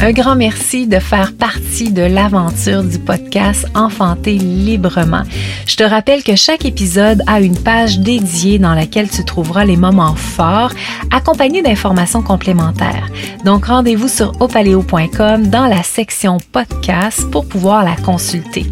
Un 0.00 0.12
grand 0.12 0.36
merci 0.36 0.86
de 0.86 1.00
faire 1.00 1.32
partie 1.32 1.90
de 1.90 2.02
l'aventure 2.02 2.84
du 2.84 3.00
podcast 3.00 3.66
Enfanter 3.74 4.38
librement. 4.38 5.24
Je 5.66 5.74
te 5.74 5.82
rappelle 5.82 6.22
que 6.22 6.36
chaque 6.36 6.64
épisode 6.64 7.24
a 7.26 7.40
une 7.40 7.58
page 7.58 7.98
dédiée 7.98 8.60
dans 8.60 8.74
laquelle 8.74 9.10
tu 9.10 9.24
trouveras 9.24 9.64
les 9.64 9.76
moments 9.76 10.14
forts 10.14 10.70
accompagnés 11.10 11.62
d'informations 11.62 12.22
complémentaires. 12.22 13.08
Donc 13.44 13.66
rendez-vous 13.66 14.06
sur 14.06 14.40
opaleo.com 14.40 15.48
dans 15.48 15.66
la 15.66 15.82
section 15.82 16.38
podcast 16.52 17.28
pour 17.32 17.48
pouvoir 17.48 17.82
la 17.84 17.96
consulter. 17.96 18.66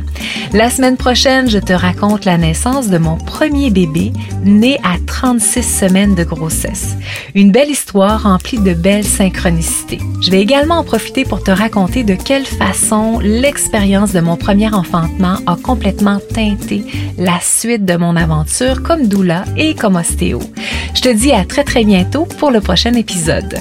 La 0.53 0.71
semaine 0.71 0.97
prochaine, 0.97 1.51
je 1.51 1.59
te 1.59 1.73
raconte 1.73 2.25
la 2.25 2.39
naissance 2.39 2.89
de 2.89 2.99
mon 2.99 3.17
premier 3.17 3.71
bébé 3.71 4.13
né 4.45 4.79
à 4.85 4.97
36 5.05 5.63
semaines 5.63 6.15
de 6.15 6.23
grossesse. 6.23 6.97
Une 7.35 7.51
belle 7.51 7.71
histoire 7.71 8.23
remplie 8.23 8.59
de 8.59 8.75
belles 8.75 9.05
synchronicités. 9.05 9.99
Je 10.21 10.31
vais 10.31 10.41
également 10.41 10.79
en 10.79 10.85
profiter 10.85 11.16
pour 11.25 11.43
te 11.43 11.51
raconter 11.51 12.05
de 12.05 12.15
quelle 12.15 12.47
façon 12.47 13.19
l'expérience 13.21 14.13
de 14.13 14.21
mon 14.21 14.37
premier 14.37 14.73
enfantement 14.73 15.39
a 15.47 15.57
complètement 15.57 16.21
teinté 16.35 16.85
la 17.19 17.39
suite 17.41 17.85
de 17.85 17.97
mon 17.97 18.17
aventure 18.17 18.83
comme 18.83 19.07
doula 19.07 19.45
et 19.57 19.75
comme 19.75 19.97
ostéo. 19.97 20.41
Je 20.95 21.03
te 21.03 21.09
dis 21.09 21.33
à 21.33 21.45
très 21.45 21.65
très 21.65 21.85
bientôt 21.85 22.27
pour 22.39 22.51
le 22.51 22.61
prochain 22.61 22.95
épisode. 22.95 23.59